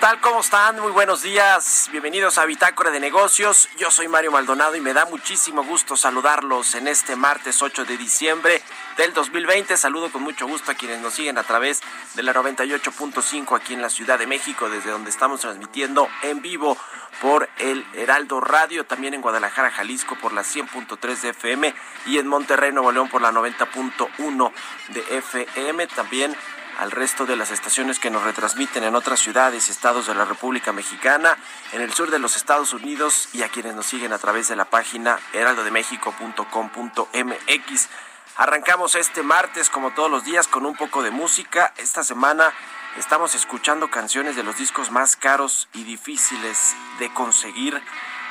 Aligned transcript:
Tal? 0.00 0.18
¿Cómo 0.22 0.40
están? 0.40 0.80
Muy 0.80 0.92
buenos 0.92 1.20
días. 1.20 1.90
Bienvenidos 1.90 2.38
a 2.38 2.46
Bitácora 2.46 2.90
de 2.90 3.00
Negocios. 3.00 3.68
Yo 3.76 3.90
soy 3.90 4.08
Mario 4.08 4.32
Maldonado 4.32 4.74
y 4.74 4.80
me 4.80 4.94
da 4.94 5.04
muchísimo 5.04 5.62
gusto 5.62 5.94
saludarlos 5.94 6.74
en 6.74 6.88
este 6.88 7.16
martes 7.16 7.60
8 7.60 7.84
de 7.84 7.98
diciembre 7.98 8.62
del 8.96 9.12
2020. 9.12 9.76
Saludo 9.76 10.10
con 10.10 10.22
mucho 10.22 10.46
gusto 10.46 10.70
a 10.70 10.74
quienes 10.74 11.00
nos 11.00 11.12
siguen 11.12 11.36
a 11.36 11.42
través 11.42 11.82
de 12.14 12.22
la 12.22 12.32
98.5 12.32 13.54
aquí 13.54 13.74
en 13.74 13.82
la 13.82 13.90
Ciudad 13.90 14.18
de 14.18 14.26
México, 14.26 14.70
desde 14.70 14.90
donde 14.90 15.10
estamos 15.10 15.42
transmitiendo 15.42 16.08
en 16.22 16.40
vivo 16.40 16.78
por 17.20 17.50
el 17.58 17.84
Heraldo 17.92 18.40
Radio, 18.40 18.86
también 18.86 19.12
en 19.12 19.20
Guadalajara, 19.20 19.70
Jalisco 19.70 20.16
por 20.16 20.32
la 20.32 20.42
100.3 20.42 21.20
de 21.20 21.28
FM 21.28 21.74
y 22.06 22.16
en 22.16 22.26
Monterrey, 22.26 22.72
Nuevo 22.72 22.90
León 22.90 23.10
por 23.10 23.20
la 23.20 23.32
90.1 23.32 24.52
de 24.88 25.18
FM. 25.18 25.86
También 25.88 26.34
al 26.78 26.90
resto 26.90 27.26
de 27.26 27.36
las 27.36 27.50
estaciones 27.50 27.98
que 27.98 28.10
nos 28.10 28.22
retransmiten 28.22 28.84
en 28.84 28.94
otras 28.94 29.20
ciudades 29.20 29.68
y 29.68 29.72
estados 29.72 30.06
de 30.06 30.14
la 30.14 30.24
República 30.24 30.72
Mexicana, 30.72 31.36
en 31.72 31.82
el 31.82 31.92
sur 31.92 32.10
de 32.10 32.18
los 32.18 32.36
Estados 32.36 32.72
Unidos 32.72 33.28
y 33.32 33.42
a 33.42 33.48
quienes 33.48 33.74
nos 33.74 33.86
siguen 33.86 34.12
a 34.12 34.18
través 34.18 34.48
de 34.48 34.56
la 34.56 34.64
página 34.64 35.18
heraldodemexico.com.mx. 35.32 37.88
Arrancamos 38.36 38.94
este 38.94 39.22
martes 39.22 39.70
como 39.70 39.92
todos 39.92 40.10
los 40.10 40.24
días 40.24 40.48
con 40.48 40.64
un 40.64 40.76
poco 40.76 41.02
de 41.02 41.10
música. 41.10 41.74
Esta 41.76 42.02
semana 42.02 42.52
estamos 42.96 43.34
escuchando 43.34 43.90
canciones 43.90 44.36
de 44.36 44.42
los 44.42 44.56
discos 44.56 44.90
más 44.90 45.16
caros 45.16 45.68
y 45.74 45.84
difíciles 45.84 46.74
de 46.98 47.12
conseguir 47.12 47.80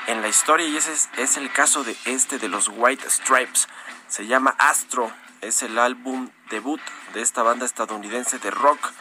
en 0.07 0.21
la 0.21 0.27
historia 0.27 0.67
y 0.67 0.77
ese 0.77 0.93
es, 0.93 1.09
es 1.17 1.37
el 1.37 1.51
caso 1.51 1.83
de 1.83 1.95
este 2.05 2.39
de 2.39 2.47
los 2.47 2.71
White 2.73 3.09
Stripes. 3.09 3.67
Se 4.07 4.25
llama 4.25 4.55
Astro 4.57 5.11
es 5.41 5.63
el 5.63 5.77
álbum 5.79 6.29
debut 6.49 6.81
de 7.13 7.21
esta 7.21 7.43
banda 7.43 7.65
estadounidense 7.65 8.39
de 8.39 8.51
rock 8.51 8.91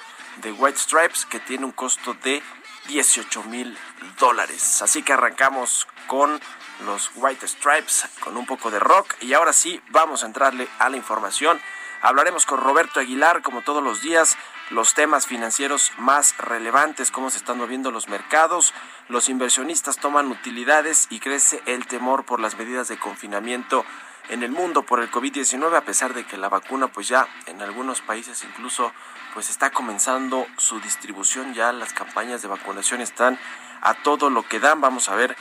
de 0.42 0.52
White 0.52 0.78
Stripes 0.78 1.26
que 1.26 1.40
tiene 1.40 1.64
un 1.64 1.72
costo 1.72 2.14
de 2.14 2.42
18 2.88 3.42
mil 3.44 3.76
dólares. 4.18 4.82
Así 4.82 5.02
que 5.02 5.12
arrancamos 5.12 5.86
con 6.06 6.40
los 6.86 7.10
White 7.16 7.46
Stripes, 7.46 8.06
con 8.20 8.36
un 8.36 8.46
poco 8.46 8.70
de 8.70 8.78
rock 8.78 9.14
y 9.20 9.34
ahora 9.34 9.52
sí 9.52 9.80
vamos 9.90 10.22
a 10.22 10.26
entrarle 10.26 10.68
a 10.78 10.88
la 10.88 10.96
información. 10.96 11.60
Hablaremos 12.00 12.46
con 12.46 12.60
Roberto 12.60 13.00
Aguilar, 13.00 13.42
como 13.42 13.62
todos 13.62 13.82
los 13.82 14.00
días, 14.00 14.36
los 14.70 14.94
temas 14.94 15.26
financieros 15.26 15.90
más 15.98 16.36
relevantes, 16.38 17.10
cómo 17.10 17.30
se 17.30 17.38
están 17.38 17.58
moviendo 17.58 17.90
los 17.90 18.08
mercados, 18.08 18.72
los 19.08 19.28
inversionistas 19.28 19.96
toman 19.96 20.30
utilidades 20.30 21.08
y 21.10 21.18
crece 21.18 21.60
el 21.66 21.86
temor 21.86 22.24
por 22.24 22.38
las 22.38 22.56
medidas 22.56 22.86
de 22.86 22.98
confinamiento 22.98 23.84
en 24.28 24.42
el 24.42 24.50
mundo 24.50 24.82
por 24.82 25.00
el 25.00 25.10
COVID-19 25.10 25.76
a 25.76 25.84
pesar 25.84 26.14
de 26.14 26.24
que 26.24 26.36
la 26.36 26.48
vacuna 26.48 26.88
pues 26.88 27.08
ya 27.08 27.28
en 27.46 27.62
algunos 27.62 28.00
países 28.00 28.44
incluso 28.44 28.92
pues 29.34 29.50
está 29.50 29.70
comenzando 29.70 30.46
su 30.56 30.80
distribución 30.80 31.54
ya 31.54 31.72
las 31.72 31.92
campañas 31.92 32.42
de 32.42 32.48
vacunación 32.48 33.00
están 33.00 33.38
a 33.80 33.94
todo 33.94 34.30
lo 34.30 34.42
que 34.42 34.60
dan. 34.60 34.80
Vamos 34.80 35.08
a 35.08 35.14
ver 35.14 35.36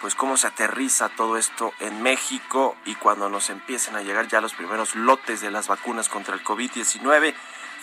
pues 0.00 0.14
cómo 0.14 0.36
se 0.36 0.48
aterriza 0.48 1.08
todo 1.10 1.36
esto 1.36 1.72
en 1.78 2.02
México 2.02 2.76
y 2.84 2.96
cuando 2.96 3.28
nos 3.28 3.50
empiecen 3.50 3.94
a 3.94 4.02
llegar 4.02 4.26
ya 4.26 4.40
los 4.40 4.54
primeros 4.54 4.96
lotes 4.96 5.40
de 5.40 5.50
las 5.50 5.68
vacunas 5.68 6.08
contra 6.08 6.34
el 6.34 6.42
COVID-19 6.42 7.34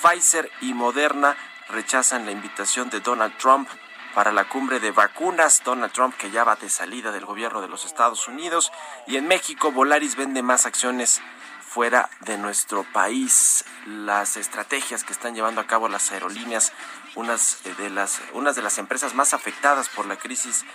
Pfizer 0.02 0.52
y 0.62 0.74
Moderna 0.74 1.38
rechazan 1.70 2.26
la 2.26 2.32
invitación 2.32 2.90
de 2.90 3.00
Donald 3.00 3.38
Trump 3.38 3.70
para 4.14 4.32
la 4.32 4.48
cumbre 4.48 4.80
de 4.80 4.92
vacunas. 4.92 5.62
Donald 5.64 5.92
Trump 5.92 6.16
que 6.16 6.32
ya 6.32 6.44
va 6.44 6.56
de 6.56 6.70
salida 6.70 7.12
del 7.12 7.26
gobierno 7.26 7.62
de 7.62 7.68
los 7.68 7.86
Estados 7.86 8.28
Unidos. 8.28 8.72
Y 9.08 9.18
en 9.18 9.28
México, 9.28 9.72
Volaris 9.72 10.16
vende 10.16 10.42
más 10.42 10.66
acciones 10.66 11.22
fuera 11.70 12.10
de 12.22 12.38
nuestro 12.38 12.84
país. 12.84 13.64
Las 13.86 14.38
estrategias 14.38 15.04
que 15.04 15.14
están 15.14 15.36
llevando 15.36 15.62
a 15.62 15.68
cabo 15.68 15.88
las 15.88 16.12
aerolíneas, 16.12 16.74
unas 17.16 17.60
de 17.78 17.90
las, 17.90 18.22
unas 18.34 18.56
de 18.56 18.64
las 18.64 18.80
empresas 18.80 19.14
más 19.14 19.34
afectadas 19.34 19.88
por 19.90 20.08
la 20.08 20.18
crisis 20.18 20.66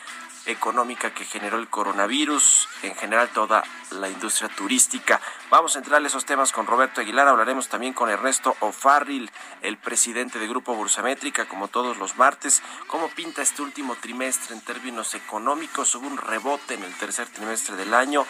económica 0.47 1.15
que 1.15 1.25
generó 1.25 1.59
el 1.59 1.69
coronavirus, 1.69 2.69
en 2.82 2.94
general 2.94 3.31
toda 3.31 3.65
la 3.91 4.09
industria 4.09 4.49
turística. 4.49 5.21
Vamos 5.50 5.75
a 5.75 5.78
entrar 5.78 6.00
en 6.00 6.06
esos 6.06 6.25
temas 6.25 6.53
con 6.53 6.66
Roberto 6.66 7.00
Aguilar, 7.00 7.28
hablaremos 7.28 7.69
también 7.69 7.93
con 7.93 8.10
Ernesto 8.10 8.56
O'Farrill, 8.60 9.31
el 9.62 9.78
presidente 9.78 10.38
de 10.38 10.49
Grupo 10.49 10.75
Bursamétrica, 10.75 11.47
como 11.47 11.69
todos 11.69 11.97
los 11.99 12.16
martes. 12.16 12.62
¿Cómo 12.87 13.09
pinta 13.09 13.43
este 13.43 13.62
último 13.62 13.97
trimestre 13.97 14.55
en 14.55 14.60
términos 14.60 15.15
económicos? 15.15 15.94
Hubo 15.94 16.06
un 16.06 16.19
rebote 16.19 16.75
en 16.75 16.84
el 16.84 16.94
tercer 16.94 17.28
trimestre 17.28 17.76
del 17.76 17.94
año, 17.94 18.26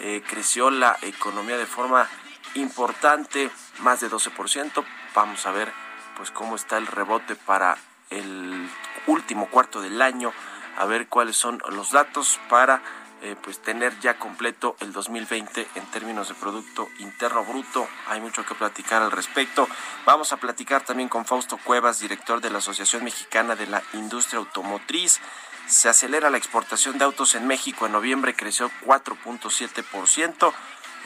eh, 0.00 0.22
creció 0.26 0.70
la 0.70 0.96
economía 1.02 1.56
de 1.56 1.66
forma 1.66 2.08
importante, 2.54 3.50
más 3.80 4.00
de 4.00 4.10
12%. 4.10 4.84
Vamos 5.14 5.46
a 5.46 5.52
ver 5.52 5.72
pues 6.16 6.30
cómo 6.30 6.56
está 6.56 6.76
el 6.76 6.86
rebote 6.86 7.36
para 7.36 7.76
el 8.10 8.68
último 9.06 9.48
cuarto 9.48 9.80
del 9.80 10.00
año 10.02 10.32
a 10.76 10.86
ver 10.86 11.08
cuáles 11.08 11.36
son 11.36 11.62
los 11.70 11.90
datos 11.90 12.40
para 12.48 12.82
eh, 13.24 13.36
pues 13.40 13.60
tener 13.60 13.96
ya 14.00 14.18
completo 14.18 14.74
el 14.80 14.92
2020 14.92 15.68
en 15.76 15.86
términos 15.92 16.26
de 16.26 16.34
Producto 16.34 16.88
Interno 16.98 17.44
Bruto. 17.44 17.86
Hay 18.08 18.20
mucho 18.20 18.44
que 18.44 18.56
platicar 18.56 19.00
al 19.00 19.12
respecto. 19.12 19.68
Vamos 20.04 20.32
a 20.32 20.38
platicar 20.38 20.84
también 20.84 21.08
con 21.08 21.24
Fausto 21.24 21.56
Cuevas, 21.56 22.00
director 22.00 22.40
de 22.40 22.50
la 22.50 22.58
Asociación 22.58 23.04
Mexicana 23.04 23.54
de 23.54 23.68
la 23.68 23.80
Industria 23.92 24.40
Automotriz. 24.40 25.20
Se 25.68 25.88
acelera 25.88 26.30
la 26.30 26.38
exportación 26.38 26.98
de 26.98 27.04
autos 27.04 27.36
en 27.36 27.46
México. 27.46 27.86
En 27.86 27.92
noviembre 27.92 28.34
creció 28.34 28.72
4.7%. 28.84 30.52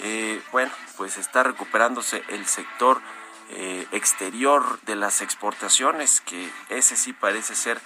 Eh, 0.01 0.43
bueno, 0.53 0.73
pues 0.97 1.19
está 1.19 1.43
recuperándose 1.43 2.25
el 2.29 2.47
sector 2.47 3.03
eh, 3.51 3.87
exterior 3.93 4.81
de 4.87 4.97
las 4.97 5.21
exportaciones, 5.21 6.21
que 6.23 6.51
ese 6.69 6.97
sí 6.97 7.13
parece 7.13 7.55
ser 7.55 7.79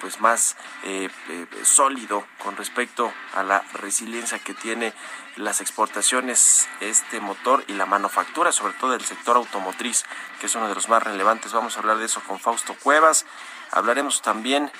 pues 0.00 0.20
más 0.20 0.56
eh, 0.84 1.08
eh, 1.28 1.46
sólido 1.62 2.24
con 2.42 2.56
respecto 2.56 3.12
a 3.34 3.42
la 3.42 3.62
resiliencia 3.74 4.38
que 4.38 4.54
tiene 4.54 4.92
las 5.36 5.60
exportaciones 5.60 6.68
este 6.80 7.20
motor 7.20 7.64
y 7.68 7.74
la 7.74 7.86
manufactura 7.86 8.52
sobre 8.52 8.74
todo 8.74 8.94
el 8.94 9.04
sector 9.04 9.36
automotriz 9.36 10.04
que 10.40 10.46
es 10.46 10.54
uno 10.54 10.68
de 10.68 10.74
los 10.74 10.88
más 10.88 11.02
relevantes 11.02 11.52
vamos 11.52 11.76
a 11.76 11.80
hablar 11.80 11.98
de 11.98 12.06
eso 12.06 12.20
con 12.26 12.38
Fausto 12.40 12.74
Cuevas 12.74 13.26
hablaremos 13.70 14.22
también 14.22 14.70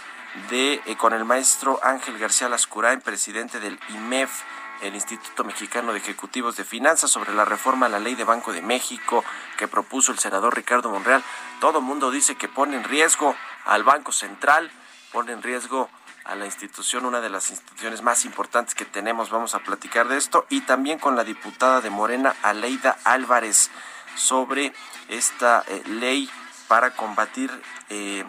de 0.50 0.80
eh, 0.86 0.96
con 0.96 1.12
el 1.12 1.24
maestro 1.24 1.80
Ángel 1.82 2.18
García 2.18 2.48
Lascurain 2.48 3.00
presidente 3.00 3.60
del 3.60 3.78
IMEF 3.90 4.42
el 4.82 4.94
Instituto 4.94 5.44
Mexicano 5.44 5.92
de 5.92 5.98
Ejecutivos 5.98 6.56
de 6.56 6.64
Finanzas 6.64 7.10
sobre 7.10 7.34
la 7.34 7.44
reforma 7.44 7.86
a 7.86 7.88
la 7.88 7.98
ley 7.98 8.14
de 8.14 8.24
Banco 8.24 8.52
de 8.52 8.62
México 8.62 9.24
que 9.56 9.68
propuso 9.68 10.12
el 10.12 10.18
senador 10.18 10.54
Ricardo 10.54 10.90
Monreal. 10.90 11.22
Todo 11.60 11.80
mundo 11.80 12.10
dice 12.10 12.36
que 12.36 12.48
pone 12.48 12.76
en 12.76 12.84
riesgo 12.84 13.34
al 13.64 13.82
Banco 13.82 14.12
Central 14.12 14.70
pone 15.12 15.32
en 15.32 15.42
riesgo 15.42 15.88
a 16.24 16.34
la 16.34 16.44
institución, 16.44 17.06
una 17.06 17.20
de 17.20 17.30
las 17.30 17.50
instituciones 17.50 18.02
más 18.02 18.24
importantes 18.24 18.74
que 18.74 18.84
tenemos. 18.84 19.30
Vamos 19.30 19.54
a 19.54 19.60
platicar 19.60 20.08
de 20.08 20.18
esto 20.18 20.46
y 20.50 20.60
también 20.60 20.98
con 20.98 21.16
la 21.16 21.24
diputada 21.24 21.80
de 21.80 21.90
Morena, 21.90 22.34
Aleida 22.42 22.98
Álvarez, 23.04 23.70
sobre 24.14 24.72
esta 25.08 25.64
eh, 25.68 25.82
ley 25.86 26.30
para 26.66 26.90
combatir 26.90 27.50
eh, 27.88 28.24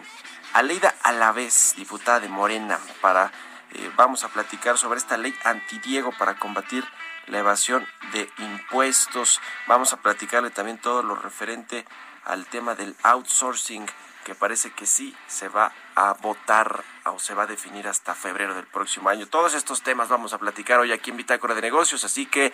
Aleida 0.52 0.94
vez 1.34 1.74
diputada 1.76 2.20
de 2.20 2.28
Morena, 2.28 2.78
para 3.00 3.30
eh, 3.72 3.90
vamos 3.96 4.24
a 4.24 4.28
platicar 4.28 4.78
sobre 4.78 4.98
esta 4.98 5.16
ley 5.16 5.34
antidiego 5.44 6.12
para 6.18 6.34
combatir 6.36 6.84
la 7.26 7.38
evasión 7.38 7.86
de 8.12 8.28
impuestos. 8.38 9.40
Vamos 9.68 9.92
a 9.92 9.98
platicarle 9.98 10.50
también 10.50 10.78
todo 10.78 11.02
lo 11.02 11.14
referente 11.14 11.84
al 12.24 12.46
tema 12.46 12.74
del 12.74 12.96
outsourcing, 13.02 13.86
que 14.24 14.34
parece 14.34 14.70
que 14.70 14.86
sí 14.86 15.14
se 15.26 15.48
va 15.48 15.72
a 15.94 16.14
votar 16.14 16.84
o 17.06 17.18
se 17.18 17.34
va 17.34 17.44
a 17.44 17.46
definir 17.46 17.88
hasta 17.88 18.14
febrero 18.14 18.54
del 18.54 18.66
próximo 18.66 19.08
año. 19.08 19.26
Todos 19.26 19.54
estos 19.54 19.82
temas 19.82 20.08
vamos 20.08 20.32
a 20.32 20.38
platicar 20.38 20.78
hoy 20.78 20.92
aquí 20.92 21.10
en 21.10 21.16
Bitácora 21.16 21.54
de 21.54 21.62
Negocios, 21.62 22.04
así 22.04 22.26
que 22.26 22.52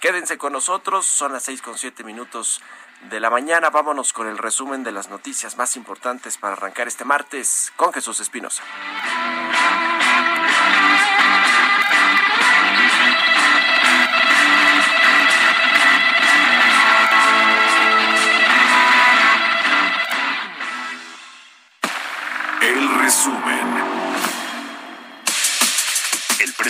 quédense 0.00 0.38
con 0.38 0.52
nosotros. 0.52 1.06
Son 1.06 1.32
las 1.32 1.42
seis 1.42 1.62
con 1.62 1.76
siete 1.76 2.04
minutos 2.04 2.60
de 3.10 3.20
la 3.20 3.30
mañana. 3.30 3.70
Vámonos 3.70 4.12
con 4.12 4.26
el 4.26 4.38
resumen 4.38 4.84
de 4.84 4.92
las 4.92 5.08
noticias 5.08 5.56
más 5.56 5.76
importantes 5.76 6.38
para 6.38 6.54
arrancar 6.54 6.88
este 6.88 7.04
martes 7.04 7.72
con 7.76 7.92
Jesús 7.92 8.20
Espinosa. 8.20 8.62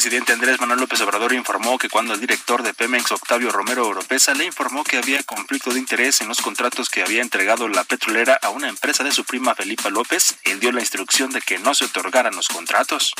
Presidente 0.08 0.32
Andrés 0.32 0.58
Manuel 0.58 0.81
López 0.81 1.02
Obrador 1.02 1.34
informó 1.34 1.76
que 1.76 1.90
cuando 1.90 2.14
el 2.14 2.20
director 2.20 2.62
de 2.62 2.72
Pemex, 2.72 3.12
Octavio 3.12 3.50
Romero 3.50 3.87
Oropesa, 3.87 4.32
le 4.32 4.46
informó 4.46 4.82
que 4.82 4.96
había 4.96 5.22
conflicto 5.22 5.70
de 5.70 5.78
interés 5.78 6.22
en 6.22 6.28
los 6.28 6.40
contratos 6.40 6.88
que 6.88 7.02
había 7.02 7.20
entregado 7.20 7.69
la 7.69 7.84
petrolera 7.84 8.38
a 8.40 8.49
una 8.49 8.70
empresa 8.70 9.05
de 9.05 9.12
su 9.12 9.26
prima 9.26 9.55
Felipa 9.55 9.90
López, 9.90 10.38
él 10.44 10.60
dio 10.60 10.72
la 10.72 10.81
instrucción 10.81 11.31
de 11.31 11.43
que 11.43 11.58
no 11.58 11.75
se 11.75 11.84
otorgaran 11.84 12.34
los 12.34 12.49
contratos. 12.49 13.12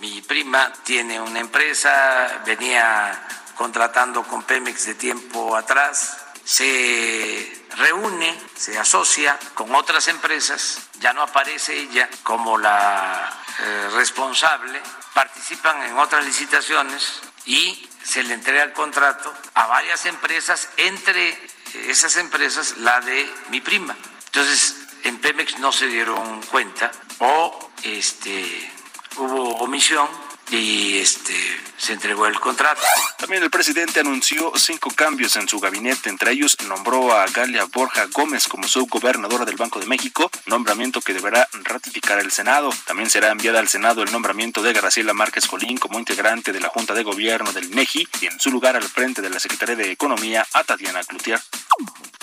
Mi 0.00 0.20
prima 0.20 0.70
tiene 0.84 1.18
una 1.18 1.40
empresa, 1.40 2.42
venía 2.44 3.26
contratando 3.56 4.22
con 4.24 4.42
Pemex 4.42 4.84
de 4.84 4.94
tiempo 4.96 5.56
atrás, 5.56 6.18
se 6.44 7.64
reúne, 7.78 8.38
se 8.54 8.78
asocia 8.78 9.38
con 9.54 9.74
otras 9.74 10.08
empresas, 10.08 10.90
ya 11.00 11.14
no 11.14 11.22
aparece 11.22 11.74
ella 11.74 12.10
como 12.22 12.58
la 12.58 13.41
eh, 13.60 13.88
responsable 13.94 14.80
participan 15.14 15.82
en 15.82 15.98
otras 15.98 16.24
licitaciones 16.24 17.20
y 17.44 17.88
se 18.02 18.22
le 18.22 18.34
entrega 18.34 18.62
el 18.62 18.72
contrato 18.72 19.32
a 19.54 19.66
varias 19.66 20.06
empresas, 20.06 20.68
entre 20.76 21.38
esas 21.86 22.16
empresas 22.16 22.78
la 22.78 23.00
de 23.00 23.30
mi 23.50 23.60
prima. 23.60 23.96
Entonces, 24.26 24.76
en 25.04 25.18
Pemex 25.18 25.58
no 25.58 25.72
se 25.72 25.86
dieron 25.86 26.40
cuenta 26.42 26.90
o 27.18 27.70
este, 27.82 28.72
hubo 29.16 29.56
omisión 29.56 30.08
y 30.52 30.98
este 30.98 31.34
se 31.78 31.94
entregó 31.94 32.26
el 32.26 32.38
contrato. 32.38 32.82
También 33.18 33.42
el 33.42 33.50
presidente 33.50 34.00
anunció 34.00 34.52
cinco 34.56 34.90
cambios 34.94 35.34
en 35.36 35.48
su 35.48 35.58
gabinete, 35.58 36.10
entre 36.10 36.32
ellos 36.32 36.56
nombró 36.68 37.12
a 37.12 37.26
Galia 37.26 37.64
Borja 37.64 38.06
Gómez 38.06 38.46
como 38.46 38.68
subgobernadora 38.68 39.44
del 39.44 39.56
Banco 39.56 39.80
de 39.80 39.86
México, 39.86 40.30
nombramiento 40.46 41.00
que 41.00 41.14
deberá 41.14 41.48
ratificar 41.64 42.18
el 42.18 42.30
Senado. 42.30 42.70
También 42.86 43.10
será 43.10 43.30
enviada 43.30 43.58
al 43.58 43.68
Senado 43.68 44.02
el 44.02 44.12
nombramiento 44.12 44.62
de 44.62 44.72
Graciela 44.72 45.14
Márquez 45.14 45.46
Colín 45.46 45.78
como 45.78 45.98
integrante 45.98 46.52
de 46.52 46.60
la 46.60 46.68
Junta 46.68 46.94
de 46.94 47.02
Gobierno 47.02 47.52
del 47.52 47.70
MEGI 47.70 48.06
y 48.20 48.26
en 48.26 48.38
su 48.38 48.50
lugar 48.50 48.76
al 48.76 48.84
frente 48.84 49.22
de 49.22 49.30
la 49.30 49.40
Secretaría 49.40 49.76
de 49.76 49.90
Economía 49.90 50.46
a 50.52 50.64
Tatiana 50.64 51.02
Cloutier. 51.02 51.40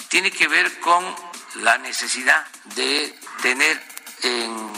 Tiene 0.07 0.31
que 0.31 0.47
ver 0.47 0.79
con 0.79 1.03
la 1.55 1.77
necesidad 1.79 2.45
de 2.75 3.13
tener 3.41 3.81
en 4.21 4.69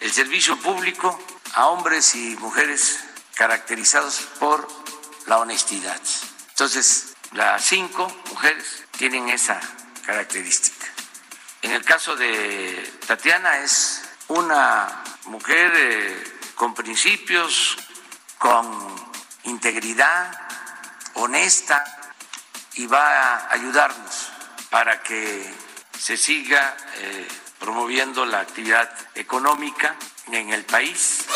el 0.00 0.12
servicio 0.12 0.56
público 0.58 1.20
a 1.56 1.68
hombres 1.68 2.14
y 2.14 2.36
mujeres 2.36 3.00
caracterizados 3.34 4.20
por 4.38 4.68
la 5.24 5.38
honestidad. 5.38 5.98
Entonces, 6.50 7.14
las 7.32 7.64
cinco 7.64 8.14
mujeres 8.28 8.84
tienen 8.90 9.30
esa 9.30 9.58
característica. 10.04 10.86
En 11.62 11.72
el 11.72 11.82
caso 11.82 12.14
de 12.14 12.98
Tatiana 13.06 13.60
es 13.60 14.02
una 14.28 15.02
mujer 15.24 15.72
eh, 15.74 16.38
con 16.54 16.74
principios, 16.74 17.78
con 18.36 18.94
integridad, 19.44 20.38
honesta 21.14 21.82
y 22.74 22.86
va 22.86 23.00
a 23.00 23.52
ayudarnos 23.54 24.28
para 24.68 25.02
que 25.02 25.54
se 25.98 26.18
siga 26.18 26.76
eh, 26.96 27.26
promoviendo 27.58 28.26
la 28.26 28.40
actividad 28.40 28.90
económica 29.14 29.96
en 30.32 30.52
el 30.52 30.64
país. 30.64 31.26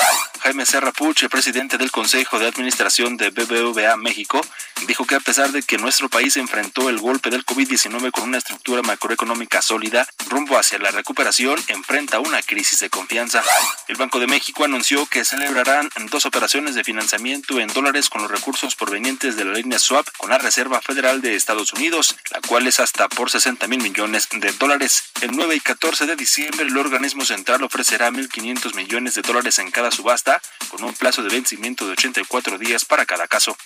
Jaime 0.43 0.65
Serra 0.65 0.91
Puche, 0.93 1.29
presidente 1.29 1.77
del 1.77 1.91
Consejo 1.91 2.39
de 2.39 2.47
Administración 2.47 3.19
de 3.19 3.29
BBVA 3.29 3.97
México, 3.99 4.41
dijo 4.87 5.05
que 5.05 5.15
a 5.15 5.21
pesar 5.21 5.53
de 5.53 5.63
que 5.63 5.77
nuestro 5.77 6.09
país 6.09 6.37
enfrentó 6.39 6.89
el 6.89 6.99
golpe 6.99 7.29
del 7.29 7.45
COVID-19 7.45 8.11
con 8.11 8.25
una 8.25 8.39
estructura 8.39 8.81
macroeconómica 8.81 9.61
sólida, 9.61 10.09
rumbo 10.29 10.59
hacia 10.59 10.79
la 10.79 10.91
recuperación 10.93 11.59
enfrenta 11.69 12.21
una 12.21 12.41
crisis 12.43 12.81
de 12.81 12.89
confianza. 12.89 13.43
El 13.89 13.97
Banco 13.97 14.19
de 14.19 14.27
México 14.27 14.65
anunció 14.65 15.05
que 15.07 15.27
celebrarán 15.27 15.91
dos 16.11 16.25
operaciones 16.25 16.75
de 16.75 16.85
financiamiento 16.85 17.61
en 17.61 17.69
dólares 17.69 18.09
con 18.09 18.23
los 18.23 18.31
recursos 18.31 18.77
provenientes 18.77 19.37
de 19.37 19.45
la 19.45 19.53
línea 19.53 19.79
swap 19.79 20.09
con 20.17 20.31
la 20.31 20.39
Reserva 20.39 20.81
Federal 20.81 21.21
de 21.21 21.37
Estados 21.37 21.75
Unidos, 21.75 22.17
la 22.31 22.41
cual 22.41 22.67
es 22.67 22.81
hasta 22.81 23.09
por 23.09 23.31
60 23.31 23.67
mil 23.69 23.83
millones 23.83 24.29
de 24.33 24.53
dólares. 24.53 25.05
El 25.21 25.33
9 25.33 25.57
y 25.57 25.61
14 25.61 26.07
de 26.07 26.17
diciembre, 26.17 26.67
el 26.67 26.77
organismo 26.79 27.25
central 27.27 27.63
ofrecerá 27.63 28.11
1.500 28.11 28.75
millones 28.75 29.15
de 29.15 29.23
dólares 29.23 29.59
en 29.59 29.71
cada 29.71 29.91
subasta, 29.91 30.30
con 30.71 30.85
un 30.85 30.94
plazo 30.94 31.23
de 31.23 31.31
vencimiento 31.31 31.87
de 31.87 31.93
84 31.93 32.59
días 32.59 32.85
para 32.85 33.06
cada 33.06 33.27
caso. 33.27 33.56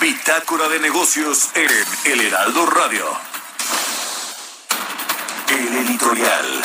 Bitácora 0.00 0.68
de 0.68 0.80
negocios 0.80 1.50
en 1.54 1.70
El 2.12 2.20
Heraldo 2.20 2.66
Radio. 2.66 3.06
El 5.48 5.76
editorial. 5.76 6.64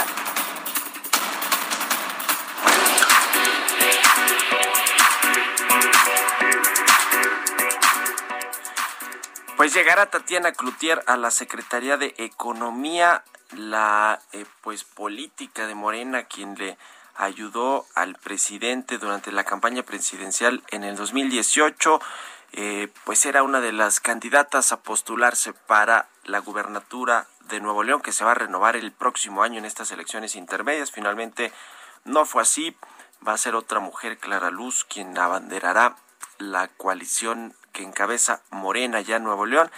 Pues 9.60 9.74
llegará 9.74 10.06
Tatiana 10.06 10.54
Cloutier 10.54 11.04
a 11.06 11.18
la 11.18 11.32
Secretaría 11.32 11.98
de 11.98 12.16
Economía, 12.18 13.26
la 13.52 14.22
eh, 14.32 14.46
pues 14.62 14.86
política 14.86 15.68
de 15.68 15.76
Morena, 15.76 16.24
quien 16.24 16.56
le 16.56 16.78
ayudó 17.20 17.86
al 17.96 18.16
presidente 18.16 18.98
durante 18.98 19.32
la 19.32 19.44
campaña 19.44 19.84
presidencial 19.84 20.64
en 20.72 20.86
el 20.86 20.96
2018, 20.96 22.00
eh, 22.54 22.88
pues 23.04 23.26
era 23.26 23.44
una 23.44 23.60
de 23.60 23.74
las 23.74 24.00
candidatas 24.00 24.72
a 24.72 24.82
postularse 24.82 25.54
para 25.54 26.08
la 26.24 26.40
gubernatura 26.40 27.28
de 27.50 27.60
Nuevo 27.60 27.84
León, 27.84 28.02
que 28.02 28.14
se 28.14 28.24
va 28.24 28.32
a 28.32 28.36
renovar 28.36 28.78
el 28.78 28.94
próximo 28.94 29.44
año 29.44 29.60
en 29.60 29.66
estas 29.66 29.92
elecciones 29.92 30.36
intermedias. 30.36 30.92
Finalmente 30.92 31.52
no 32.06 32.26
fue 32.26 32.42
así. 32.42 32.76
Va 33.28 33.34
a 33.34 33.38
ser 33.38 33.54
otra 33.54 33.82
mujer, 33.82 34.18
Clara 34.18 34.50
Luz, 34.50 34.86
quien 34.86 35.18
abanderará 35.18 35.98
la 36.38 36.70
coalición 36.70 37.54
que 37.74 37.84
encabeza 37.84 38.42
Morena 38.50 39.02
ya 39.02 39.18
en 39.18 39.26
Nuevo 39.26 39.46
León 39.46 39.70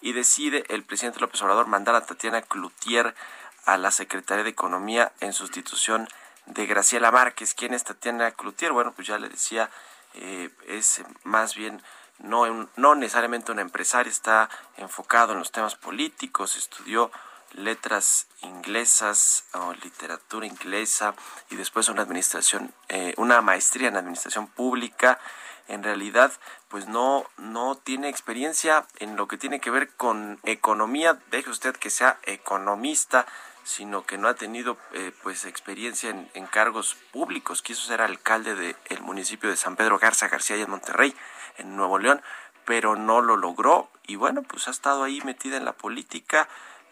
y 0.00 0.12
decide 0.12 0.64
el 0.68 0.84
presidente 0.84 1.18
López 1.18 1.42
Obrador 1.42 1.66
mandar 1.66 1.96
a 1.96 2.06
Tatiana 2.06 2.42
Cloutier 2.42 3.16
a 3.64 3.78
la 3.78 3.90
Secretaría 3.90 4.44
de 4.44 4.50
Economía 4.50 5.12
en 5.20 5.32
sustitución 5.32 6.04
de 6.04 6.23
Graciela 6.46 7.10
Márquez. 7.10 7.54
¿Quién 7.54 7.74
es 7.74 7.84
Tatiana 7.84 8.30
Cloutier? 8.32 8.72
Bueno, 8.72 8.92
pues 8.92 9.08
ya 9.08 9.18
le 9.18 9.28
decía, 9.28 9.70
eh, 10.14 10.50
es 10.66 11.02
más 11.24 11.54
bien 11.54 11.82
no, 12.18 12.68
no 12.76 12.94
necesariamente 12.94 13.52
una 13.52 13.62
empresaria, 13.62 14.10
está 14.10 14.48
enfocado 14.76 15.32
en 15.32 15.38
los 15.40 15.52
temas 15.52 15.74
políticos, 15.74 16.56
estudió 16.56 17.10
letras 17.52 18.26
inglesas 18.42 19.44
o 19.52 19.72
literatura 19.74 20.46
inglesa 20.46 21.14
y 21.50 21.56
después 21.56 21.88
una 21.88 22.02
administración, 22.02 22.72
eh, 22.88 23.14
una 23.16 23.40
maestría 23.40 23.88
en 23.88 23.96
administración 23.96 24.46
pública. 24.48 25.18
En 25.66 25.82
realidad, 25.82 26.30
pues 26.68 26.88
no, 26.88 27.24
no 27.38 27.76
tiene 27.76 28.10
experiencia 28.10 28.86
en 28.98 29.16
lo 29.16 29.28
que 29.28 29.38
tiene 29.38 29.60
que 29.60 29.70
ver 29.70 29.90
con 29.94 30.38
economía. 30.42 31.18
Deje 31.30 31.48
usted 31.48 31.74
que 31.74 31.88
sea 31.88 32.18
economista, 32.24 33.26
sino 33.64 34.04
que 34.04 34.18
no 34.18 34.28
ha 34.28 34.34
tenido 34.34 34.76
eh, 34.92 35.12
pues 35.22 35.44
experiencia 35.46 36.10
en, 36.10 36.46
cargos 36.46 36.96
públicos. 37.10 37.62
Quiso 37.62 37.86
ser 37.86 38.02
alcalde 38.02 38.54
del 38.54 39.00
municipio 39.00 39.50
de 39.50 39.56
San 39.56 39.76
Pedro 39.76 39.98
Garza 39.98 40.28
García 40.28 40.56
y 40.56 40.62
en 40.62 40.70
Monterrey, 40.70 41.16
en 41.56 41.74
Nuevo 41.76 41.98
León, 41.98 42.22
pero 42.64 42.94
no 42.94 43.22
lo 43.22 43.36
logró 43.36 43.90
y 44.06 44.16
bueno, 44.16 44.42
pues 44.42 44.68
ha 44.68 44.70
estado 44.70 45.02
ahí 45.02 45.20
metida 45.22 45.56
en 45.56 45.64
la 45.64 45.72
política 45.72 46.48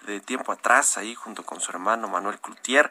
de 0.07 0.21
tiempo 0.21 0.51
atrás, 0.51 0.99
ahí 0.99 1.15
junto 1.15 1.45
con 1.45 1.61
su 1.61 1.71
hermano 1.71 2.09
Manuel 2.09 2.41
Cloutier. 2.41 2.91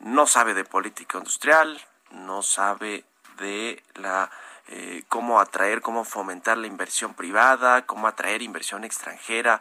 No 0.00 0.26
sabe 0.26 0.52
de 0.52 0.64
política 0.64 1.18
industrial, 1.18 1.80
no 2.10 2.42
sabe 2.42 3.04
de 3.38 3.82
la 3.94 4.30
eh, 4.68 5.04
cómo 5.08 5.40
atraer, 5.40 5.80
cómo 5.80 6.04
fomentar 6.04 6.58
la 6.58 6.66
inversión 6.66 7.14
privada, 7.14 7.86
cómo 7.86 8.08
atraer 8.08 8.42
inversión 8.42 8.84
extranjera 8.84 9.60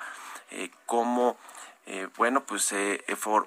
cómo 0.86 1.38
bueno, 2.18 2.44
pues 2.44 2.74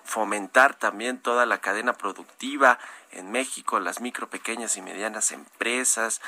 fomentar 0.05 0.75
también 0.75 1.19
toda 1.19 1.47
la 1.47 1.59
cadena 1.59 1.95
productiva 1.95 2.79
en 3.13 3.31
México, 3.31 3.81
las 3.81 4.01
micro, 4.01 4.29
pequeñas 4.29 4.77
y 4.77 4.83
medianas 4.83 5.33
empresas, 5.33 6.21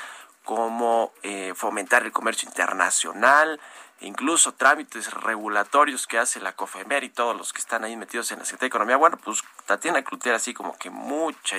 cómo 0.43 1.13
fomentar 1.55 2.03
el 2.03 2.11
comercio 2.11 2.47
internacional, 2.47 3.59
incluso 4.01 4.53
trámites 4.53 5.11
regulatorios 5.13 6.07
que 6.07 6.19
hace 6.19 6.39
la 6.39 6.53
COFEMER 6.53 7.03
y 7.03 7.09
todos 7.09 7.35
los 7.35 7.51
que 7.51 7.59
están 7.59 7.83
ahí 7.83 7.95
metidos 7.95 8.31
en 8.31 8.39
la 8.39 8.45
Secretaría 8.45 8.67
de 8.67 8.75
Economía. 8.75 8.97
Bueno, 8.97 9.17
pues 9.17 9.43
Tatiana 9.65 10.03
Cloutier 10.03 10.35
así 10.35 10.53
como 10.53 10.77
que 10.77 10.89
mucha, 10.89 11.57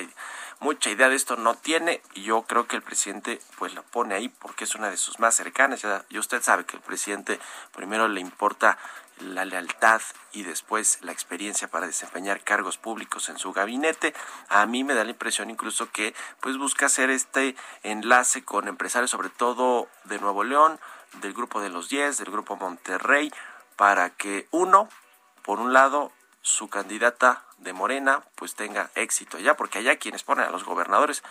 mucha 0.59 0.89
idea 0.89 1.09
de 1.09 1.15
esto 1.15 1.35
no 1.35 1.55
tiene 1.55 2.01
y 2.13 2.23
yo 2.23 2.43
creo 2.43 2.67
que 2.67 2.77
el 2.77 2.81
presidente 2.81 3.41
pues 3.57 3.73
la 3.73 3.81
pone 3.81 4.15
ahí 4.15 4.29
porque 4.29 4.63
es 4.63 4.75
una 4.75 4.89
de 4.89 4.97
sus 4.97 5.19
más 5.19 5.35
cercanas. 5.35 5.85
y 6.09 6.17
usted 6.17 6.41
sabe 6.41 6.65
que 6.65 6.77
el 6.77 6.81
presidente 6.81 7.39
primero 7.73 8.07
le 8.07 8.21
importa 8.21 8.77
la 9.19 9.45
lealtad 9.45 10.01
y 10.31 10.43
después 10.43 10.99
la 11.01 11.11
experiencia 11.11 11.67
para 11.69 11.87
desempeñar 11.87 12.41
cargos 12.41 12.77
públicos 12.77 13.29
en 13.29 13.37
su 13.37 13.51
gabinete. 13.53 14.13
A 14.49 14.65
mí 14.65 14.83
me 14.83 14.93
da 14.93 15.03
la 15.03 15.11
impresión 15.11 15.49
incluso 15.49 15.91
que 15.91 16.13
pues 16.39 16.57
busca 16.57 16.87
hacer 16.87 17.09
este 17.09 17.55
enlace 17.83 18.43
con 18.43 18.67
empresarios 18.67 19.11
sobre 19.11 19.29
todo 19.29 19.87
de 20.05 20.19
Nuevo 20.19 20.43
León, 20.43 20.79
del 21.21 21.33
grupo 21.33 21.61
de 21.61 21.69
los 21.69 21.89
10, 21.89 22.17
del 22.17 22.31
grupo 22.31 22.55
Monterrey, 22.55 23.31
para 23.75 24.11
que 24.11 24.47
uno, 24.51 24.89
por 25.43 25.59
un 25.59 25.73
lado, 25.73 26.11
su 26.41 26.69
candidata 26.69 27.45
de 27.57 27.73
Morena, 27.73 28.23
pues 28.35 28.55
tenga 28.55 28.89
éxito 28.95 29.37
allá, 29.37 29.55
porque 29.55 29.79
allá 29.79 29.97
quienes 29.97 30.23
ponen 30.23 30.45
a 30.45 30.51
los 30.51 30.63
gobernadores 30.63 31.23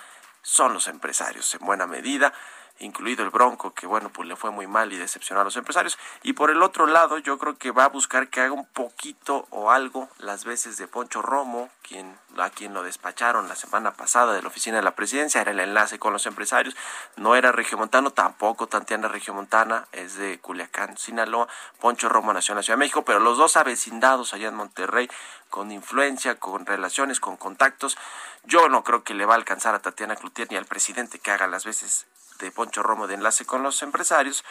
son 0.43 0.73
los 0.73 0.89
empresarios 0.89 1.53
en 1.55 1.65
buena 1.65 1.87
medida 1.87 2.33
incluido 2.81 3.25
el 3.25 3.31
Bronco, 3.31 3.73
que 3.73 3.87
bueno, 3.87 4.11
pues 4.11 4.29
le 4.29 4.37
fue 4.37 4.51
muy 4.51 4.67
mal 4.67 4.93
y 4.93 4.97
decepcionó 4.97 5.41
a 5.41 5.45
los 5.45 5.57
empresarios. 5.57 5.99
Y 6.23 6.35
por 6.35 6.51
el 6.51 6.63
otro 6.63 6.87
lado, 6.87 7.19
yo 7.19 7.39
creo 7.39 7.59
que 7.59 7.71
va 7.71 7.85
a 7.85 7.89
buscar 7.89 8.29
que 8.29 8.41
haga 8.41 8.53
un 8.53 8.67
poquito 8.67 9.47
o 9.51 9.71
algo 9.71 10.09
las 10.19 10.45
veces 10.45 10.77
de 10.77 10.87
Poncho 10.87 11.23
Romo, 11.23 11.71
quien, 11.83 12.17
a 12.37 12.51
quien 12.51 12.75
lo 12.75 12.83
despacharon 12.83 13.49
la 13.49 13.57
semana 13.57 13.93
pasada 13.95 14.33
de 14.33 14.43
la 14.43 14.49
oficina 14.49 14.77
de 14.77 14.83
la 14.83 14.95
presidencia, 14.95 15.41
era 15.41 15.51
el 15.51 15.61
enlace 15.61 15.99
con 15.99 16.13
los 16.13 16.27
empresarios, 16.27 16.77
no 17.17 17.35
era 17.35 17.53
regiomontano, 17.53 18.11
tampoco 18.11 18.67
Tantiana 18.67 19.09
regiomontana, 19.09 19.87
es 19.93 20.17
de 20.17 20.39
Culiacán, 20.39 20.97
Sinaloa, 20.97 21.49
Poncho 21.81 22.09
Romo 22.09 22.33
nació 22.33 22.53
en 22.53 22.57
la 22.57 22.63
Ciudad 22.63 22.77
de 22.77 22.85
México, 22.85 23.05
pero 23.05 23.21
los 23.21 23.39
dos 23.39 23.57
avecindados 23.57 24.35
allá 24.35 24.49
en 24.49 24.55
Monterrey, 24.55 25.11
con 25.51 25.73
influencia, 25.73 26.39
con 26.39 26.67
relaciones, 26.67 27.21
con 27.21 27.37
contactos, 27.37 27.97
yo 28.45 28.69
no 28.69 28.85
creo 28.85 29.03
que 29.03 29.15
le 29.15 29.27
va 29.27 29.35
a 29.35 29.37
alcanzar 29.37 29.75
a 29.75 29.81
Tatiana 29.81 30.17
Cloutier 30.17 30.49
ni 30.51 30.57
al 30.57 30.67
presidente 30.67 31.19
que 31.19 31.31
haga 31.31 31.47
las 31.47 31.65
veces 31.65 32.07
de 32.39 32.51
Poncho 32.51 32.83
Romo 32.83 33.07
de 33.07 33.15
enlace 33.15 33.45
con 33.45 33.63
los 33.63 33.83
empresarios, 33.83 34.45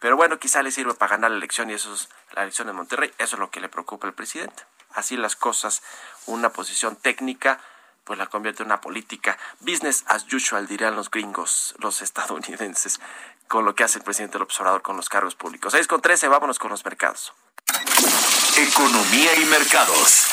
pero 0.00 0.16
bueno, 0.16 0.38
quizá 0.38 0.62
le 0.62 0.70
sirve 0.70 0.94
para 0.94 1.12
ganar 1.12 1.30
la 1.30 1.36
elección 1.36 1.70
y 1.70 1.74
eso 1.74 1.92
es 1.94 2.08
la 2.32 2.42
elección 2.42 2.68
en 2.68 2.76
Monterrey, 2.76 3.12
eso 3.18 3.36
es 3.36 3.40
lo 3.40 3.50
que 3.50 3.60
le 3.60 3.68
preocupa 3.68 4.06
al 4.06 4.14
presidente. 4.14 4.64
Así 4.94 5.16
las 5.16 5.36
cosas, 5.36 5.82
una 6.26 6.50
posición 6.50 6.96
técnica 6.96 7.60
pues 8.04 8.18
la 8.18 8.26
convierte 8.26 8.62
en 8.62 8.66
una 8.66 8.80
política 8.80 9.38
business 9.60 10.04
as 10.06 10.30
usual, 10.32 10.66
dirían 10.66 10.94
los 10.94 11.10
gringos, 11.10 11.74
los 11.78 12.02
estadounidenses, 12.02 13.00
con 13.48 13.64
lo 13.64 13.74
que 13.74 13.84
hace 13.84 13.98
el 13.98 14.04
presidente 14.04 14.34
del 14.34 14.42
observador 14.42 14.82
con 14.82 14.96
los 14.96 15.08
cargos 15.08 15.34
públicos. 15.34 15.72
6 15.72 15.86
con 15.86 16.00
13, 16.00 16.28
vámonos 16.28 16.58
con 16.58 16.70
los 16.70 16.84
mercados. 16.84 17.32
Economía 18.56 19.34
y 19.36 19.44
mercados. 19.46 20.26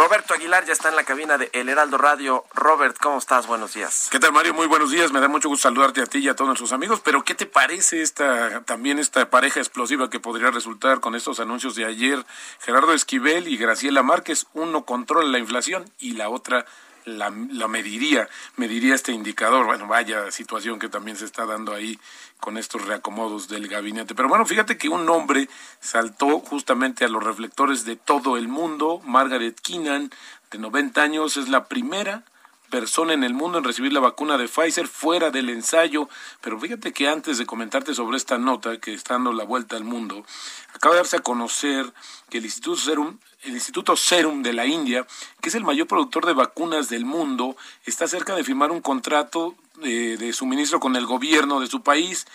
Roberto 0.00 0.32
Aguilar 0.32 0.64
ya 0.64 0.72
está 0.72 0.88
en 0.88 0.96
la 0.96 1.04
cabina 1.04 1.36
de 1.36 1.50
El 1.52 1.68
Heraldo 1.68 1.98
Radio. 1.98 2.46
Robert, 2.54 2.96
¿cómo 2.98 3.18
estás? 3.18 3.46
Buenos 3.46 3.74
días. 3.74 4.08
¿Qué 4.10 4.18
tal, 4.18 4.32
Mario? 4.32 4.54
Muy 4.54 4.66
buenos 4.66 4.90
días. 4.90 5.12
Me 5.12 5.20
da 5.20 5.28
mucho 5.28 5.50
gusto 5.50 5.68
saludarte 5.68 6.00
a 6.00 6.06
ti 6.06 6.20
y 6.20 6.28
a 6.28 6.34
todos 6.34 6.48
nuestros 6.48 6.72
amigos. 6.72 7.02
Pero, 7.04 7.22
¿qué 7.22 7.34
te 7.34 7.44
parece 7.44 8.00
esta 8.00 8.62
también 8.62 8.98
esta 8.98 9.28
pareja 9.28 9.60
explosiva 9.60 10.08
que 10.08 10.18
podría 10.18 10.50
resultar 10.50 11.00
con 11.00 11.14
estos 11.14 11.38
anuncios 11.38 11.74
de 11.74 11.84
ayer? 11.84 12.24
Gerardo 12.60 12.94
Esquivel 12.94 13.46
y 13.46 13.58
Graciela 13.58 14.02
Márquez. 14.02 14.46
Uno 14.54 14.86
controla 14.86 15.28
la 15.28 15.38
inflación 15.38 15.84
y 15.98 16.12
la 16.12 16.30
otra 16.30 16.64
la, 17.10 17.32
la, 17.50 17.68
mediría, 17.68 18.28
mediría 18.56 18.94
este 18.94 19.12
indicador. 19.12 19.66
Bueno, 19.66 19.86
vaya 19.86 20.30
situación 20.30 20.78
que 20.78 20.88
también 20.88 21.16
se 21.16 21.24
está 21.24 21.46
dando 21.46 21.74
ahí 21.74 21.98
con 22.38 22.56
estos 22.56 22.86
reacomodos 22.86 23.48
del 23.48 23.68
gabinete. 23.68 24.14
Pero 24.14 24.28
bueno, 24.28 24.46
fíjate 24.46 24.78
que 24.78 24.88
un 24.88 25.08
hombre 25.08 25.48
saltó 25.80 26.40
justamente 26.40 27.04
a 27.04 27.08
los 27.08 27.22
reflectores 27.22 27.84
de 27.84 27.96
todo 27.96 28.36
el 28.36 28.48
mundo. 28.48 29.00
Margaret 29.04 29.60
Keenan, 29.60 30.10
de 30.50 30.58
90 30.58 31.02
años, 31.02 31.36
es 31.36 31.48
la 31.48 31.66
primera 31.66 32.24
persona 32.70 33.12
en 33.12 33.24
el 33.24 33.34
mundo 33.34 33.58
en 33.58 33.64
recibir 33.64 33.92
la 33.92 34.00
vacuna 34.00 34.38
de 34.38 34.48
Pfizer 34.48 34.88
fuera 34.88 35.30
del 35.30 35.50
ensayo. 35.50 36.08
Pero 36.40 36.58
fíjate 36.58 36.92
que 36.92 37.08
antes 37.08 37.36
de 37.36 37.46
comentarte 37.46 37.94
sobre 37.94 38.16
esta 38.16 38.38
nota 38.38 38.78
que 38.78 38.94
está 38.94 39.14
dando 39.14 39.32
la 39.32 39.44
vuelta 39.44 39.76
al 39.76 39.84
mundo, 39.84 40.24
acaba 40.72 40.94
de 40.94 41.00
darse 41.00 41.16
a 41.16 41.22
conocer 41.22 41.92
que 42.30 42.38
el 42.38 42.44
Instituto 42.44 42.76
Serum, 42.76 43.18
el 43.42 43.52
Instituto 43.52 43.96
Serum 43.96 44.42
de 44.42 44.54
la 44.54 44.66
India, 44.66 45.06
que 45.42 45.50
es 45.50 45.54
el 45.54 45.64
mayor 45.64 45.86
productor 45.86 46.24
de 46.24 46.32
vacunas 46.32 46.88
del 46.88 47.04
mundo, 47.04 47.56
está 47.84 48.08
cerca 48.08 48.34
de 48.34 48.44
firmar 48.44 48.70
un 48.70 48.80
contrato 48.80 49.54
de, 49.82 50.16
de 50.16 50.32
suministro 50.32 50.80
con 50.80 50.96
el 50.96 51.06
gobierno 51.06 51.60
de 51.60 51.66
su 51.66 51.82
país 51.82 52.26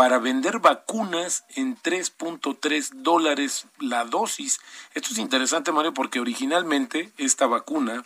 para 0.00 0.18
vender 0.18 0.60
vacunas 0.60 1.44
en 1.56 1.76
3.3 1.76 2.90
dólares 3.02 3.66
la 3.80 4.06
dosis. 4.06 4.58
Esto 4.94 5.10
es 5.12 5.18
interesante, 5.18 5.72
Mario, 5.72 5.92
porque 5.92 6.20
originalmente 6.20 7.12
esta 7.18 7.46
vacuna 7.46 8.02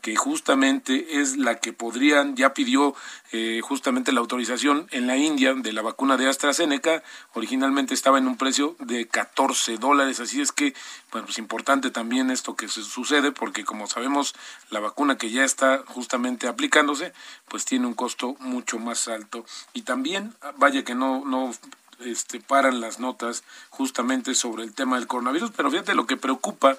que 0.00 0.16
justamente 0.16 1.20
es 1.20 1.36
la 1.36 1.56
que 1.56 1.72
podrían, 1.72 2.36
ya 2.36 2.54
pidió 2.54 2.94
eh, 3.32 3.60
justamente 3.62 4.12
la 4.12 4.20
autorización 4.20 4.86
en 4.90 5.06
la 5.06 5.16
India 5.16 5.54
de 5.54 5.72
la 5.72 5.82
vacuna 5.82 6.16
de 6.16 6.28
AstraZeneca, 6.28 7.02
originalmente 7.34 7.94
estaba 7.94 8.18
en 8.18 8.26
un 8.26 8.36
precio 8.36 8.76
de 8.78 9.08
14 9.08 9.78
dólares, 9.78 10.20
así 10.20 10.40
es 10.40 10.52
que, 10.52 10.74
bueno, 11.10 11.26
pues 11.26 11.38
importante 11.38 11.90
también 11.90 12.30
esto 12.30 12.56
que 12.56 12.68
se 12.68 12.82
sucede, 12.82 13.32
porque 13.32 13.64
como 13.64 13.86
sabemos, 13.86 14.34
la 14.70 14.80
vacuna 14.80 15.18
que 15.18 15.30
ya 15.30 15.44
está 15.44 15.82
justamente 15.86 16.46
aplicándose, 16.46 17.12
pues 17.48 17.64
tiene 17.64 17.86
un 17.86 17.94
costo 17.94 18.36
mucho 18.40 18.78
más 18.78 19.08
alto. 19.08 19.44
Y 19.72 19.82
también, 19.82 20.34
vaya 20.56 20.84
que 20.84 20.94
no, 20.94 21.24
no 21.24 21.52
este, 22.00 22.40
paran 22.40 22.80
las 22.80 23.00
notas 23.00 23.42
justamente 23.70 24.34
sobre 24.34 24.62
el 24.62 24.74
tema 24.74 24.96
del 24.96 25.06
coronavirus, 25.06 25.50
pero 25.56 25.70
fíjate 25.70 25.94
lo 25.94 26.06
que 26.06 26.16
preocupa 26.16 26.78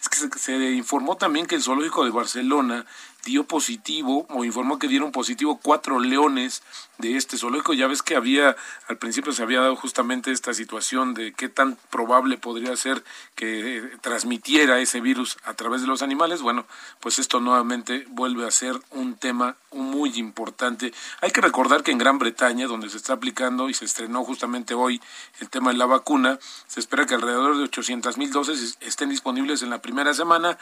es 0.00 0.08
que 0.08 0.38
se, 0.38 0.70
informó 0.72 1.16
también 1.16 1.46
que 1.46 1.56
el 1.56 1.62
zoológico 1.62 2.04
de 2.04 2.10
Barcelona 2.10 2.86
dio 3.24 3.44
positivo 3.44 4.26
o 4.30 4.44
informó 4.44 4.78
que 4.78 4.88
dieron 4.88 5.12
positivo 5.12 5.60
cuatro 5.62 6.00
leones 6.00 6.62
de 7.00 7.16
este 7.16 7.36
zoológico. 7.36 7.72
Ya 7.72 7.86
ves 7.86 8.02
que 8.02 8.16
había, 8.16 8.56
al 8.88 8.98
principio 8.98 9.32
se 9.32 9.42
había 9.42 9.60
dado 9.60 9.76
justamente 9.76 10.32
esta 10.32 10.54
situación 10.54 11.14
de 11.14 11.32
qué 11.32 11.48
tan 11.48 11.76
probable 11.90 12.38
podría 12.38 12.76
ser 12.76 13.02
que 13.34 13.78
eh, 13.78 13.82
transmitiera 14.00 14.80
ese 14.80 15.00
virus 15.00 15.38
a 15.44 15.54
través 15.54 15.82
de 15.82 15.86
los 15.86 16.02
animales. 16.02 16.42
Bueno, 16.42 16.66
pues 17.00 17.18
esto 17.18 17.40
nuevamente 17.40 18.06
vuelve 18.10 18.46
a 18.46 18.50
ser 18.50 18.80
un 18.90 19.16
tema 19.16 19.56
muy 19.72 20.18
importante. 20.18 20.92
Hay 21.20 21.30
que 21.30 21.40
recordar 21.40 21.82
que 21.82 21.92
en 21.92 21.98
Gran 21.98 22.18
Bretaña, 22.18 22.66
donde 22.66 22.90
se 22.90 22.96
está 22.96 23.14
aplicando 23.14 23.68
y 23.68 23.74
se 23.74 23.84
estrenó 23.84 24.24
justamente 24.24 24.74
hoy 24.74 25.00
el 25.40 25.48
tema 25.48 25.70
de 25.70 25.78
la 25.78 25.86
vacuna, 25.86 26.38
se 26.66 26.80
espera 26.80 27.06
que 27.06 27.14
alrededor 27.14 27.56
de 27.56 27.64
800 27.64 28.18
mil 28.18 28.30
dosis 28.32 28.76
estén 28.80 29.10
disponibles 29.10 29.62
en 29.62 29.70
la 29.70 29.80
primera 29.80 30.14
semana 30.14 30.58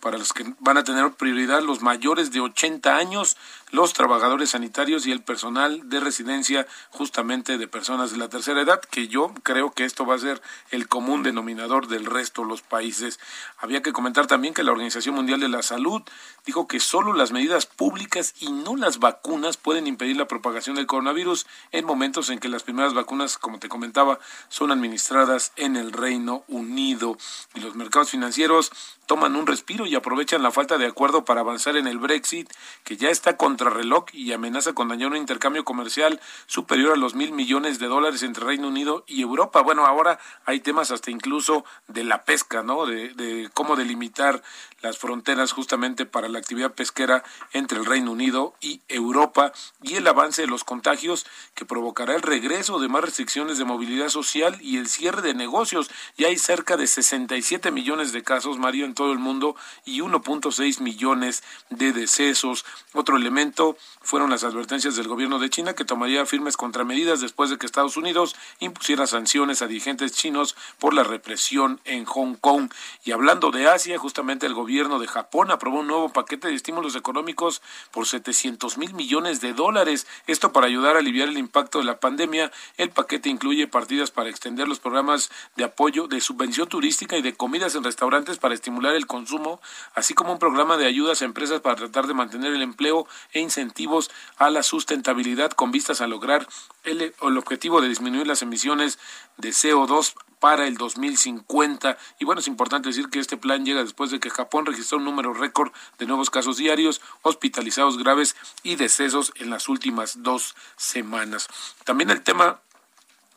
para 0.00 0.18
los 0.18 0.32
que 0.32 0.54
van 0.60 0.78
a 0.78 0.84
tener 0.84 1.12
prioridad 1.12 1.62
los 1.62 1.82
mayores 1.82 2.32
de 2.32 2.40
80 2.40 2.96
años, 2.96 3.36
los 3.70 3.92
trabajadores 3.92 4.50
sanitarios 4.50 5.06
y 5.06 5.12
el 5.12 5.22
personal 5.22 5.79
de 5.84 6.00
residencia 6.00 6.66
justamente 6.90 7.58
de 7.58 7.68
personas 7.68 8.10
de 8.10 8.18
la 8.18 8.28
tercera 8.28 8.60
edad, 8.60 8.80
que 8.80 9.08
yo 9.08 9.32
creo 9.42 9.72
que 9.72 9.84
esto 9.84 10.06
va 10.06 10.14
a 10.14 10.18
ser 10.18 10.42
el 10.70 10.88
común 10.88 11.22
denominador 11.22 11.86
del 11.88 12.06
resto 12.06 12.42
de 12.42 12.48
los 12.48 12.62
países. 12.62 13.18
Había 13.58 13.82
que 13.82 13.92
comentar 13.92 14.26
también 14.26 14.54
que 14.54 14.62
la 14.62 14.72
Organización 14.72 15.14
Mundial 15.14 15.40
de 15.40 15.48
la 15.48 15.62
Salud 15.62 16.02
dijo 16.46 16.66
que 16.66 16.80
solo 16.80 17.12
las 17.12 17.32
medidas 17.32 17.66
públicas 17.66 18.34
y 18.40 18.52
no 18.52 18.76
las 18.76 18.98
vacunas 18.98 19.56
pueden 19.56 19.86
impedir 19.86 20.16
la 20.16 20.28
propagación 20.28 20.76
del 20.76 20.86
coronavirus 20.86 21.46
en 21.72 21.84
momentos 21.84 22.30
en 22.30 22.38
que 22.38 22.48
las 22.48 22.62
primeras 22.62 22.94
vacunas, 22.94 23.38
como 23.38 23.58
te 23.58 23.68
comentaba, 23.68 24.18
son 24.48 24.72
administradas 24.72 25.52
en 25.56 25.76
el 25.76 25.92
Reino 25.92 26.44
Unido 26.48 27.16
y 27.54 27.60
los 27.60 27.74
mercados 27.74 28.10
financieros 28.10 28.72
toman 29.06 29.34
un 29.34 29.48
respiro 29.48 29.86
y 29.86 29.96
aprovechan 29.96 30.42
la 30.42 30.52
falta 30.52 30.78
de 30.78 30.86
acuerdo 30.86 31.24
para 31.24 31.40
avanzar 31.40 31.76
en 31.76 31.88
el 31.88 31.98
Brexit, 31.98 32.48
que 32.84 32.96
ya 32.96 33.10
está 33.10 33.36
contrarreloj 33.36 34.04
y 34.12 34.32
amenaza 34.32 34.72
con 34.72 34.88
dañar 34.88 35.10
un 35.10 35.16
intercambio 35.16 35.64
comercial 35.70 36.20
superior 36.46 36.94
a 36.94 36.96
los 36.96 37.14
mil 37.14 37.30
millones 37.30 37.78
de 37.78 37.86
dólares 37.86 38.24
entre 38.24 38.44
Reino 38.44 38.66
Unido 38.66 39.04
y 39.06 39.22
Europa. 39.22 39.62
Bueno, 39.62 39.86
ahora 39.86 40.18
hay 40.46 40.58
temas 40.58 40.90
hasta 40.90 41.12
incluso 41.12 41.64
de 41.86 42.02
la 42.02 42.24
pesca, 42.24 42.64
¿no? 42.64 42.86
De, 42.86 43.48
cómo 43.54 43.76
delimitar 43.76 44.42
las 44.82 44.98
fronteras 44.98 45.52
justamente 45.52 46.06
para 46.06 46.28
la 46.28 46.40
actividad 46.40 46.72
pesquera 46.72 47.22
entre 47.52 47.78
el 47.78 47.86
Reino 47.86 48.10
Unido 48.10 48.54
y 48.60 48.80
Europa 48.88 49.52
y 49.80 49.94
el 49.94 50.08
avance 50.08 50.42
de 50.42 50.48
los 50.48 50.64
contagios 50.64 51.24
que 51.54 51.64
provocará 51.64 52.16
el 52.16 52.22
regreso 52.22 52.80
de 52.80 52.88
más 52.88 53.02
restricciones 53.02 53.58
de 53.58 53.64
movilidad 53.64 54.08
social 54.08 54.58
y 54.60 54.78
el 54.78 54.88
cierre 54.88 55.22
de 55.22 55.34
negocios. 55.34 55.88
Ya 56.16 56.28
hay 56.28 56.38
cerca 56.38 56.76
de 56.76 56.88
67 56.88 57.70
millones 57.70 58.12
de 58.12 58.24
casos 58.24 58.58
Mario, 58.58 58.86
en 58.86 58.94
todo 58.94 59.12
el 59.12 59.20
mundo 59.20 59.54
y 59.84 60.00
1.6 60.00 60.80
millones 60.80 61.44
de 61.68 61.92
decesos. 61.92 62.64
Otro 62.92 63.16
elemento 63.16 63.76
fueron 64.00 64.30
las 64.30 64.42
advertencias 64.42 64.96
del 64.96 65.06
gobierno 65.06 65.38
de 65.38 65.50
China 65.50 65.59
que 65.60 65.84
tomaría 65.84 66.24
firmes 66.24 66.56
contramedidas 66.56 67.20
después 67.20 67.50
de 67.50 67.58
que 67.58 67.66
Estados 67.66 67.98
Unidos 67.98 68.34
impusiera 68.60 69.06
sanciones 69.06 69.60
a 69.60 69.66
dirigentes 69.66 70.12
chinos 70.12 70.56
por 70.78 70.94
la 70.94 71.04
represión 71.04 71.80
en 71.84 72.06
Hong 72.06 72.34
Kong. 72.34 72.72
Y 73.04 73.12
hablando 73.12 73.50
de 73.50 73.68
Asia, 73.68 73.98
justamente 73.98 74.46
el 74.46 74.54
gobierno 74.54 74.98
de 74.98 75.06
Japón 75.06 75.50
aprobó 75.50 75.80
un 75.80 75.86
nuevo 75.86 76.08
paquete 76.08 76.48
de 76.48 76.54
estímulos 76.54 76.96
económicos 76.96 77.60
por 77.90 78.06
700 78.06 78.78
mil 78.78 78.94
millones 78.94 79.40
de 79.42 79.52
dólares. 79.52 80.06
Esto 80.26 80.50
para 80.52 80.66
ayudar 80.66 80.96
a 80.96 81.00
aliviar 81.00 81.28
el 81.28 81.36
impacto 81.36 81.78
de 81.78 81.84
la 81.84 82.00
pandemia. 82.00 82.50
El 82.78 82.90
paquete 82.90 83.28
incluye 83.28 83.66
partidas 83.66 84.10
para 84.10 84.30
extender 84.30 84.66
los 84.66 84.80
programas 84.80 85.30
de 85.56 85.64
apoyo 85.64 86.08
de 86.08 86.22
subvención 86.22 86.68
turística 86.68 87.18
y 87.18 87.22
de 87.22 87.34
comidas 87.34 87.74
en 87.74 87.84
restaurantes 87.84 88.38
para 88.38 88.54
estimular 88.54 88.94
el 88.94 89.06
consumo, 89.06 89.60
así 89.94 90.14
como 90.14 90.32
un 90.32 90.38
programa 90.38 90.78
de 90.78 90.86
ayudas 90.86 91.20
a 91.20 91.26
empresas 91.26 91.60
para 91.60 91.76
tratar 91.76 92.06
de 92.06 92.14
mantener 92.14 92.54
el 92.54 92.62
empleo 92.62 93.06
e 93.32 93.40
incentivos 93.40 94.10
a 94.38 94.48
la 94.48 94.62
sustentabilidad 94.62 95.39
con 95.48 95.70
vistas 95.70 96.00
a 96.00 96.06
lograr 96.06 96.46
el, 96.84 97.14
el 97.20 97.38
objetivo 97.38 97.80
de 97.80 97.88
disminuir 97.88 98.26
las 98.26 98.42
emisiones 98.42 98.98
de 99.38 99.50
CO2 99.50 100.14
para 100.38 100.66
el 100.66 100.76
2050. 100.76 101.96
Y 102.18 102.24
bueno, 102.24 102.40
es 102.40 102.48
importante 102.48 102.88
decir 102.88 103.08
que 103.10 103.20
este 103.20 103.36
plan 103.36 103.64
llega 103.64 103.82
después 103.82 104.10
de 104.10 104.20
que 104.20 104.30
Japón 104.30 104.66
registró 104.66 104.98
un 104.98 105.04
número 105.04 105.32
récord 105.32 105.72
de 105.98 106.06
nuevos 106.06 106.30
casos 106.30 106.56
diarios, 106.56 107.00
hospitalizados 107.22 107.98
graves 107.98 108.34
y 108.62 108.76
decesos 108.76 109.32
en 109.36 109.50
las 109.50 109.68
últimas 109.68 110.22
dos 110.22 110.56
semanas. 110.76 111.48
También 111.84 112.10
el 112.10 112.22
tema 112.22 112.60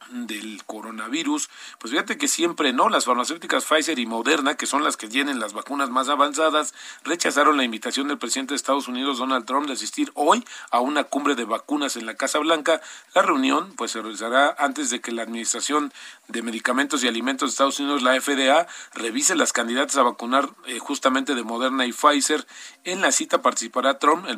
del 0.09 0.63
coronavirus, 0.65 1.49
pues 1.79 1.91
fíjate 1.91 2.17
que 2.17 2.27
siempre 2.27 2.73
no, 2.73 2.89
las 2.89 3.05
farmacéuticas 3.05 3.65
Pfizer 3.65 3.99
y 3.99 4.05
Moderna, 4.05 4.55
que 4.55 4.65
son 4.65 4.83
las 4.83 4.97
que 4.97 5.07
tienen 5.07 5.39
las 5.39 5.53
vacunas 5.53 5.89
más 5.89 6.09
avanzadas, 6.09 6.73
rechazaron 7.03 7.57
la 7.57 7.63
invitación 7.63 8.07
del 8.07 8.17
presidente 8.17 8.53
de 8.53 8.57
Estados 8.57 8.87
Unidos, 8.87 9.17
Donald 9.17 9.45
Trump, 9.45 9.67
de 9.67 9.73
asistir 9.73 10.11
hoy 10.15 10.45
a 10.71 10.79
una 10.79 11.03
cumbre 11.03 11.35
de 11.35 11.45
vacunas 11.45 11.95
en 11.95 12.05
la 12.05 12.15
Casa 12.15 12.39
Blanca. 12.39 12.81
La 13.13 13.21
reunión 13.21 13.73
pues 13.75 13.91
se 13.91 14.01
realizará 14.01 14.55
antes 14.57 14.89
de 14.89 15.01
que 15.01 15.11
la 15.11 15.23
Administración 15.23 15.93
de 16.27 16.41
Medicamentos 16.41 17.03
y 17.03 17.07
Alimentos 17.07 17.49
de 17.49 17.51
Estados 17.51 17.79
Unidos, 17.79 18.01
la 18.01 18.19
FDA, 18.19 18.67
revise 18.93 19.35
las 19.35 19.53
candidatas 19.53 19.97
a 19.97 20.03
vacunar 20.03 20.49
eh, 20.65 20.79
justamente 20.79 21.35
de 21.35 21.43
Moderna 21.43 21.85
y 21.85 21.93
Pfizer. 21.93 22.45
En 22.83 23.01
la 23.01 23.11
cita 23.11 23.41
participará 23.41 23.99
Trump, 23.99 24.25
el 24.27 24.37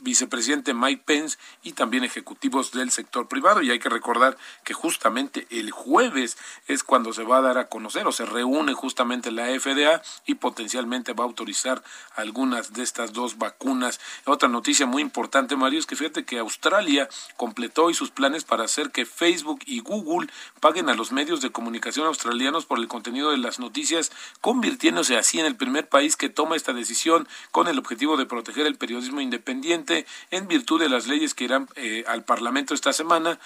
vicepresidente 0.00 0.74
Mike 0.74 1.02
Pence 1.04 1.38
y 1.62 1.72
también 1.72 2.04
ejecutivos 2.04 2.72
del 2.72 2.90
sector 2.90 3.28
privado. 3.28 3.62
Y 3.62 3.70
hay 3.70 3.78
que 3.78 3.88
recordar 3.88 4.36
que 4.64 4.74
justamente 4.82 5.46
el 5.50 5.70
jueves 5.70 6.36
es 6.66 6.82
cuando 6.82 7.12
se 7.12 7.22
va 7.22 7.38
a 7.38 7.40
dar 7.40 7.56
a 7.56 7.68
conocer 7.68 8.04
o 8.08 8.12
se 8.12 8.26
reúne 8.26 8.74
justamente 8.74 9.30
la 9.30 9.46
FDA 9.46 10.02
y 10.26 10.34
potencialmente 10.34 11.12
va 11.12 11.22
a 11.22 11.28
autorizar 11.28 11.84
algunas 12.16 12.72
de 12.72 12.82
estas 12.82 13.12
dos 13.12 13.38
vacunas. 13.38 14.00
Otra 14.24 14.48
noticia 14.48 14.84
muy 14.84 15.00
importante, 15.00 15.54
Mario, 15.54 15.78
es 15.78 15.86
que 15.86 15.94
fíjate 15.94 16.24
que 16.24 16.40
Australia 16.40 17.08
completó 17.36 17.84
hoy 17.84 17.94
sus 17.94 18.10
planes 18.10 18.42
para 18.42 18.64
hacer 18.64 18.90
que 18.90 19.06
Facebook 19.06 19.60
y 19.66 19.78
Google 19.78 20.28
paguen 20.58 20.88
a 20.88 20.94
los 20.94 21.12
medios 21.12 21.40
de 21.40 21.52
comunicación 21.52 22.08
australianos 22.08 22.66
por 22.66 22.80
el 22.80 22.88
contenido 22.88 23.30
de 23.30 23.38
las 23.38 23.60
noticias, 23.60 24.10
convirtiéndose 24.40 25.16
así 25.16 25.38
en 25.38 25.46
el 25.46 25.54
primer 25.54 25.88
país 25.88 26.16
que 26.16 26.28
toma 26.28 26.56
esta 26.56 26.72
decisión 26.72 27.28
con 27.52 27.68
el 27.68 27.78
objetivo 27.78 28.16
de 28.16 28.26
proteger 28.26 28.66
el 28.66 28.74
periodismo 28.74 29.20
independiente 29.20 30.06
en 30.32 30.48
virtud 30.48 30.80
de 30.80 30.88
las 30.88 31.06
leyes 31.06 31.34
que 31.34 31.44
irán 31.44 31.68
eh, 31.76 32.04
al 32.08 32.24
Parlamento 32.24 32.74
esta 32.74 32.92
semana, 32.92 33.38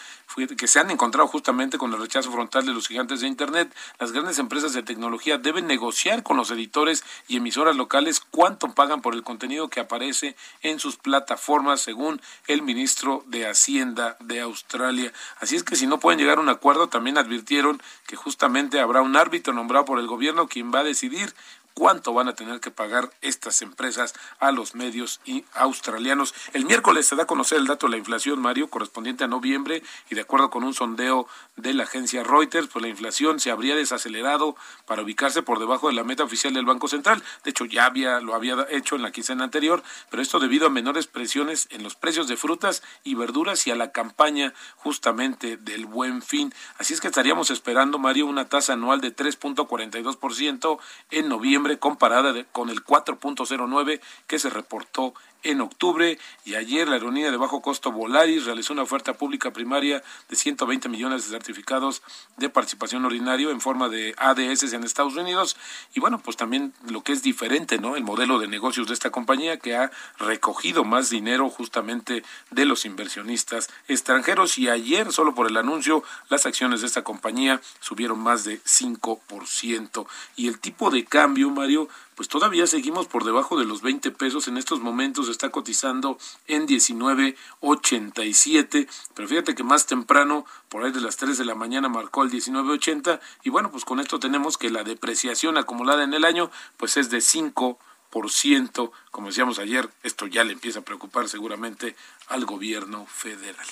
que 0.57 0.67
se 0.67 0.81
han 0.81 0.91
encontrado 0.91 1.16
justamente 1.25 1.79
con 1.79 1.93
el 1.95 2.01
rechazo 2.01 2.31
frontal 2.31 2.67
de 2.67 2.75
los 2.75 2.89
gigantes 2.89 3.21
de 3.21 3.29
Internet. 3.29 3.75
Las 3.99 4.13
grandes 4.13 4.39
empresas 4.39 4.73
de 4.73 4.83
tecnología 4.83 5.39
deben 5.39 5.67
negociar 5.67 6.23
con 6.23 6.37
los 6.37 6.51
editores 6.51 7.05
y 7.29 7.37
emisoras 7.37 7.77
locales 7.77 8.21
cuánto 8.21 8.75
pagan 8.75 9.01
por 9.01 9.15
el 9.15 9.23
contenido 9.23 9.69
que 9.69 9.81
aparece 9.81 10.37
en 10.63 10.79
sus 10.79 10.97
plataformas, 10.97 11.81
según 11.81 12.21
el 12.47 12.63
ministro 12.63 13.25
de 13.27 13.47
Hacienda 13.47 14.17
de 14.21 14.41
Australia. 14.41 15.13
Así 15.41 15.57
es 15.57 15.65
que 15.65 15.77
si 15.77 15.87
no 15.87 16.01
pueden 16.01 16.19
llegar 16.19 16.39
a 16.39 16.43
un 16.43 16.49
acuerdo, 16.49 16.89
también 16.89 17.17
advirtieron 17.17 17.81
que 18.07 18.17
justamente 18.17 18.81
habrá 18.81 19.01
un 19.01 19.17
árbitro 19.17 19.55
nombrado 19.55 19.85
por 19.85 19.99
el 19.99 20.07
gobierno 20.07 20.49
quien 20.49 20.73
va 20.73 20.81
a 20.81 20.85
decidir 20.85 21.33
cuánto 21.77 22.15
van 22.15 22.27
a 22.27 22.35
tener 22.35 22.61
que 22.61 22.71
pagar 22.71 23.11
estas 23.21 23.61
empresas 23.61 24.15
a 24.39 24.51
los 24.51 24.75
medios 24.75 25.21
australianos. 25.53 26.35
El 26.55 26.65
miércoles 26.65 27.07
se 27.07 27.17
da 27.17 27.25
a 27.25 27.27
conocer 27.27 27.59
el 27.59 27.67
dato 27.67 27.87
de 27.87 27.91
la 27.91 27.99
inflación, 27.99 28.41
Mario, 28.41 28.71
correspondiente 28.71 29.25
a 29.25 29.29
noviembre, 29.29 29.83
y 30.09 30.15
de 30.15 30.23
acuerdo 30.23 30.49
con 30.49 30.65
un 30.65 30.73
sondeo 30.73 31.29
de 31.57 31.75
la 31.75 31.83
agencia 31.83 32.25
Reuters, 32.25 32.69
pues 32.69 32.83
la 32.83 32.89
inflación 32.89 33.41
se 33.41 33.51
habría 33.51 33.77
desacelerado 33.77 34.57
para 34.87 35.03
ubicarse 35.03 35.43
por 35.43 35.59
debajo 35.59 35.89
de 35.89 35.95
la 35.95 36.03
meta 36.03 36.25
oficial 36.25 36.55
del 36.55 36.65
Banco 36.65 36.89
Central. 36.89 37.23
De 37.45 37.51
hecho, 37.51 37.67
ya 37.67 37.85
había, 37.85 38.21
lo 38.21 38.35
había 38.35 38.67
hecho 38.71 38.97
en 38.97 39.03
la 39.03 39.13
quincena 39.13 39.45
anterior, 39.45 39.83
pero 40.09 40.23
esto 40.23 40.39
debido 40.39 40.67
a 40.67 40.71
menores 40.71 41.07
presiones 41.07 41.69
en 41.71 41.83
los 41.83 41.95
precios 41.95 42.27
de 42.27 42.39
frutas 42.39 42.83
y 43.05 43.17
verduras 43.17 43.67
y 43.67 43.71
a 43.71 43.77
la 43.77 43.93
campaña 43.93 44.55
justamente 44.77 45.59
del 45.59 45.85
buen 45.85 46.23
fin. 46.23 46.55
Así 46.79 46.95
es 46.95 47.03
que 47.03 47.09
estaríamos 47.09 47.51
esperando, 47.51 47.99
Mario, 47.99 48.25
una 48.25 48.49
tasa 48.49 48.73
anual 48.73 49.03
de 49.03 49.15
3.42% 49.15 50.79
en 51.11 51.29
noviembre 51.29 51.66
comparada 51.79 52.33
con 52.53 52.71
el 52.71 52.85
4.09 52.85 54.01
que 54.27 54.39
se 54.39 54.51
reportó 54.51 55.15
en 55.51 55.61
octubre 55.61 56.19
y 56.45 56.55
ayer 56.55 56.89
la 56.89 56.95
aerolínea 56.95 57.31
de 57.31 57.37
bajo 57.37 57.63
costo 57.63 57.93
Volaris 57.93 58.45
realizó 58.45 58.73
una 58.73 58.83
oferta 58.83 59.15
pública 59.15 59.53
primaria 59.53 60.03
de 60.29 60.37
120 60.37 60.89
millones 60.89 61.25
de 61.25 61.31
certificados 61.31 62.03
de 62.37 62.49
participación 62.49 63.05
ordinario 63.05 63.51
en 63.51 63.61
forma 63.61 63.89
de 63.89 64.15
ADS 64.19 64.73
en 64.73 64.85
Estados 64.85 65.17
Unidos. 65.17 65.57
Y 65.95 66.01
bueno, 66.01 66.19
pues 66.19 66.37
también 66.37 66.75
lo 66.89 67.03
que 67.03 67.13
es 67.13 67.23
diferente, 67.23 67.79
¿no? 67.79 67.97
El 67.97 68.05
modelo 68.05 68.39
de 68.39 68.49
negocios 68.49 68.89
de 68.89 68.95
esta 68.95 69.11
compañía 69.11 69.59
que 69.59 69.77
ha 69.77 69.91
recogido 70.19 70.85
más 70.85 71.11
dinero 71.11 71.49
justamente 71.49 72.25
de 72.51 72.65
los 72.65 72.85
inversionistas 72.85 73.69
extranjeros. 73.89 74.59
Y 74.59 74.69
ayer 74.69 75.13
solo 75.13 75.35
por 75.35 75.47
el 75.47 75.57
anuncio 75.57 76.03
las 76.29 76.47
acciones 76.47 76.81
de 76.81 76.87
esta 76.87 77.03
compañía 77.03 77.61
subieron 77.81 78.19
más 78.19 78.45
de 78.45 78.61
5% 78.63 80.07
y 80.37 80.49
el 80.49 80.59
tipo 80.59 80.91
de 80.91 81.05
cambio, 81.05 81.51
Mario, 81.51 81.89
pues 82.17 82.29
todavía 82.29 82.67
seguimos 82.67 83.07
por 83.07 83.23
debajo 83.25 83.57
de 83.59 83.65
los 83.67 83.83
20 83.83 84.11
pesos. 84.11 84.49
En 84.49 84.57
estos 84.57 84.81
momentos 84.81 85.29
está 85.29 85.51
cotizando 85.51 86.19
en 86.49 86.67
19.87, 86.67 88.89
pero 89.15 89.29
fíjate 89.29 89.55
que 89.55 89.63
más 89.63 89.87
temprano, 89.87 90.45
por 90.71 90.85
ahí 90.85 90.91
de 90.93 91.03
las 91.03 91.19
3 91.19 91.39
de 91.39 91.45
la 91.45 91.55
mañana, 91.55 91.91
marcó 91.91 92.25
el 92.25 92.31
19.80 92.31 93.21
y 93.45 93.51
bueno, 93.51 93.71
pues 93.71 93.85
con 93.85 94.01
esto 94.01 94.19
tenemos 94.19 94.57
que 94.57 94.71
la 94.71 94.83
depreciación 94.83 95.59
acumulada 95.59 96.05
en 96.05 96.15
el 96.15 96.25
año 96.25 96.51
pues 96.79 96.97
es 96.97 97.11
de 97.11 97.19
5%. 97.19 98.91
Como 99.11 99.27
decíamos 99.27 99.59
ayer, 99.59 99.91
esto 100.03 100.27
ya 100.27 100.43
le 100.43 100.55
empieza 100.55 100.79
a 100.79 100.85
preocupar 100.85 101.29
seguramente 101.29 101.97
al 102.29 102.47
gobierno 102.47 103.05
federal. 103.07 103.67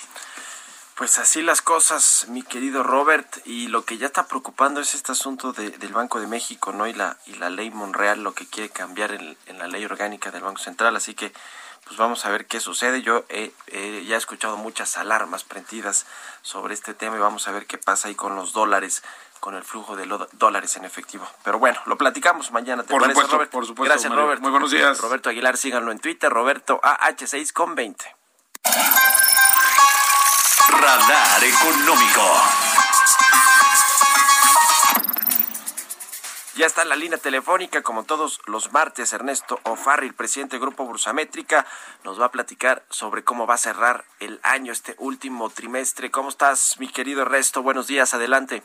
Pues 0.96 1.18
así 1.18 1.42
las 1.42 1.61
cosas, 1.61 2.26
mi 2.28 2.42
querido 2.42 2.85
Robert, 2.85 3.38
y 3.44 3.66
lo 3.66 3.85
que 3.85 3.98
ya 3.98 4.07
está 4.07 4.28
preocupando 4.28 4.80
es 4.80 4.94
este 4.94 5.11
asunto 5.11 5.52
del 5.52 5.92
Banco 5.92 6.20
de 6.20 6.28
México, 6.28 6.72
¿no? 6.72 6.87
Y 6.87 6.92
la, 6.92 7.16
y 7.26 7.35
la 7.35 7.50
ley 7.50 7.72
Monreal, 7.72 8.22
lo 8.22 8.33
que 8.33 8.46
quiere 8.46 8.68
cambiar 8.70 9.11
en, 9.11 9.59
la 9.59 9.66
ley 9.66 9.85
orgánica 9.85 10.30
del 10.30 10.42
Banco 10.42 10.61
Central, 10.61 10.94
así 10.94 11.14
que 11.14 11.33
pues 11.85 11.96
vamos 11.96 12.24
a 12.24 12.30
ver 12.30 12.46
qué 12.46 12.61
sucede. 12.61 13.02
Yo 13.02 13.24
he, 13.28 13.52
ya 14.07 14.14
he 14.14 14.18
escuchado 14.18 14.57
muchas 14.57 14.96
alarmas 14.96 15.42
prendidas 15.42 16.07
sobre 16.42 16.74
este 16.74 16.94
tema 16.94 17.16
y 17.16 17.20
vamos 17.20 17.48
a 17.48 17.50
ver 17.50 17.66
qué 17.66 17.76
pasa 17.76 18.07
ahí 18.07 18.14
con 18.14 18.37
los 18.37 18.52
dólares, 18.52 19.02
con 19.40 19.57
el 19.57 19.64
flujo 19.64 19.96
de 19.96 20.07
dólares 20.35 20.76
en 20.76 20.85
efectivo. 20.85 21.28
Pero 21.42 21.59
bueno, 21.59 21.80
lo 21.87 21.98
platicamos 21.98 22.52
mañana. 22.52 22.85
¿te 22.85 22.90
por, 22.90 23.02
supuesto, 23.04 23.33
Robert? 23.33 23.50
por 23.50 23.66
supuesto, 23.66 23.92
Gracias, 23.92 24.14
Robert. 24.14 24.40
Muy 24.40 24.52
buenos 24.52 24.70
días. 24.70 24.98
Roberto 25.00 25.28
Aguilar, 25.28 25.57
síganlo 25.57 25.90
en 25.90 25.98
Twitter, 25.98 26.30
Roberto 26.30 26.80
AH6 26.83 27.52
con 27.52 27.74
20. 27.74 28.16
Radar 30.85 31.42
Económico. 31.42 32.20
Ya 36.57 36.66
está 36.66 36.83
en 36.83 36.90
la 36.90 36.97
línea 36.97 37.16
telefónica, 37.16 37.83
como 37.83 38.05
todos 38.05 38.42
los 38.44 38.70
martes, 38.70 39.14
Ernesto 39.14 39.59
el 40.05 40.12
presidente 40.12 40.57
del 40.57 40.61
Grupo 40.61 40.85
Bursamétrica, 40.85 41.64
nos 42.05 42.20
va 42.20 42.27
a 42.27 42.31
platicar 42.31 42.85
sobre 42.90 43.25
cómo 43.25 43.47
va 43.47 43.55
a 43.55 43.59
cerrar 43.59 44.05
el 44.20 44.40
año, 44.42 44.73
este 44.73 44.94
último 44.99 45.49
trimestre. 45.49 46.11
¿Cómo 46.11 46.29
estás, 46.29 46.79
mi 46.79 46.88
querido 46.88 47.23
Ernesto? 47.23 47.62
Buenos 47.62 47.87
días, 47.87 48.12
adelante. 48.12 48.62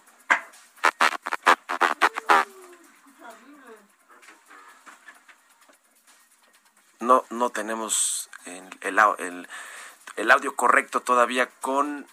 No, 7.00 7.24
no 7.30 7.50
tenemos 7.50 8.30
el 8.46 9.48
audio 10.32 10.56
correcto 10.56 11.02
todavía 11.02 11.50
con 11.62 12.06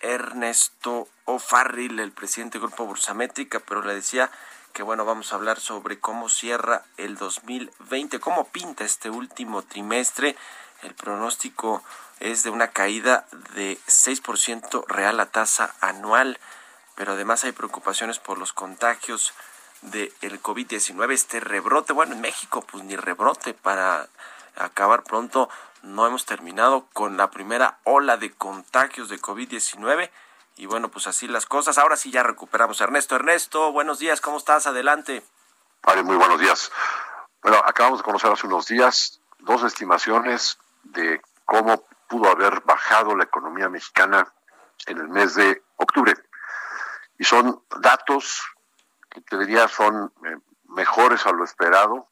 Ernesto 0.00 1.08
O'Farrill, 1.24 2.00
el 2.00 2.12
presidente 2.12 2.58
del 2.58 2.66
Grupo 2.66 2.84
Bursamétrica, 2.84 3.60
pero 3.60 3.82
le 3.82 3.94
decía 3.94 4.30
que 4.72 4.82
bueno, 4.82 5.04
vamos 5.04 5.32
a 5.32 5.36
hablar 5.36 5.60
sobre 5.60 6.00
cómo 6.00 6.28
cierra 6.28 6.82
el 6.96 7.16
2020, 7.16 8.18
cómo 8.18 8.48
pinta 8.48 8.84
este 8.84 9.08
último 9.08 9.62
trimestre. 9.62 10.36
El 10.82 10.94
pronóstico 10.94 11.82
es 12.18 12.42
de 12.42 12.50
una 12.50 12.68
caída 12.68 13.26
de 13.54 13.78
6% 13.86 14.84
real 14.88 15.20
a 15.20 15.26
tasa 15.26 15.74
anual, 15.80 16.38
pero 16.96 17.12
además 17.12 17.44
hay 17.44 17.52
preocupaciones 17.52 18.18
por 18.18 18.36
los 18.36 18.52
contagios 18.52 19.32
del 19.82 20.12
el 20.22 20.42
COVID-19, 20.42 21.12
este 21.12 21.40
rebrote. 21.40 21.92
Bueno, 21.92 22.14
en 22.14 22.20
México, 22.20 22.62
pues 22.62 22.82
ni 22.84 22.96
rebrote 22.96 23.54
para 23.54 24.08
acabar 24.56 25.02
pronto. 25.02 25.48
No 25.82 26.06
hemos 26.06 26.24
terminado 26.24 26.86
con 26.92 27.16
la 27.16 27.30
primera 27.30 27.78
ola 27.84 28.16
de 28.16 28.32
contagios 28.32 29.08
de 29.08 29.20
COVID-19. 29.20 30.10
Y 30.56 30.66
bueno, 30.66 30.90
pues 30.90 31.06
así 31.06 31.26
las 31.28 31.46
cosas. 31.46 31.78
Ahora 31.78 31.96
sí 31.96 32.10
ya 32.10 32.22
recuperamos. 32.22 32.80
Ernesto, 32.80 33.16
Ernesto, 33.16 33.72
buenos 33.72 33.98
días, 33.98 34.20
¿cómo 34.20 34.38
estás? 34.38 34.66
Adelante. 34.66 35.22
Vale, 35.82 36.02
muy 36.02 36.16
buenos 36.16 36.40
días. 36.40 36.70
Bueno, 37.42 37.58
acabamos 37.64 37.98
de 37.98 38.04
conocer 38.04 38.32
hace 38.32 38.46
unos 38.46 38.66
días 38.66 39.20
dos 39.40 39.62
estimaciones 39.62 40.58
de 40.82 41.20
cómo 41.44 41.86
pudo 42.08 42.30
haber 42.30 42.60
bajado 42.62 43.14
la 43.16 43.24
economía 43.24 43.68
mexicana 43.68 44.32
en 44.86 44.98
el 44.98 45.08
mes 45.08 45.34
de 45.34 45.62
octubre. 45.76 46.14
Y 47.18 47.24
son 47.24 47.62
datos 47.80 48.42
que 49.10 49.20
te 49.20 49.38
diría 49.38 49.68
son 49.68 50.12
eh, 50.24 50.36
mejores 50.68 51.26
a 51.26 51.32
lo 51.32 51.44
esperado 51.44 52.08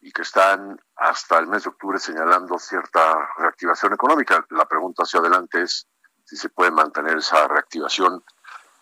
y 0.00 0.12
que 0.12 0.22
están 0.22 0.80
hasta 0.96 1.38
el 1.38 1.46
mes 1.46 1.64
de 1.64 1.70
octubre 1.70 1.98
señalando 1.98 2.58
cierta 2.58 3.28
reactivación 3.36 3.92
económica. 3.92 4.44
La 4.50 4.66
pregunta 4.66 5.02
hacia 5.02 5.20
adelante 5.20 5.62
es 5.62 5.86
si 6.24 6.36
se 6.36 6.48
puede 6.48 6.70
mantener 6.70 7.18
esa 7.18 7.46
reactivación 7.48 8.24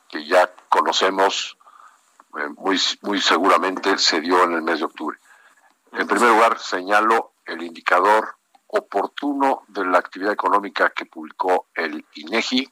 que 0.09 0.26
ya 0.26 0.52
conocemos 0.68 1.59
eh, 2.38 2.48
muy, 2.57 2.81
muy 3.02 3.20
seguramente 3.20 3.98
se 3.98 4.20
dio 4.20 4.42
en 4.44 4.52
el 4.52 4.62
mes 4.62 4.78
de 4.78 4.85
octubre. 4.85 5.18
En 5.92 6.07
primer 6.07 6.31
lugar, 6.31 6.59
señalo 6.59 7.33
el 7.46 7.62
indicador 7.62 8.37
oportuno 8.66 9.62
de 9.68 9.87
la 9.87 9.98
actividad 9.98 10.33
económica 10.33 10.90
que 10.90 11.07
publicó 11.07 11.68
el 11.74 12.07
INEGI, 12.14 12.70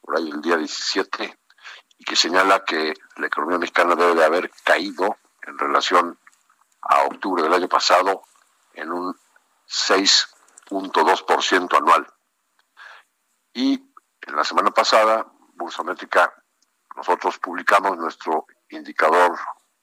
por 0.00 0.16
ahí 0.16 0.30
el 0.30 0.40
día 0.40 0.56
17, 0.56 1.38
y 1.98 2.04
que 2.04 2.14
señala 2.14 2.64
que 2.64 2.94
la 3.16 3.26
economía 3.26 3.58
mexicana 3.58 3.96
debe 3.96 4.14
de 4.14 4.24
haber 4.24 4.50
caído 4.62 5.16
en 5.42 5.58
relación 5.58 6.18
a 6.88 7.02
octubre 7.04 7.42
del 7.42 7.52
año 7.52 7.68
pasado 7.68 8.22
en 8.74 8.92
un 8.92 9.18
6.2% 9.68 11.76
anual. 11.76 12.06
Y 13.52 13.74
en 14.20 14.36
la 14.36 14.44
semana 14.44 14.70
pasada, 14.70 15.26
Bursamétrica, 15.54 16.32
nosotros 16.94 17.38
publicamos 17.38 17.96
nuestro 17.96 18.46
indicador 18.70 19.38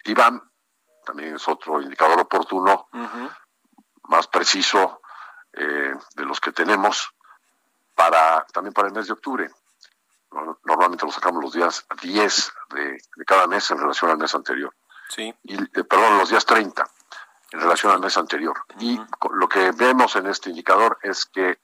IBAN, 0.05 0.41
también 1.05 1.35
es 1.35 1.47
otro 1.47 1.81
indicador 1.81 2.19
oportuno, 2.19 2.87
más 4.03 4.27
preciso 4.27 5.01
eh, 5.53 5.93
de 6.15 6.25
los 6.25 6.39
que 6.39 6.51
tenemos, 6.51 7.13
para 7.95 8.45
también 8.51 8.73
para 8.73 8.87
el 8.87 8.93
mes 8.93 9.07
de 9.07 9.13
octubre. 9.13 9.49
Normalmente 10.63 11.05
lo 11.05 11.11
sacamos 11.11 11.43
los 11.43 11.53
días 11.53 11.85
10 12.01 12.53
de, 12.71 12.97
cada 13.25 13.47
mes 13.47 13.69
en 13.69 13.77
relación 13.77 14.11
al 14.11 14.17
mes 14.17 14.33
anterior. 14.33 14.73
Sí. 15.15 15.34
Y, 15.43 15.56
eh, 15.56 15.84
perdón, 15.84 16.17
los 16.17 16.30
días 16.30 16.45
30 16.45 16.89
en 17.52 17.60
relación 17.60 17.93
al 17.93 17.99
mes 17.99 18.17
anterior. 18.17 18.63
Y 18.80 18.99
lo 19.32 19.47
que 19.47 19.71
vemos 19.71 20.15
en 20.15 20.26
este 20.28 20.49
indicador 20.49 20.97
es 21.04 21.26
que 21.26 21.60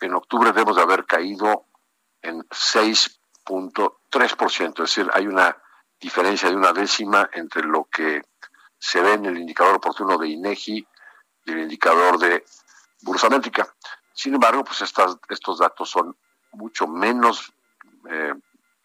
en 0.00 0.14
octubre 0.14 0.52
debemos 0.52 0.76
de 0.76 0.82
haber 0.82 1.04
caído 1.04 1.66
en 2.22 2.44
6.3%, 2.48 4.68
es 4.68 4.76
decir, 4.76 5.10
hay 5.12 5.26
una 5.26 5.56
diferencia 6.00 6.48
de 6.48 6.56
una 6.56 6.72
décima 6.72 7.28
entre 7.32 7.62
lo 7.62 7.88
que 7.90 8.22
se 8.78 9.00
ve 9.00 9.14
en 9.14 9.26
el 9.26 9.38
indicador 9.38 9.76
oportuno 9.76 10.16
de 10.16 10.28
INEGI 10.28 10.86
y 11.44 11.52
el 11.52 11.58
indicador 11.58 12.18
de 12.18 12.44
Bursamétrica. 13.02 13.74
Sin 14.12 14.34
embargo, 14.34 14.64
pues 14.64 14.82
estas, 14.82 15.16
estos 15.28 15.58
datos 15.58 15.90
son 15.90 16.16
mucho 16.52 16.86
menos 16.86 17.52
eh, 18.08 18.34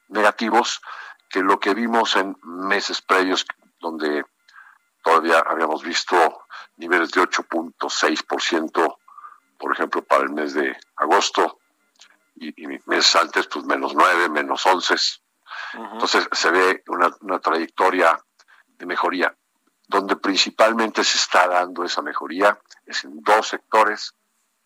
negativos 0.09 0.81
que 1.29 1.41
lo 1.41 1.59
que 1.59 1.73
vimos 1.73 2.15
en 2.15 2.37
meses 2.43 3.01
previos 3.01 3.45
donde 3.85 4.25
todavía 5.03 5.43
habíamos 5.45 5.83
visto 5.83 6.15
niveles 6.77 7.11
de 7.11 7.21
8.6%, 7.21 8.97
por 9.59 9.71
ejemplo, 9.71 10.03
para 10.03 10.23
el 10.23 10.31
mes 10.31 10.55
de 10.55 10.75
agosto, 10.95 11.59
y, 12.35 12.51
meses 12.87 13.15
antes, 13.15 13.47
pues 13.47 13.63
menos 13.65 13.93
9, 13.93 14.29
menos 14.29 14.65
11. 14.65 14.95
Entonces 15.93 16.27
se 16.31 16.49
ve 16.49 16.83
una, 16.87 17.15
una 17.21 17.39
trayectoria 17.39 18.19
de 18.67 18.85
mejoría. 18.87 19.37
Donde 19.87 20.15
principalmente 20.15 21.03
se 21.03 21.17
está 21.17 21.47
dando 21.47 21.83
esa 21.83 22.01
mejoría 22.01 22.59
es 22.87 23.03
en 23.03 23.21
dos 23.21 23.49
sectores. 23.49 24.15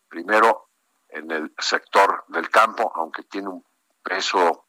Primero, 0.08 0.70
en 1.10 1.30
el 1.30 1.54
sector 1.60 2.24
del 2.30 2.50
campo, 2.50 2.90
aunque 2.96 3.24
tiene 3.24 3.50
un 3.50 3.66
peso 4.02 4.68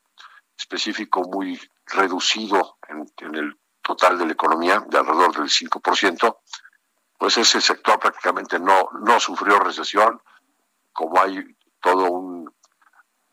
específico 0.58 1.22
muy 1.22 1.58
reducido 1.86 2.78
en, 2.88 3.06
en 3.18 3.34
el 3.36 3.59
total 3.82 4.18
de 4.18 4.26
la 4.26 4.32
economía, 4.32 4.84
de 4.86 4.98
alrededor 4.98 5.34
del 5.34 5.48
5%, 5.48 6.36
pues 7.18 7.36
ese 7.36 7.60
sector 7.60 7.98
prácticamente 7.98 8.58
no, 8.58 8.90
no 9.00 9.20
sufrió 9.20 9.58
recesión, 9.58 10.20
como 10.92 11.20
hay 11.20 11.44
todo 11.80 12.10
un, 12.10 12.52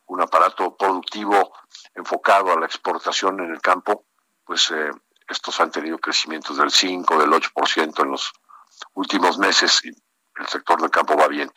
un 0.07 0.21
aparato 0.21 0.75
productivo 0.75 1.53
enfocado 1.95 2.51
a 2.51 2.59
la 2.59 2.65
exportación 2.65 3.39
en 3.39 3.51
el 3.51 3.61
campo, 3.61 4.05
pues 4.45 4.71
eh, 4.71 4.91
estos 5.27 5.59
han 5.59 5.71
tenido 5.71 5.99
crecimientos 5.99 6.57
del 6.57 6.71
5, 6.71 7.17
del 7.17 7.31
8% 7.31 8.03
en 8.03 8.11
los 8.11 8.31
últimos 8.93 9.37
meses 9.37 9.83
y 9.83 9.89
el 9.89 10.47
sector 10.47 10.81
del 10.81 10.91
campo 10.91 11.15
va 11.15 11.27
bien. 11.27 11.51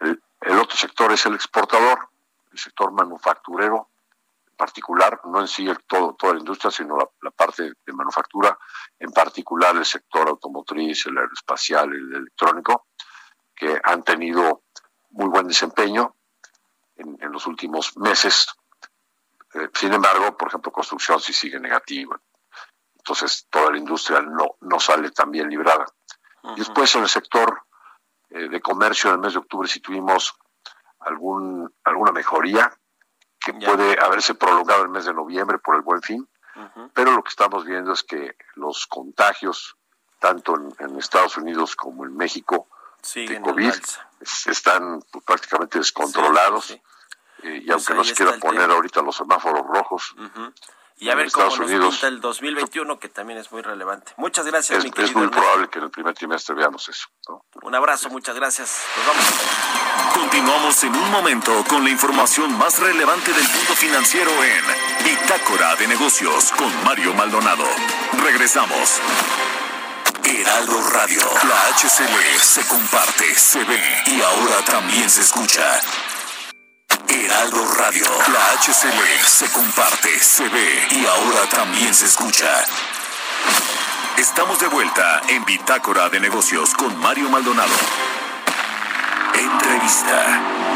El, 0.00 0.22
el 0.40 0.58
otro 0.58 0.76
sector 0.76 1.12
es 1.12 1.24
el 1.26 1.34
exportador, 1.34 2.08
el 2.50 2.58
sector 2.58 2.90
manufacturero, 2.92 3.88
particular, 4.62 5.20
no 5.24 5.40
en 5.40 5.48
sí 5.48 5.66
el, 5.66 5.82
todo, 5.88 6.14
toda 6.14 6.34
la 6.34 6.38
industria, 6.38 6.70
sino 6.70 6.96
la, 6.96 7.30
parte 7.32 7.72
de 7.84 7.92
manufactura, 7.92 8.56
en 8.96 9.10
particular 9.10 9.74
el 9.76 9.84
sector 9.84 10.28
automotriz, 10.28 11.06
el 11.06 11.18
aeroespacial, 11.18 11.92
el 11.92 12.14
electrónico, 12.14 12.86
que 13.56 13.80
han 13.82 14.04
tenido 14.04 14.62
muy 15.10 15.28
buen 15.28 15.48
desempeño 15.48 16.14
en, 16.94 17.32
los 17.32 17.44
últimos 17.48 17.96
meses. 17.96 18.46
Eh, 19.54 19.68
sin 19.74 19.92
embargo, 19.92 20.36
por 20.36 20.46
ejemplo, 20.46 20.70
construcción 20.70 21.18
sí 21.18 21.32
sigue 21.32 21.58
negativa. 21.58 22.20
Entonces, 22.94 23.48
toda 23.50 23.72
la 23.72 23.78
industria 23.78 24.20
no, 24.20 24.58
no 24.60 24.78
sale 24.78 25.10
tan 25.10 25.32
bien 25.32 25.50
librada. 25.50 25.86
Y 26.54 26.60
después, 26.60 26.94
en 26.94 27.02
el 27.02 27.08
sector 27.08 27.62
eh, 28.30 28.48
de 28.48 28.60
comercio, 28.60 29.10
en 29.10 29.16
el 29.16 29.22
mes 29.22 29.32
de 29.32 29.40
octubre 29.40 29.68
sí 29.68 29.80
tuvimos 29.80 30.36
algún, 31.00 31.68
alguna 31.82 32.12
mejoría, 32.12 32.72
que 33.44 33.52
puede 33.54 33.98
haberse 34.00 34.34
prolongado 34.34 34.82
el 34.82 34.88
mes 34.88 35.04
de 35.04 35.14
noviembre 35.14 35.58
por 35.58 35.76
el 35.76 35.82
buen 35.82 36.02
fin, 36.02 36.28
pero 36.94 37.12
lo 37.12 37.22
que 37.22 37.30
estamos 37.30 37.64
viendo 37.64 37.92
es 37.92 38.02
que 38.02 38.36
los 38.54 38.86
contagios, 38.86 39.76
tanto 40.18 40.56
en, 40.78 40.98
Estados 40.98 41.36
Unidos 41.36 41.74
como 41.76 42.04
en 42.04 42.16
México, 42.16 42.68
de 43.14 43.40
COVID, 43.40 43.72
están 44.46 45.02
prácticamente 45.24 45.78
descontrolados. 45.78 46.70
Eh, 46.70 46.80
y 47.42 47.66
pues 47.66 47.70
aunque 47.70 47.94
no 47.94 48.04
se 48.04 48.14
quiera 48.14 48.38
poner 48.38 48.70
ahorita 48.70 49.02
los 49.02 49.16
semáforos 49.16 49.66
rojos, 49.66 50.14
y 51.02 51.10
a 51.10 51.16
ver 51.16 51.32
cómo 51.32 51.56
nos 51.56 51.68
pinta 51.68 52.06
el 52.06 52.20
2021, 52.20 53.00
que 53.00 53.08
también 53.08 53.36
es 53.40 53.50
muy 53.50 53.60
relevante. 53.60 54.12
Muchas 54.18 54.46
gracias, 54.46 54.78
es, 54.78 54.84
mi 54.84 54.92
querido 54.92 55.10
Es 55.10 55.16
muy 55.16 55.26
probable 55.26 55.68
que 55.68 55.78
en 55.80 55.86
el 55.86 55.90
primer 55.90 56.14
trimestre 56.14 56.54
veamos 56.54 56.88
eso. 56.88 57.08
Un 57.60 57.74
abrazo, 57.74 58.08
muchas 58.08 58.36
gracias. 58.36 58.84
Nos 58.96 59.06
vamos. 59.08 60.14
Continuamos 60.14 60.84
en 60.84 60.94
un 60.94 61.10
momento 61.10 61.64
con 61.68 61.82
la 61.82 61.90
información 61.90 62.56
más 62.56 62.78
relevante 62.78 63.32
del 63.32 63.42
mundo 63.42 63.74
financiero 63.74 64.30
en 64.30 65.04
Bitácora 65.04 65.74
de 65.74 65.88
Negocios 65.88 66.52
con 66.52 66.84
Mario 66.84 67.12
Maldonado. 67.14 67.64
Regresamos. 68.22 69.00
Heraldo 70.22 70.88
Radio, 70.90 71.20
la 71.48 71.76
HCL 71.76 72.40
se 72.40 72.64
comparte, 72.68 73.34
se 73.34 73.64
ve 73.64 73.82
y 74.06 74.20
ahora 74.20 74.64
también 74.64 75.10
se 75.10 75.22
escucha. 75.22 75.80
Heraldo 77.08 77.66
Radio. 77.78 78.04
La 78.32 78.60
HCL 78.60 79.26
se 79.26 79.50
comparte, 79.52 80.18
se 80.18 80.48
ve 80.48 80.86
y 80.90 81.06
ahora 81.06 81.48
también 81.50 81.94
se 81.94 82.06
escucha. 82.06 82.64
Estamos 84.16 84.60
de 84.60 84.68
vuelta 84.68 85.22
en 85.28 85.44
Bitácora 85.44 86.08
de 86.08 86.20
Negocios 86.20 86.74
con 86.74 86.96
Mario 86.98 87.28
Maldonado. 87.30 87.72
Entrevista. 89.34 90.72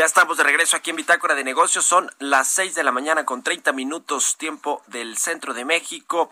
Ya 0.00 0.06
estamos 0.06 0.38
de 0.38 0.44
regreso 0.44 0.78
aquí 0.78 0.88
en 0.88 0.96
Bitácora 0.96 1.34
de 1.34 1.44
Negocios. 1.44 1.84
Son 1.84 2.10
las 2.20 2.48
6 2.48 2.74
de 2.74 2.84
la 2.84 2.90
mañana 2.90 3.26
con 3.26 3.42
30 3.42 3.72
minutos 3.72 4.36
tiempo 4.38 4.82
del 4.86 5.18
centro 5.18 5.52
de 5.52 5.66
México. 5.66 6.30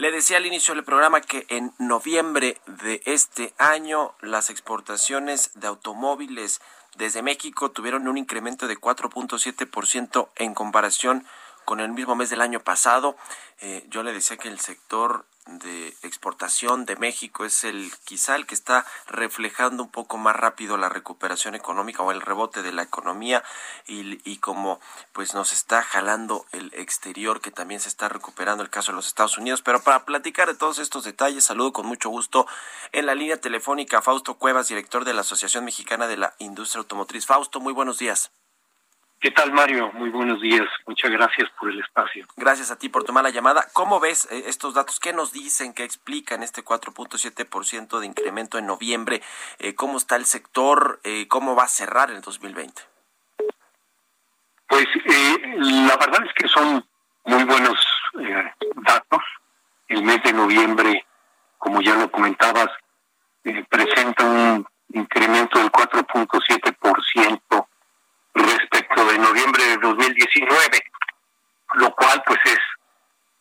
Le 0.00 0.12
decía 0.12 0.38
al 0.38 0.46
inicio 0.46 0.74
del 0.74 0.82
programa 0.82 1.20
que 1.20 1.44
en 1.50 1.74
noviembre 1.78 2.56
de 2.66 3.02
este 3.04 3.52
año 3.58 4.14
las 4.22 4.48
exportaciones 4.48 5.50
de 5.56 5.66
automóviles 5.66 6.62
desde 6.96 7.20
México 7.20 7.70
tuvieron 7.70 8.08
un 8.08 8.16
incremento 8.16 8.66
de 8.66 8.78
4.7% 8.78 10.28
en 10.36 10.54
comparación 10.54 11.26
con 11.66 11.80
el 11.80 11.90
mismo 11.90 12.14
mes 12.14 12.30
del 12.30 12.40
año 12.40 12.60
pasado. 12.60 13.14
Eh, 13.60 13.84
yo 13.90 14.02
le 14.02 14.14
decía 14.14 14.38
que 14.38 14.48
el 14.48 14.58
sector 14.58 15.26
de 15.46 15.88
exportación 16.02 16.84
de 16.84 16.96
México 16.96 17.44
es 17.44 17.64
el 17.64 17.90
quizá 18.04 18.36
el 18.36 18.46
que 18.46 18.54
está 18.54 18.86
reflejando 19.06 19.82
un 19.82 19.90
poco 19.90 20.18
más 20.18 20.36
rápido 20.36 20.76
la 20.76 20.88
recuperación 20.88 21.54
económica 21.54 22.02
o 22.02 22.12
el 22.12 22.20
rebote 22.20 22.62
de 22.62 22.72
la 22.72 22.82
economía 22.82 23.42
y, 23.86 24.20
y 24.30 24.38
como 24.38 24.80
pues 25.12 25.34
nos 25.34 25.52
está 25.52 25.82
jalando 25.82 26.46
el 26.52 26.72
exterior 26.74 27.40
que 27.40 27.50
también 27.50 27.80
se 27.80 27.88
está 27.88 28.08
recuperando 28.08 28.62
el 28.62 28.70
caso 28.70 28.92
de 28.92 28.96
los 28.96 29.06
Estados 29.06 29.38
Unidos. 29.38 29.62
Pero 29.62 29.82
para 29.82 30.04
platicar 30.04 30.48
de 30.48 30.54
todos 30.54 30.78
estos 30.78 31.04
detalles, 31.04 31.44
saludo 31.44 31.72
con 31.72 31.86
mucho 31.86 32.10
gusto 32.10 32.46
en 32.92 33.06
la 33.06 33.14
línea 33.14 33.40
telefónica 33.40 34.02
Fausto 34.02 34.34
Cuevas, 34.34 34.68
director 34.68 35.04
de 35.04 35.14
la 35.14 35.22
Asociación 35.22 35.64
Mexicana 35.64 36.06
de 36.06 36.16
la 36.16 36.34
Industria 36.38 36.80
Automotriz. 36.80 37.26
Fausto, 37.26 37.60
muy 37.60 37.72
buenos 37.72 37.98
días. 37.98 38.30
¿Qué 39.20 39.30
tal, 39.30 39.52
Mario? 39.52 39.92
Muy 39.92 40.08
buenos 40.08 40.40
días. 40.40 40.66
Muchas 40.86 41.10
gracias 41.10 41.50
por 41.58 41.68
el 41.70 41.78
espacio. 41.78 42.26
Gracias 42.38 42.70
a 42.70 42.78
ti 42.78 42.88
por 42.88 43.04
tomar 43.04 43.22
la 43.22 43.28
llamada. 43.28 43.66
¿Cómo 43.74 44.00
ves 44.00 44.26
eh, 44.30 44.44
estos 44.46 44.72
datos? 44.72 44.98
¿Qué 44.98 45.12
nos 45.12 45.30
dicen? 45.30 45.74
¿Qué 45.74 45.84
explican 45.84 46.42
este 46.42 46.64
4.7% 46.64 47.98
de 47.98 48.06
incremento 48.06 48.56
en 48.56 48.64
noviembre? 48.64 49.20
Eh, 49.58 49.74
¿Cómo 49.74 49.98
está 49.98 50.16
el 50.16 50.24
sector? 50.24 51.00
Eh, 51.04 51.28
¿Cómo 51.28 51.54
va 51.54 51.64
a 51.64 51.68
cerrar 51.68 52.10
en 52.10 52.22
2020? 52.22 52.80
Pues 54.66 54.86
la 55.04 55.96
verdad 55.98 56.24
es 56.24 56.32
que 56.34 56.48
son 56.48 56.82
muy 57.24 57.44
buenos 57.44 57.78
datos. 58.76 59.22
El 59.88 60.02
mes 60.02 60.22
de 60.22 60.32
noviembre, 60.32 61.04
como 61.58 61.82
ya 61.82 61.94
lo 61.94 62.10
comentabas, 62.10 62.70
presenta 63.68 64.24
un 64.24 64.66
incremento 64.94 65.58
del 65.58 65.70
4.7% 65.70 67.66
respecto 68.34 68.69
de 68.96 69.18
noviembre 69.18 69.64
de 69.64 69.76
2019, 69.78 70.84
lo 71.74 71.94
cual 71.94 72.22
pues 72.26 72.40
es, 72.44 72.58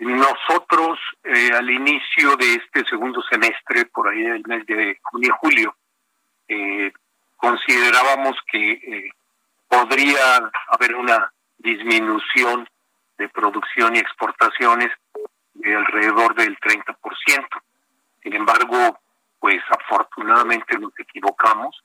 nosotros 0.00 0.98
eh, 1.22 1.50
al 1.52 1.70
inicio 1.70 2.36
de 2.36 2.54
este 2.54 2.84
segundo 2.88 3.22
semestre, 3.22 3.86
por 3.86 4.08
ahí 4.08 4.22
del 4.22 4.42
mes 4.46 4.66
de 4.66 4.98
junio 5.02 5.28
y 5.28 5.38
julio, 5.40 5.76
eh, 6.48 6.92
considerábamos 7.36 8.36
que 8.50 8.72
eh, 8.72 9.10
podría 9.68 10.50
haber 10.68 10.96
una 10.96 11.32
disminución 11.58 12.68
de 13.18 13.28
producción 13.28 13.94
y 13.94 13.98
exportaciones 13.98 14.90
de 15.54 15.74
alrededor 15.74 16.34
del 16.34 16.58
30%. 16.58 16.96
Sin 18.22 18.34
embargo, 18.34 18.98
pues 19.38 19.62
afortunadamente 19.70 20.78
nos 20.78 20.98
equivocamos. 20.98 21.80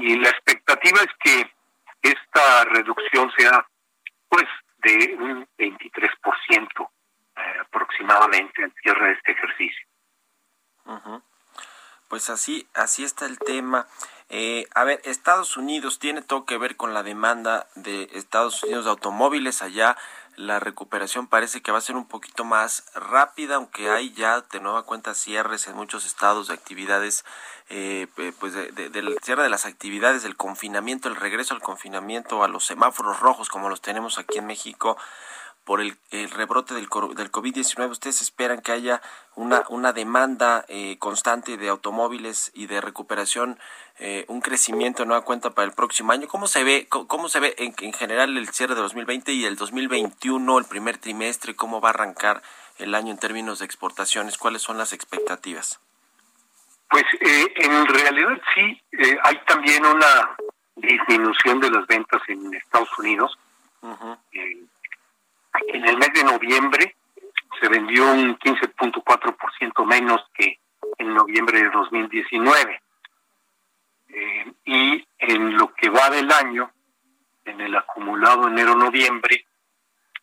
Y 0.00 0.16
la 0.16 0.28
expectativa 0.28 0.98
es 1.00 1.10
que 1.22 1.50
esta 2.02 2.64
reducción 2.64 3.32
sea 3.38 3.64
pues 4.28 4.46
de 4.78 5.16
un 5.18 5.46
23% 5.56 6.11
aproximadamente 8.12 8.64
al 8.64 8.72
cierre 8.82 9.06
de 9.06 9.12
este 9.12 9.32
ejercicio. 9.32 9.86
Pues 12.08 12.28
así, 12.28 12.68
así 12.74 13.04
está 13.04 13.26
el 13.26 13.38
tema. 13.38 13.86
Eh, 14.28 14.66
a 14.74 14.84
ver, 14.84 15.00
Estados 15.04 15.56
Unidos 15.56 15.98
tiene 15.98 16.22
todo 16.22 16.44
que 16.44 16.58
ver 16.58 16.76
con 16.76 16.94
la 16.94 17.02
demanda 17.02 17.66
de 17.74 18.08
Estados 18.12 18.62
Unidos 18.62 18.84
de 18.84 18.90
automóviles 18.90 19.62
allá. 19.62 19.96
La 20.36 20.60
recuperación 20.60 21.26
parece 21.26 21.60
que 21.60 21.72
va 21.72 21.78
a 21.78 21.82
ser 21.82 21.96
un 21.96 22.08
poquito 22.08 22.44
más 22.44 22.90
rápida, 22.94 23.56
aunque 23.56 23.90
hay 23.90 24.12
ya 24.12 24.40
de 24.40 24.60
nueva 24.60 24.84
cuenta 24.84 25.14
cierres 25.14 25.68
en 25.68 25.76
muchos 25.76 26.06
estados 26.06 26.48
de 26.48 26.54
actividades, 26.54 27.24
eh, 27.68 28.06
pues 28.40 28.54
del 28.54 29.18
cierre 29.22 29.42
de 29.42 29.50
las 29.50 29.66
actividades, 29.66 30.22
del 30.22 30.36
confinamiento, 30.36 31.08
el 31.08 31.16
regreso 31.16 31.54
al 31.54 31.60
confinamiento, 31.60 32.42
a 32.42 32.48
los 32.48 32.64
semáforos 32.64 33.20
rojos 33.20 33.50
como 33.50 33.68
los 33.68 33.82
tenemos 33.82 34.18
aquí 34.18 34.38
en 34.38 34.46
México 34.46 34.96
por 35.64 35.80
el, 35.80 35.96
rebrote 36.10 36.74
del, 36.74 36.88
del 37.14 37.30
COVID-19, 37.32 37.90
¿ustedes 37.90 38.20
esperan 38.20 38.60
que 38.60 38.72
haya 38.72 39.00
una, 39.36 39.62
una 39.68 39.92
demanda 39.92 40.64
eh, 40.68 40.96
constante 40.98 41.56
de 41.56 41.68
automóviles 41.68 42.50
y 42.54 42.66
de 42.66 42.80
recuperación, 42.80 43.58
eh, 43.98 44.24
un 44.28 44.40
crecimiento 44.40 45.04
nueva 45.04 45.24
cuenta 45.24 45.50
para 45.50 45.66
el 45.66 45.72
próximo 45.72 46.12
año? 46.12 46.26
¿Cómo 46.26 46.46
se 46.46 46.64
ve, 46.64 46.88
cómo, 46.88 47.28
se 47.28 47.40
ve 47.40 47.54
en, 47.58 47.74
en, 47.80 47.92
general 47.92 48.36
el 48.36 48.48
cierre 48.48 48.74
de 48.74 48.80
2020 48.80 49.32
y 49.32 49.44
el 49.44 49.56
2021, 49.56 50.58
el 50.58 50.64
primer 50.64 50.98
trimestre? 50.98 51.54
¿Cómo 51.54 51.80
va 51.80 51.90
a 51.90 51.92
arrancar 51.92 52.42
el 52.78 52.94
año 52.94 53.12
en 53.12 53.18
términos 53.18 53.60
de 53.60 53.64
exportaciones? 53.64 54.38
¿Cuáles 54.38 54.62
son 54.62 54.78
las 54.78 54.92
expectativas? 54.92 55.80
Pues 56.90 57.04
eh, 57.20 57.52
en 57.56 57.86
realidad 57.86 58.38
sí, 58.54 58.82
hay 59.22 59.38
también 59.46 59.86
una 59.86 60.36
disminución 60.76 61.60
de 61.60 61.70
las 61.70 61.86
ventas 61.86 62.20
en 62.28 62.52
Estados 62.54 62.90
Unidos. 62.98 63.38
En 65.68 65.84
el 65.86 65.96
mes 65.98 66.12
de 66.14 66.24
noviembre 66.24 66.96
se 67.60 67.68
vendió 67.68 68.10
un 68.10 68.38
15.4% 68.38 69.86
menos 69.86 70.22
que 70.34 70.58
en 70.98 71.14
noviembre 71.14 71.62
de 71.62 71.70
2019. 71.70 72.82
Eh, 74.08 74.52
y 74.64 75.08
en 75.18 75.56
lo 75.56 75.72
que 75.74 75.88
va 75.88 76.10
del 76.10 76.30
año, 76.30 76.70
en 77.44 77.60
el 77.60 77.74
acumulado 77.76 78.48
enero-noviembre, 78.48 79.46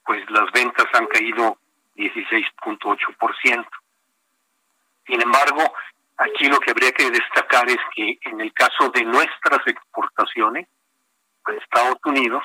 pues 0.05 0.29
las 0.31 0.51
ventas 0.51 0.87
han 0.93 1.07
caído 1.07 1.57
16.8%. 1.95 3.67
Sin 5.05 5.21
embargo, 5.21 5.73
aquí 6.17 6.47
lo 6.47 6.59
que 6.59 6.71
habría 6.71 6.91
que 6.91 7.09
destacar 7.09 7.69
es 7.69 7.79
que 7.95 8.19
en 8.21 8.41
el 8.41 8.53
caso 8.53 8.89
de 8.89 9.03
nuestras 9.03 9.65
exportaciones 9.65 10.67
a 11.45 11.53
Estados 11.53 11.97
Unidos, 12.05 12.43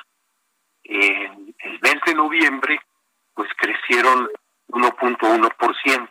en 0.85 1.55
el 1.59 1.81
mes 1.81 1.97
de 2.07 2.15
noviembre, 2.15 2.81
pues 3.35 3.51
crecieron 3.57 4.31
1.1%. 4.69 6.09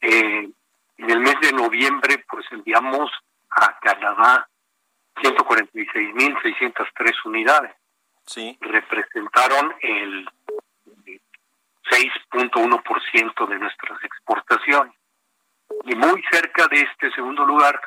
eh, 0.00 0.50
en 0.96 1.10
el 1.10 1.20
mes 1.20 1.36
de 1.40 1.52
noviembre, 1.52 2.24
pues 2.28 2.44
enviamos 2.50 3.10
a 3.50 3.78
Canadá 3.80 4.48
146.603 5.16 7.12
unidades. 7.24 7.74
Sí. 8.26 8.58
Representaron 8.60 9.74
el 9.80 10.28
6.1% 11.90 13.48
de 13.48 13.58
nuestras 13.58 14.04
exportaciones. 14.04 14.94
Y 15.84 15.94
muy 15.94 16.22
cerca 16.30 16.66
de 16.68 16.80
este 16.82 17.10
segundo 17.12 17.44
lugar 17.44 17.80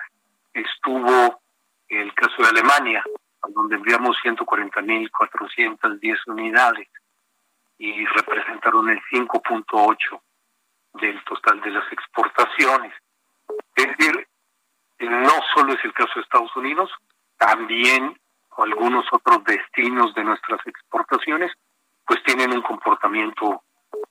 estuvo 0.53 1.41
el 1.89 2.13
caso 2.13 2.41
de 2.41 2.47
Alemania, 2.49 3.03
donde 3.49 3.75
enviamos 3.75 4.17
140.410 4.23 6.17
unidades 6.27 6.87
y 7.77 8.05
representaron 8.05 8.89
el 8.89 9.01
5.8 9.11 10.21
del 10.93 11.23
total 11.23 11.61
de 11.61 11.71
las 11.71 11.91
exportaciones. 11.91 12.93
Es 13.75 13.97
decir, 13.97 14.27
no 14.99 15.33
solo 15.53 15.73
es 15.73 15.83
el 15.83 15.93
caso 15.93 16.11
de 16.15 16.21
Estados 16.21 16.55
Unidos, 16.55 16.91
también 17.37 18.17
algunos 18.57 19.05
otros 19.11 19.43
destinos 19.43 20.13
de 20.13 20.23
nuestras 20.23 20.59
exportaciones, 20.65 21.51
pues 22.05 22.21
tienen 22.23 22.51
un 22.51 22.61
comportamiento 22.61 23.63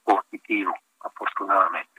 positivo, 0.03 0.75
afortunadamente. 1.01 1.91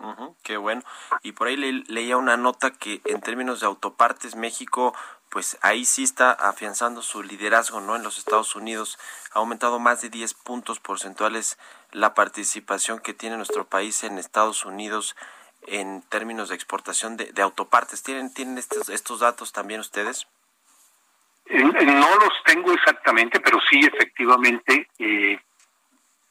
qué 0.44 0.58
bueno. 0.58 0.82
Y 1.22 1.32
por 1.32 1.48
ahí 1.48 1.56
leía 1.56 2.18
una 2.18 2.38
nota 2.38 2.72
que 2.72 3.02
en 3.06 3.22
términos 3.22 3.62
de 3.62 3.68
autopartes, 3.68 4.36
México, 4.36 4.94
pues 5.34 5.58
ahí 5.64 5.84
sí 5.84 6.04
está 6.04 6.32
afianzando 6.32 7.02
su 7.02 7.24
liderazgo, 7.24 7.82
¿no? 7.82 7.96
En 7.96 8.04
los 8.04 8.20
Estados 8.20 8.56
Unidos 8.56 9.00
ha 9.34 9.40
aumentado 9.40 9.80
más 9.80 10.00
de 10.04 10.10
10 10.12 10.36
puntos 10.36 10.80
porcentuales 10.80 11.58
la 11.92 12.14
participación 12.14 13.00
que 13.00 13.16
tiene 13.16 13.36
nuestro 13.36 13.66
país 13.66 14.04
en 14.04 14.20
Estados 14.20 14.64
Unidos 14.64 15.16
en 15.66 16.04
términos 16.04 16.50
de 16.50 16.56
exportación 16.56 17.18
de, 17.18 17.42
autopartes. 17.42 18.04
¿Tienen, 18.04 18.32
tienen 18.32 18.60
estos, 18.60 18.90
estos 18.90 19.22
datos 19.22 19.52
también 19.52 19.80
ustedes? 19.80 20.28
No 21.50 22.16
los 22.18 22.44
tengo 22.46 22.72
exactamente, 22.72 23.40
pero 23.40 23.58
sí 23.72 23.80
efectivamente 23.80 24.88
eh, 25.00 25.40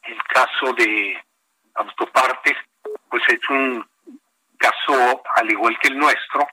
el 0.03 0.23
caso 0.33 0.73
de 0.77 1.21
autopartes, 1.75 2.55
pues 3.09 3.23
es 3.27 3.49
un 3.49 3.85
caso 4.57 5.23
al 5.35 5.51
igual 5.51 5.77
que 5.79 5.89
el 5.89 5.97
nuestro, 5.97 6.47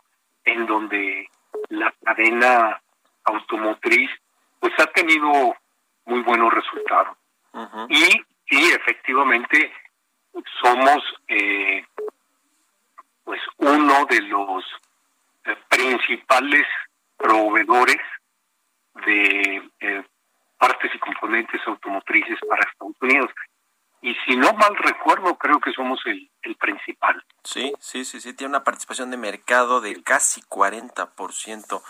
en 0.44 0.66
donde 0.66 1.28
la 1.70 1.92
cadena 2.04 2.80
automotriz 3.24 4.10
pues 4.58 4.72
ha 4.78 4.86
tenido 4.86 5.56
muy 6.04 6.20
buenos 6.20 6.52
resultados. 6.52 7.16
Y 7.88 8.04
sí, 8.48 8.72
efectivamente, 8.72 9.72
somos 10.62 11.02
eh, 11.28 11.84
pues 13.24 13.40
uno 13.58 14.04
de 14.06 14.20
los 14.22 14.64
eh, 15.44 15.56
principales 15.68 16.66
proveedores 17.16 18.00
de 19.06 19.70
eh, 19.80 20.04
partes 20.58 20.94
y 20.94 20.98
componentes 20.98 21.60
automotrices 21.66 22.38
para 22.48 22.68
Estados 22.68 22.96
Unidos. 23.00 23.30
Y 24.02 24.14
si 24.26 24.36
no 24.36 24.52
mal 24.54 24.76
recuerdo, 24.76 25.36
creo 25.36 25.60
que 25.60 25.72
somos 25.72 26.00
el, 26.06 26.30
el 26.42 26.56
principal. 26.56 27.22
Sí, 27.44 27.72
sí, 27.80 28.04
sí, 28.04 28.20
sí, 28.20 28.32
tiene 28.32 28.50
una 28.50 28.64
participación 28.64 29.10
de 29.10 29.16
mercado 29.16 29.80
de 29.80 30.02
casi 30.02 30.40
40% 30.42 31.82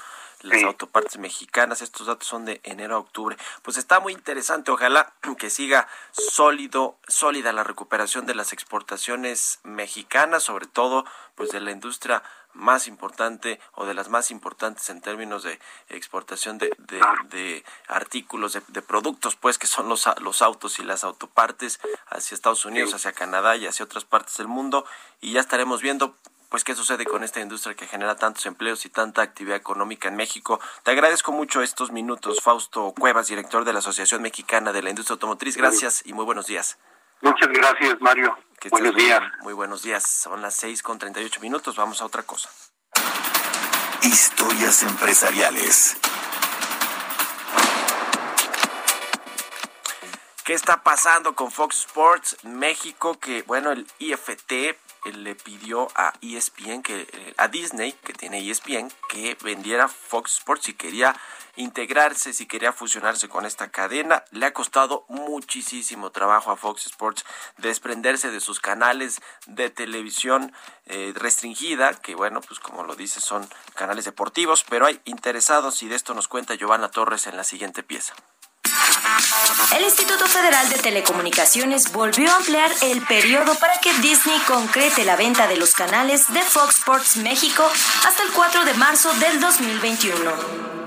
las 0.42 0.62
autopartes 0.62 1.18
mexicanas. 1.18 1.82
Estos 1.82 2.06
datos 2.06 2.26
son 2.26 2.44
de 2.44 2.60
enero 2.64 2.96
a 2.96 3.00
octubre. 3.00 3.36
Pues 3.62 3.76
está 3.76 4.00
muy 4.00 4.12
interesante. 4.12 4.70
Ojalá 4.70 5.12
que 5.38 5.50
siga 5.50 5.88
sólido, 6.12 6.98
sólida 7.06 7.52
la 7.52 7.64
recuperación 7.64 8.26
de 8.26 8.34
las 8.34 8.52
exportaciones 8.52 9.60
mexicanas, 9.62 10.42
sobre 10.42 10.66
todo 10.66 11.04
pues 11.34 11.50
de 11.50 11.60
la 11.60 11.70
industria 11.70 12.22
más 12.52 12.86
importante 12.86 13.60
o 13.72 13.86
de 13.86 13.94
las 13.94 14.08
más 14.08 14.30
importantes 14.30 14.88
en 14.90 15.00
términos 15.00 15.42
de 15.42 15.58
exportación 15.88 16.58
de, 16.58 16.70
de, 16.78 17.64
artículos, 17.88 18.52
de, 18.52 18.82
productos, 18.82 19.36
pues 19.36 19.58
que 19.58 19.66
son 19.66 19.88
los, 19.88 20.08
los 20.20 20.42
autos 20.42 20.78
y 20.78 20.82
las 20.82 21.04
autopartes 21.04 21.80
hacia 22.08 22.34
Estados 22.34 22.64
Unidos, 22.64 22.94
hacia 22.94 23.12
Canadá 23.12 23.56
y 23.56 23.66
hacia 23.66 23.84
otras 23.84 24.04
partes 24.04 24.36
del 24.36 24.48
mundo. 24.48 24.84
Y 25.20 25.32
ya 25.32 25.40
estaremos 25.40 25.80
viendo 25.82 26.16
pues 26.50 26.64
qué 26.64 26.74
sucede 26.74 27.06
con 27.06 27.22
esta 27.22 27.40
industria 27.40 27.76
que 27.76 27.86
genera 27.86 28.16
tantos 28.16 28.44
empleos 28.44 28.84
y 28.84 28.88
tanta 28.90 29.22
actividad 29.22 29.56
económica 29.56 30.08
en 30.08 30.16
México. 30.16 30.60
Te 30.82 30.90
agradezco 30.90 31.30
mucho 31.30 31.62
estos 31.62 31.92
minutos, 31.92 32.40
Fausto 32.42 32.92
Cuevas, 32.98 33.28
director 33.28 33.64
de 33.64 33.72
la 33.72 33.78
Asociación 33.78 34.20
Mexicana 34.20 34.72
de 34.72 34.82
la 34.82 34.90
Industria 34.90 35.14
Automotriz. 35.14 35.56
Gracias 35.56 36.02
y 36.04 36.12
muy 36.12 36.24
buenos 36.24 36.46
días. 36.46 36.76
Muchas 37.22 37.48
gracias, 37.48 38.00
Mario. 38.00 38.36
buenos 38.70 38.94
días. 38.94 39.20
Muy 39.42 39.52
buenos 39.52 39.82
días. 39.82 40.02
Son 40.06 40.40
las 40.40 40.54
seis 40.54 40.82
con 40.82 40.98
treinta 40.98 41.20
y 41.20 41.24
ocho 41.24 41.40
minutos. 41.40 41.76
Vamos 41.76 42.00
a 42.00 42.06
otra 42.06 42.22
cosa. 42.22 42.50
Historias 44.02 44.82
empresariales. 44.82 45.96
¿Qué 50.44 50.54
está 50.54 50.82
pasando 50.82 51.34
con 51.34 51.52
Fox 51.52 51.80
Sports 51.86 52.38
México? 52.44 53.20
Que 53.20 53.42
bueno, 53.42 53.70
el 53.70 53.86
IFT 53.98 54.76
le 55.04 55.34
pidió 55.34 55.88
a 55.94 56.12
ESPN 56.20 56.82
que 56.82 57.02
eh, 57.02 57.34
a 57.36 57.48
Disney 57.48 57.92
que 57.92 58.12
tiene 58.12 58.38
ESPN 58.48 58.90
que 59.08 59.36
vendiera 59.42 59.88
Fox 59.88 60.38
Sports 60.38 60.68
y 60.68 60.74
quería 60.74 61.14
integrarse, 61.56 62.32
si 62.32 62.46
quería 62.46 62.72
fusionarse 62.72 63.28
con 63.28 63.46
esta 63.46 63.70
cadena. 63.70 64.24
Le 64.30 64.46
ha 64.46 64.52
costado 64.52 65.04
muchísimo 65.08 66.10
trabajo 66.10 66.50
a 66.50 66.56
Fox 66.56 66.86
Sports 66.86 67.24
desprenderse 67.58 68.30
de 68.30 68.40
sus 68.40 68.60
canales 68.60 69.20
de 69.46 69.70
televisión 69.70 70.52
eh, 70.86 71.12
restringida, 71.14 71.94
que 71.94 72.14
bueno, 72.14 72.40
pues 72.40 72.60
como 72.60 72.84
lo 72.84 72.94
dice, 72.94 73.20
son 73.20 73.48
canales 73.74 74.04
deportivos, 74.04 74.64
pero 74.68 74.86
hay 74.86 75.00
interesados 75.04 75.82
y 75.82 75.88
de 75.88 75.96
esto 75.96 76.14
nos 76.14 76.28
cuenta 76.28 76.54
Giovanna 76.54 76.90
Torres 76.90 77.26
en 77.26 77.36
la 77.36 77.44
siguiente 77.44 77.82
pieza. 77.82 78.14
El 79.76 79.84
Instituto 79.84 80.26
Federal 80.26 80.68
de 80.68 80.76
Telecomunicaciones 80.76 81.92
volvió 81.92 82.30
a 82.30 82.36
ampliar 82.36 82.70
el 82.82 83.02
periodo 83.02 83.54
para 83.56 83.78
que 83.78 83.92
Disney 83.94 84.38
concrete 84.46 85.04
la 85.04 85.16
venta 85.16 85.46
de 85.46 85.56
los 85.56 85.72
canales 85.72 86.32
de 86.32 86.42
Fox 86.42 86.78
Sports 86.78 87.16
México 87.18 87.62
hasta 88.06 88.22
el 88.22 88.30
4 88.30 88.64
de 88.64 88.74
marzo 88.74 89.12
del 89.14 89.40
2021. 89.40 90.79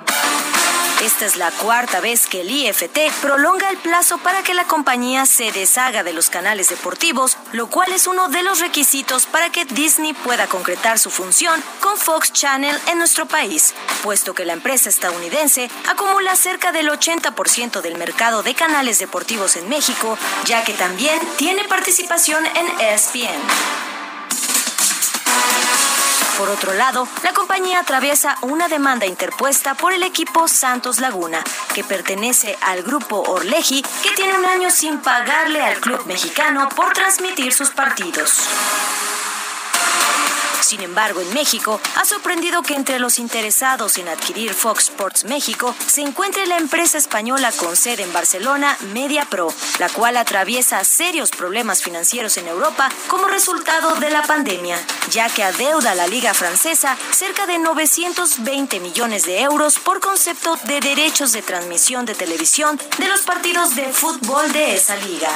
Esta 1.04 1.26
es 1.26 1.36
la 1.36 1.52
cuarta 1.52 2.00
vez 2.00 2.28
que 2.28 2.40
el 2.42 2.50
IFT 2.50 2.98
prolonga 3.22 3.70
el 3.70 3.76
plazo 3.76 4.20
para 4.20 4.42
que 4.42 4.54
la 4.54 4.64
compañía 4.64 5.26
se 5.26 5.52
deshaga 5.52 6.02
de 6.02 6.14
los 6.14 6.30
canales 6.30 6.70
deportivos, 6.70 7.36
lo 7.52 7.68
cual 7.68 7.92
es 7.92 8.08
uno 8.08 8.30
de 8.30 8.42
los 8.42 8.62
requisitos 8.62 9.26
para 9.26 9.50
que 9.50 9.66
Disney 9.66 10.14
pueda 10.14 10.48
concretar 10.48 10.98
su 11.00 11.12
función 11.12 11.62
con 11.82 11.98
Fox 11.98 12.32
Channel 12.32 12.80
en 12.88 13.00
nuestro 13.00 13.26
país, 13.26 13.74
puesto 14.02 14.34
que 14.34 14.46
la 14.46 14.54
empresa 14.54 14.88
estadounidense 14.88 15.70
acumula 15.90 16.38
cerca 16.38 16.72
del 16.72 16.88
80% 16.88 17.82
del 17.82 17.98
mercado 17.98 18.42
de 18.42 18.56
canales 18.56 18.98
deportivos 18.98 19.58
en 19.58 19.68
México, 19.68 20.18
ya 20.46 20.64
que 20.64 20.72
también 20.72 21.20
tiene 21.36 21.66
participación 21.66 22.46
en 22.46 22.80
ESPN. 22.80 23.83
Por 26.38 26.50
otro 26.50 26.74
lado, 26.74 27.08
la 27.24 27.32
compañía 27.32 27.80
atraviesa 27.80 28.38
una 28.42 28.68
demanda 28.68 29.06
interpuesta 29.06 29.76
por 29.76 29.94
el 29.94 30.02
equipo 30.02 30.48
Santos 30.48 31.00
Laguna, 31.00 31.44
que 31.76 31.84
pertenece 31.84 32.58
al 32.62 32.82
grupo 32.82 33.22
Orleji, 33.22 33.84
que 34.02 34.12
tiene 34.16 34.38
un 34.38 34.46
año 34.46 34.72
sin 34.72 34.98
pagarle 35.00 35.62
al 35.62 35.80
club 35.80 36.04
mexicano 36.08 36.70
por 36.76 36.92
transmitir 36.94 37.54
sus 37.54 37.70
partidos. 37.70 38.48
Sin 40.64 40.82
embargo, 40.82 41.20
en 41.20 41.34
México 41.34 41.82
ha 41.98 42.06
sorprendido 42.06 42.64
que 42.64 42.74
entre 42.74 42.98
los 42.98 43.20
interesados 43.20 43.98
en 43.98 44.08
adquirir 44.08 44.54
Fox 44.54 44.86
Sports 44.86 45.26
México 45.26 45.76
se 45.88 46.02
encuentre 46.02 46.48
la 46.48 46.58
empresa 46.58 46.98
española 46.98 47.52
con 47.52 47.76
sede 47.76 48.04
en 48.04 48.14
Barcelona, 48.14 48.78
MediaPro, 48.94 49.54
la 49.80 49.90
cual 49.90 50.16
atraviesa 50.16 50.82
serios 50.86 51.32
problemas 51.32 51.84
financieros 51.84 52.38
en 52.38 52.48
Europa 52.48 52.90
como 53.08 53.28
resultado 53.28 53.96
de 53.96 54.10
la 54.10 54.24
pandemia, 54.24 54.78
ya 55.12 55.30
que 55.30 55.44
adeuda 55.44 55.92
a 55.92 55.96
la 55.96 56.08
liga 56.08 56.34
francesa 56.34 56.98
cerca 57.12 57.46
de 57.46 57.60
920 57.60 58.80
millones 58.80 59.24
de 59.24 59.42
euros 59.42 59.80
por 59.80 60.00
concepto 60.00 60.58
de 60.64 60.80
derechos 60.80 61.34
de 61.34 61.42
transmisión 61.42 62.06
de 62.06 62.16
televisión 62.16 62.80
de 62.98 63.08
los 63.10 63.22
partidos 63.22 63.76
de 63.76 63.92
fútbol 63.92 64.52
de 64.54 64.76
esa 64.76 64.96
liga. 64.96 65.30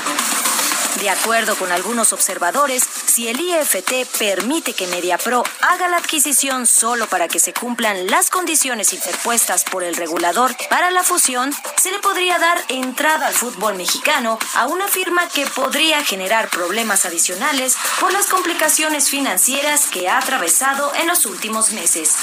De 1.02 1.12
acuerdo 1.12 1.56
con 1.56 1.72
algunos 1.72 2.12
observadores, 2.12 2.84
si 3.06 3.28
el 3.28 3.40
IFT 3.40 4.08
permite 4.18 4.74
que 4.74 4.88
MediaPro 5.18 5.44
haga 5.62 5.88
la 5.88 5.98
adquisición 5.98 6.68
solo 6.68 7.08
para 7.08 7.28
que 7.28 7.40
se 7.40 7.54
cumplan 7.54 8.08
las 8.08 8.30
condiciones 8.30 8.94
interpuestas 8.94 9.64
por 9.64 9.84
el 9.84 9.96
regulador 9.96 10.56
para 10.70 10.92
la 10.92 11.04
fusión, 11.04 11.54
se 11.78 11.92
le 11.92 12.00
podría 12.00 12.38
dar 12.38 12.58
entrada 12.70 13.28
al 13.28 13.34
fútbol 13.34 13.76
mexicano 13.76 14.38
a 14.56 14.68
una 14.68 14.88
firma 14.88 15.28
que 15.30 15.46
podría 15.48 16.04
generar 16.04 16.50
problemas 16.50 17.06
adicionales 17.06 17.76
por 18.00 18.14
las 18.14 18.28
complicaciones 18.28 19.10
financieras 19.10 19.88
que 19.88 20.08
ha 20.08 20.20
atravesado 20.20 20.94
en 20.96 21.08
los 21.08 21.26
últimos 21.26 21.72
meses. 21.72 22.16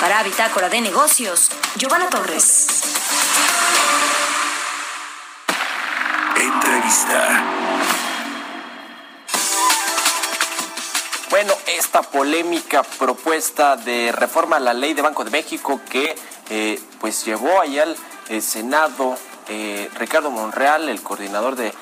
Para 0.00 0.22
Bitácora 0.22 0.68
de 0.68 0.80
Negocios, 0.80 1.50
Giovanna 1.76 2.08
Torres. 2.08 2.66
Entrevista. 6.36 7.65
Polémica 12.02 12.82
propuesta 12.82 13.76
de 13.76 14.12
reforma 14.12 14.56
a 14.56 14.60
la 14.60 14.74
ley 14.74 14.94
de 14.94 15.02
Banco 15.02 15.24
de 15.24 15.30
México 15.30 15.80
que 15.90 16.14
eh, 16.50 16.80
pues 17.00 17.24
llevó 17.24 17.60
allá 17.60 17.84
al 17.84 17.96
eh, 18.28 18.40
Senado 18.40 19.16
eh, 19.48 19.90
Ricardo 19.96 20.30
Monreal, 20.30 20.88
el 20.88 21.02
coordinador 21.02 21.56
de 21.56 21.72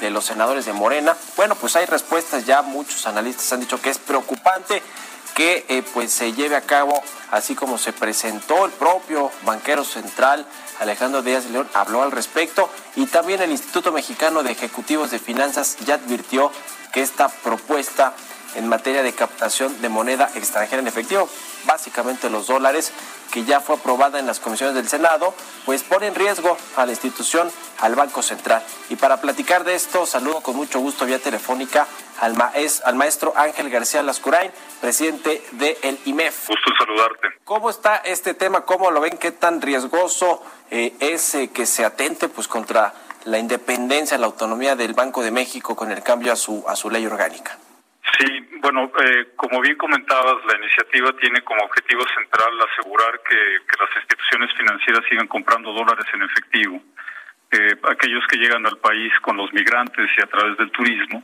de 0.00 0.10
los 0.10 0.24
senadores 0.24 0.64
de 0.66 0.72
Morena. 0.72 1.16
Bueno, 1.36 1.54
pues 1.54 1.76
hay 1.76 1.86
respuestas 1.86 2.44
ya, 2.44 2.60
muchos 2.60 3.06
analistas 3.06 3.52
han 3.52 3.60
dicho 3.60 3.80
que 3.80 3.90
es 3.90 3.98
preocupante 3.98 4.82
que 5.36 5.84
pues 5.94 6.10
se 6.12 6.32
lleve 6.32 6.56
a 6.56 6.62
cabo 6.62 7.00
así 7.30 7.54
como 7.54 7.78
se 7.78 7.92
presentó 7.92 8.64
el 8.64 8.72
propio 8.72 9.30
banquero 9.44 9.84
central 9.84 10.44
Alejandro 10.80 11.22
Díaz 11.22 11.44
de 11.44 11.50
León 11.50 11.68
habló 11.74 12.02
al 12.02 12.12
respecto 12.12 12.68
y 12.96 13.06
también 13.06 13.40
el 13.40 13.50
Instituto 13.50 13.92
Mexicano 13.92 14.42
de 14.42 14.52
Ejecutivos 14.52 15.10
de 15.10 15.18
Finanzas 15.18 15.76
ya 15.84 15.94
advirtió 15.94 16.50
que 16.92 17.02
esta 17.02 17.28
propuesta 17.28 18.14
en 18.54 18.68
materia 18.68 19.02
de 19.02 19.12
captación 19.12 19.80
de 19.82 19.88
moneda 19.88 20.30
extranjera 20.34 20.80
en 20.80 20.88
efectivo, 20.88 21.28
básicamente 21.66 22.30
los 22.30 22.46
dólares, 22.46 22.92
que 23.32 23.44
ya 23.44 23.60
fue 23.60 23.76
aprobada 23.76 24.18
en 24.18 24.26
las 24.26 24.40
comisiones 24.40 24.74
del 24.74 24.88
Senado, 24.88 25.34
pues 25.64 25.82
pone 25.82 26.06
en 26.06 26.14
riesgo 26.14 26.56
a 26.76 26.86
la 26.86 26.92
institución, 26.92 27.50
al 27.80 27.94
Banco 27.94 28.22
Central. 28.22 28.62
Y 28.88 28.96
para 28.96 29.20
platicar 29.20 29.64
de 29.64 29.74
esto, 29.74 30.06
saludo 30.06 30.40
con 30.40 30.56
mucho 30.56 30.80
gusto 30.80 31.04
vía 31.04 31.18
telefónica 31.18 31.86
al, 32.20 32.34
al 32.84 32.94
maestro 32.94 33.32
Ángel 33.36 33.68
García 33.68 34.02
Lascurain, 34.02 34.50
presidente 34.80 35.44
del 35.52 35.76
el 35.82 35.98
IMEF. 36.06 36.48
Gusto 36.48 36.70
saludarte. 36.78 37.28
¿Cómo 37.44 37.68
está 37.68 37.96
este 37.96 38.34
tema? 38.34 38.62
¿Cómo 38.62 38.90
lo 38.90 39.00
ven? 39.00 39.18
¿Qué 39.18 39.32
tan 39.32 39.60
riesgoso 39.60 40.42
eh, 40.70 40.94
es 41.00 41.34
eh, 41.34 41.48
que 41.48 41.66
se 41.66 41.84
atente 41.84 42.28
pues 42.28 42.48
contra 42.48 42.94
la 43.24 43.38
independencia, 43.38 44.16
la 44.18 44.26
autonomía 44.26 44.76
del 44.76 44.94
Banco 44.94 45.22
de 45.22 45.30
México 45.30 45.76
con 45.76 45.90
el 45.90 46.02
cambio 46.02 46.32
a 46.32 46.36
su, 46.36 46.64
a 46.66 46.76
su 46.76 46.90
ley 46.90 47.04
orgánica? 47.04 47.58
Sí, 48.14 48.48
bueno, 48.60 48.90
eh, 49.04 49.32
como 49.36 49.60
bien 49.60 49.76
comentabas, 49.76 50.44
la 50.46 50.58
iniciativa 50.58 51.12
tiene 51.20 51.42
como 51.42 51.62
objetivo 51.64 52.02
central 52.14 52.52
asegurar 52.70 53.20
que, 53.28 53.36
las 53.78 53.96
instituciones 53.96 54.50
financieras 54.56 55.04
sigan 55.08 55.26
comprando 55.26 55.72
dólares 55.72 56.06
en 56.14 56.22
efectivo. 56.22 56.80
Eh, 57.50 57.76
aquellos 57.90 58.26
que 58.26 58.38
llegan 58.38 58.66
al 58.66 58.78
país 58.78 59.12
con 59.20 59.36
los 59.36 59.52
migrantes 59.52 60.08
y 60.16 60.22
a 60.22 60.26
través 60.26 60.56
del 60.56 60.70
turismo, 60.70 61.22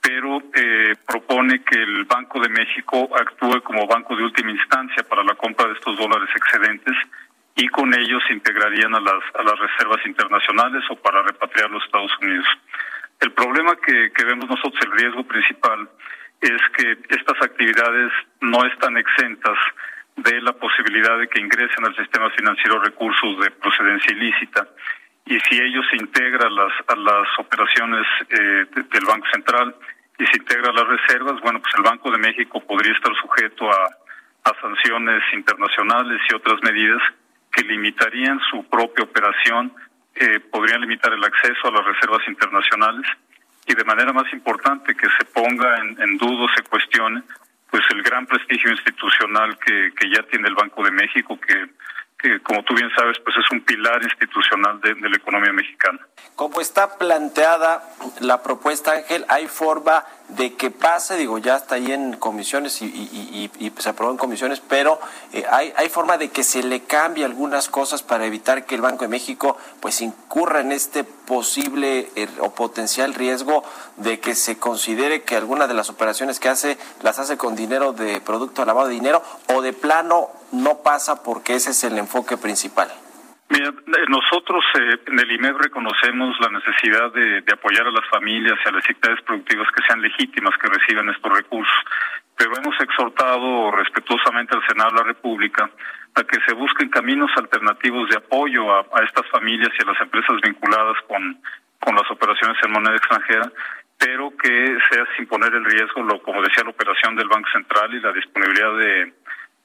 pero 0.00 0.42
eh, 0.54 0.94
propone 1.06 1.62
que 1.62 1.76
el 1.76 2.04
Banco 2.04 2.40
de 2.40 2.48
México 2.48 3.08
actúe 3.14 3.62
como 3.62 3.86
banco 3.86 4.16
de 4.16 4.24
última 4.24 4.50
instancia 4.50 5.04
para 5.04 5.22
la 5.22 5.34
compra 5.34 5.68
de 5.68 5.74
estos 5.74 5.96
dólares 5.96 6.28
excedentes 6.34 6.96
y 7.54 7.68
con 7.68 7.94
ellos 7.94 8.22
se 8.26 8.34
integrarían 8.34 8.94
a 8.94 9.00
las, 9.00 9.58
reservas 9.58 10.04
internacionales 10.06 10.82
o 10.90 10.96
para 10.96 11.22
repatriarlos 11.22 11.82
a 11.82 11.86
Estados 11.86 12.12
Unidos. 12.20 12.46
El 13.22 13.30
problema 13.34 13.76
que, 13.76 14.24
vemos 14.24 14.50
nosotros, 14.50 14.82
el 14.84 14.98
riesgo 14.98 15.22
principal, 15.22 15.88
es 16.40 16.60
que 16.76 16.98
estas 17.08 17.40
actividades 17.40 18.10
no 18.40 18.66
están 18.66 18.96
exentas 18.96 19.56
de 20.16 20.40
la 20.40 20.52
posibilidad 20.52 21.16
de 21.18 21.28
que 21.28 21.40
ingresen 21.40 21.86
al 21.86 21.94
sistema 21.94 22.30
financiero 22.30 22.82
recursos 22.82 23.38
de 23.38 23.52
procedencia 23.52 24.12
ilícita. 24.12 24.66
Y 25.24 25.38
si 25.38 25.54
ellos 25.54 25.86
se 25.88 25.98
integran 25.98 26.48
a 26.48 26.50
las, 26.50 26.72
a 26.88 26.96
las 26.96 27.28
operaciones 27.38 28.04
eh, 28.28 28.66
del 28.74 29.04
Banco 29.06 29.26
Central 29.32 29.76
y 30.18 30.26
se 30.26 30.38
integran 30.38 30.74
las 30.74 30.88
reservas, 30.88 31.40
bueno, 31.42 31.60
pues 31.62 31.72
el 31.76 31.84
Banco 31.84 32.10
de 32.10 32.18
México 32.18 32.60
podría 32.66 32.92
estar 32.92 33.14
sujeto 33.14 33.70
a, 33.70 33.86
a 34.50 34.60
sanciones 34.60 35.22
internacionales 35.32 36.20
y 36.28 36.34
otras 36.34 36.60
medidas 36.64 37.00
que 37.52 37.62
limitarían 37.62 38.40
su 38.50 38.68
propia 38.68 39.04
operación 39.04 39.72
eh, 40.14 40.40
podrían 40.40 40.80
limitar 40.80 41.12
el 41.12 41.24
acceso 41.24 41.68
a 41.68 41.72
las 41.72 41.84
reservas 41.84 42.26
internacionales 42.28 43.06
y 43.66 43.74
de 43.74 43.84
manera 43.84 44.12
más 44.12 44.32
importante 44.32 44.94
que 44.94 45.06
se 45.18 45.24
ponga 45.26 45.78
en, 45.78 46.00
en 46.00 46.18
duda, 46.18 46.46
se 46.56 46.62
cuestione, 46.64 47.22
pues 47.70 47.82
el 47.90 48.02
gran 48.02 48.26
prestigio 48.26 48.70
institucional 48.70 49.58
que, 49.58 49.92
que 49.96 50.10
ya 50.10 50.22
tiene 50.24 50.48
el 50.48 50.54
Banco 50.54 50.82
de 50.82 50.90
México, 50.90 51.38
que 51.40 51.70
que 52.22 52.40
como 52.40 52.62
tú 52.62 52.74
bien 52.74 52.88
sabes, 52.96 53.18
pues 53.24 53.36
es 53.36 53.50
un 53.50 53.60
pilar 53.62 54.00
institucional 54.02 54.80
de, 54.80 54.94
la 54.94 55.16
economía 55.16 55.52
mexicana. 55.52 55.98
Como 56.36 56.60
está 56.60 56.96
planteada 56.96 57.82
la 58.20 58.42
propuesta, 58.42 58.92
Ángel, 58.92 59.26
¿hay 59.28 59.48
forma 59.48 60.04
de 60.28 60.54
que 60.54 60.70
pase? 60.70 61.16
Digo, 61.16 61.38
ya 61.38 61.56
está 61.56 61.74
ahí 61.74 61.90
en 61.92 62.14
comisiones 62.16 62.80
y, 62.80 63.50
se 63.78 63.88
aprobó 63.88 64.12
en 64.12 64.18
comisiones, 64.18 64.60
pero 64.60 65.00
eh, 65.32 65.44
hay, 65.50 65.72
¿hay 65.76 65.88
forma 65.88 66.16
de 66.16 66.30
que 66.30 66.44
se 66.44 66.62
le 66.62 66.84
cambie 66.84 67.24
algunas 67.24 67.68
cosas 67.68 68.02
para 68.02 68.24
evitar 68.24 68.64
que 68.64 68.76
el 68.76 68.80
Banco 68.80 69.04
de 69.04 69.08
México 69.08 69.58
pues 69.80 70.00
incurra 70.00 70.60
en 70.60 70.70
este 70.70 71.02
posible 71.02 72.10
eh, 72.14 72.28
o 72.38 72.54
potencial 72.54 73.14
riesgo 73.14 73.64
de 73.96 74.20
que 74.20 74.36
se 74.36 74.58
considere 74.58 75.22
que 75.22 75.36
alguna 75.36 75.66
de 75.66 75.74
las 75.74 75.90
operaciones 75.90 76.38
que 76.38 76.48
hace 76.48 76.78
las 77.02 77.18
hace 77.18 77.36
con 77.36 77.56
dinero 77.56 77.92
de 77.92 78.20
producto 78.20 78.64
lavado 78.64 78.88
de 78.88 78.94
dinero 78.94 79.22
o 79.48 79.62
de 79.62 79.72
plano 79.72 80.30
no 80.52 80.82
pasa 80.82 81.22
porque 81.22 81.54
ese 81.54 81.70
es 81.70 81.84
el 81.84 81.98
enfoque 81.98 82.36
principal? 82.36 82.88
Mira, 83.52 83.68
eh, 83.68 84.06
nosotros 84.08 84.64
eh, 84.80 84.98
en 85.08 85.18
el 85.18 85.30
IMED 85.30 85.52
reconocemos 85.60 86.34
la 86.40 86.48
necesidad 86.48 87.12
de, 87.12 87.44
apoyar 87.52 87.86
a 87.86 87.90
las 87.90 88.08
familias 88.08 88.58
y 88.64 88.68
a 88.68 88.72
las 88.72 88.82
actividades 88.82 89.22
productivas 89.24 89.68
que 89.76 89.84
sean 89.86 90.00
legítimas 90.00 90.56
que 90.56 90.68
reciban 90.68 91.10
estos 91.10 91.30
recursos, 91.36 91.76
pero 92.34 92.56
hemos 92.56 92.80
exhortado 92.80 93.70
respetuosamente 93.72 94.56
al 94.56 94.66
Senado 94.66 94.92
de 94.92 94.96
la 94.96 95.04
República 95.04 95.70
a 96.14 96.24
que 96.24 96.40
se 96.46 96.54
busquen 96.54 96.88
caminos 96.88 97.30
alternativos 97.36 98.08
de 98.08 98.16
apoyo 98.16 98.72
a, 98.72 99.04
estas 99.04 99.28
familias 99.30 99.70
y 99.78 99.82
a 99.82 99.92
las 99.92 100.00
empresas 100.00 100.36
vinculadas 100.42 100.96
con, 101.06 101.38
las 101.94 102.10
operaciones 102.10 102.56
en 102.64 102.72
moneda 102.72 102.96
extranjera, 102.96 103.52
pero 103.98 104.32
que 104.36 104.78
sea 104.90 105.04
sin 105.14 105.26
poner 105.26 105.52
el 105.52 105.64
riesgo, 105.64 106.02
lo, 106.02 106.22
como 106.22 106.40
decía, 106.40 106.64
la 106.64 106.70
operación 106.70 107.16
del 107.16 107.28
Banco 107.28 107.50
Central 107.52 107.92
y 107.92 108.00
la 108.00 108.12
disponibilidad 108.12 108.76
de 108.78 109.12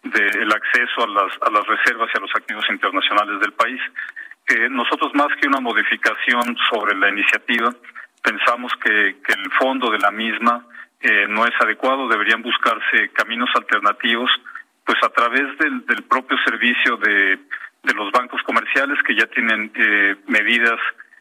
del 0.04 0.52
acceso 0.52 1.04
a 1.04 1.08
las, 1.08 1.32
a 1.41 1.52
las 1.52 1.66
reservas 1.68 2.10
y 2.14 2.18
a 2.18 2.22
los 2.22 2.36
activos 2.36 2.66
internacionales 2.70 3.39
del 3.39 3.54
país. 3.54 3.82
Eh, 4.48 4.70
nosotros 4.70 5.14
más 5.14 5.28
que 5.41 5.48
una 5.48 5.60
modificación 5.60 6.58
sobre 6.70 6.95
la 6.95 7.10
iniciativa, 7.10 7.74
pensamos 8.24 8.72
que, 8.84 9.18
que 9.26 9.34
el 9.34 9.52
fondo 9.60 9.89
de 9.91 10.00
la 10.00 10.12
misma 10.12 10.66
eh, 11.02 11.28
no 11.28 11.45
es 11.45 11.54
adecuado, 11.60 12.08
deberían 12.08 12.41
buscarse 12.41 13.10
caminos 13.14 13.50
alternativos, 13.56 14.30
pues 14.86 14.98
a 15.04 15.10
través 15.10 15.58
del, 15.58 15.86
del 15.86 16.04
propio 16.04 16.38
servicio 16.45 16.98
de, 16.98 17.39
de 17.84 17.93
los 17.93 18.12
bancos 18.12 18.41
comerciales 18.43 18.98
que 19.04 19.16
ya 19.16 19.28
tienen 19.28 19.72
eh, 19.76 20.16
medidas 20.28 20.80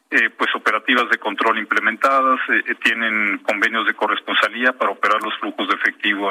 eh, 0.08 0.30
pues 0.38 0.54
operativas 0.54 1.10
de 1.10 1.18
control 1.18 1.58
implementadas, 1.58 2.38
eh, 2.48 2.62
eh, 2.68 2.74
tienen 2.76 3.38
convenios 3.38 3.84
de 3.88 3.94
corresponsalía 3.94 4.72
para 4.72 4.92
operar 4.92 5.20
los 5.20 5.36
flujos 5.40 5.66
de 5.66 5.74
efectivo 5.74 6.30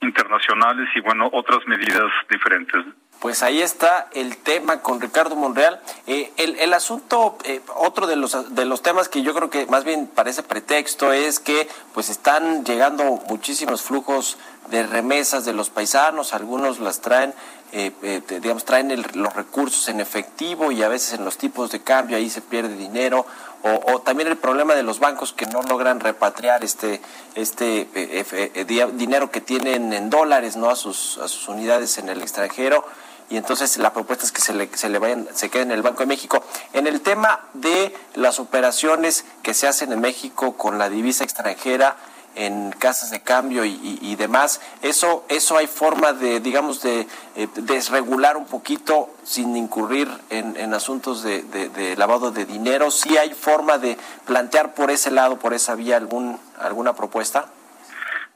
internacionales 0.00 0.88
y 0.94 1.00
bueno, 1.00 1.28
otras 1.32 1.66
medidas 1.66 2.12
diferentes. 2.30 2.84
Pues 3.20 3.42
ahí 3.42 3.60
está 3.60 4.08
el 4.14 4.36
tema 4.36 4.82
con 4.82 5.00
Ricardo 5.00 5.34
Monreal. 5.34 5.80
el, 6.06 6.60
el, 6.60 6.72
asunto, 6.72 7.36
otro 7.74 8.06
de 8.06 8.14
los, 8.14 8.54
de 8.54 8.64
los 8.64 8.82
temas 8.82 9.08
que 9.08 9.22
yo 9.22 9.34
creo 9.34 9.50
que 9.50 9.66
más 9.66 9.82
bien 9.84 10.06
parece 10.06 10.44
pretexto 10.44 11.12
es 11.12 11.40
que 11.40 11.66
pues 11.94 12.10
están 12.10 12.64
llegando 12.64 13.02
muchísimos 13.28 13.82
flujos 13.82 14.38
de 14.70 14.86
remesas 14.86 15.44
de 15.44 15.52
los 15.52 15.70
paisanos, 15.70 16.34
algunos 16.34 16.78
las 16.78 17.00
traen 17.00 17.34
eh, 17.72 17.92
eh, 18.02 18.22
digamos, 18.40 18.64
traen 18.64 19.04
los 19.14 19.34
recursos 19.34 19.88
en 19.88 20.00
efectivo 20.00 20.72
y 20.72 20.82
a 20.82 20.88
veces 20.88 21.14
en 21.14 21.24
los 21.24 21.36
tipos 21.36 21.70
de 21.70 21.80
cambio 21.80 22.16
ahí 22.16 22.30
se 22.30 22.40
pierde 22.40 22.76
dinero, 22.76 23.26
o, 23.62 24.00
también 24.02 24.28
el 24.28 24.36
problema 24.36 24.74
de 24.76 24.84
los 24.84 25.00
bancos 25.00 25.32
que 25.32 25.44
no 25.46 25.62
logran 25.62 25.98
repatriar 25.98 26.62
este, 26.62 27.00
este 27.34 27.88
eh, 27.92 28.86
dinero 28.94 29.32
que 29.32 29.40
tienen 29.40 29.92
en 29.92 30.10
dólares 30.10 30.56
¿no? 30.56 30.70
a, 30.70 30.76
sus, 30.76 31.18
a 31.18 31.26
sus 31.26 31.48
unidades 31.48 31.98
en 31.98 32.08
el 32.08 32.22
extranjero 32.22 32.84
y 33.30 33.36
entonces 33.36 33.76
la 33.76 33.92
propuesta 33.92 34.24
es 34.24 34.32
que 34.32 34.40
se 34.40 34.54
le, 34.54 34.70
se 34.74 34.88
le 34.88 34.98
vayan, 34.98 35.28
se 35.34 35.50
queden 35.50 35.70
en 35.70 35.76
el 35.76 35.82
Banco 35.82 36.00
de 36.00 36.06
México. 36.06 36.42
En 36.72 36.86
el 36.86 37.02
tema 37.02 37.40
de 37.52 37.94
las 38.14 38.40
operaciones 38.40 39.24
que 39.42 39.52
se 39.52 39.68
hacen 39.68 39.92
en 39.92 40.00
México 40.00 40.56
con 40.56 40.78
la 40.78 40.88
divisa 40.88 41.24
extranjera, 41.24 41.96
en 42.38 42.70
casas 42.70 43.10
de 43.10 43.20
cambio 43.20 43.64
y, 43.64 44.14
demás. 44.16 44.60
Eso, 44.82 45.26
eso 45.28 45.58
hay 45.58 45.66
forma 45.66 46.12
de, 46.12 46.40
digamos, 46.40 46.82
de 46.82 47.06
eh, 47.36 47.48
desregular 47.56 48.36
un 48.36 48.46
poquito 48.46 49.10
sin 49.24 49.56
incurrir 49.56 50.08
en, 50.30 50.72
asuntos 50.72 51.24
de, 51.24 51.94
lavado 51.98 52.30
de 52.30 52.46
dinero. 52.46 52.90
¿Sí 52.90 53.16
hay 53.18 53.34
forma 53.34 53.78
de 53.78 53.98
plantear 54.26 54.74
por 54.74 54.90
ese 54.90 55.10
lado, 55.10 55.38
por 55.38 55.52
esa 55.52 55.74
vía, 55.74 55.96
algún, 55.96 56.38
alguna 56.60 56.94
propuesta? 56.94 57.46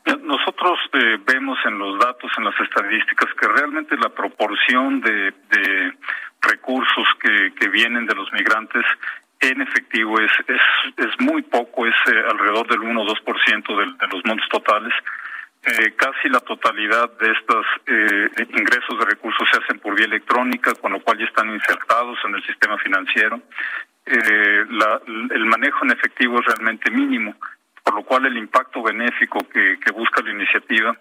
Nosotros 0.05 0.81
eh, 0.95 1.19
vemos 1.25 1.59
en 1.65 1.79
los 1.79 1.97
datos, 2.01 2.31
en 2.37 2.45
las 2.45 2.59
estadísticas, 2.59 3.29
que 3.41 3.47
realmente 3.47 3.97
la 3.97 4.09
proporción 4.09 5.01
de, 5.01 5.33
recursos 6.41 7.07
que, 7.21 7.55
que 7.55 7.69
vienen 7.69 8.05
de 8.05 8.17
los 8.17 8.33
migrantes 8.33 8.83
en 9.49 9.63
efectivo 9.63 10.21
es, 10.21 10.31
es, 10.47 10.61
es 10.97 11.21
muy 11.21 11.43
poco, 11.43 11.87
es 11.87 11.95
eh, 12.07 12.23
alrededor 12.31 12.67
del 12.69 12.81
1 12.81 13.03
o 13.03 13.07
2% 13.07 13.77
de, 13.77 13.85
de 13.85 14.13
los 14.13 14.25
montos 14.25 14.49
totales. 14.49 14.93
Eh, 15.65 15.95
casi 15.97 16.29
la 16.29 16.41
totalidad 16.41 17.11
de 17.19 17.31
estos 17.31 17.67
eh, 17.87 18.31
ingresos 18.51 18.99
de 18.99 19.05
recursos 19.05 19.49
se 19.51 19.59
hacen 19.59 19.79
por 19.79 19.95
vía 19.95 20.07
electrónica, 20.07 20.75
con 20.75 20.93
lo 20.93 21.01
cual 21.01 21.19
ya 21.19 21.25
están 21.25 21.51
insertados 21.51 22.19
en 22.25 22.35
el 22.35 22.45
sistema 22.45 22.79
financiero. 22.79 23.41
El 24.05 25.47
manejo 25.47 25.85
en 25.85 25.93
efectivo 25.93 26.41
es 26.41 26.47
realmente 26.47 26.91
mínimo, 26.91 27.37
por 27.85 27.95
lo 27.95 28.03
cual 28.03 28.27
el 28.27 28.37
impacto 28.37 28.83
benéfico 28.83 29.39
que, 29.49 29.79
que 29.79 29.93
busca 29.93 30.23
la 30.23 30.33
iniciativa 30.33 30.97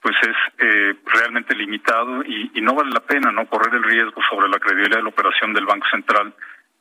pues 0.00 0.14
es 0.22 0.96
realmente 1.06 1.56
limitado 1.56 2.22
y, 2.22 2.52
y 2.54 2.60
no 2.60 2.74
vale 2.74 2.90
la 2.92 3.00
pena 3.00 3.32
no 3.32 3.46
correr 3.46 3.74
el 3.74 3.82
riesgo 3.82 4.20
sobre 4.30 4.48
la 4.50 4.58
credibilidad 4.58 4.98
de 4.98 5.02
la 5.02 5.08
operación 5.08 5.52
del 5.54 5.64
Banco 5.64 5.86
Central 5.90 6.34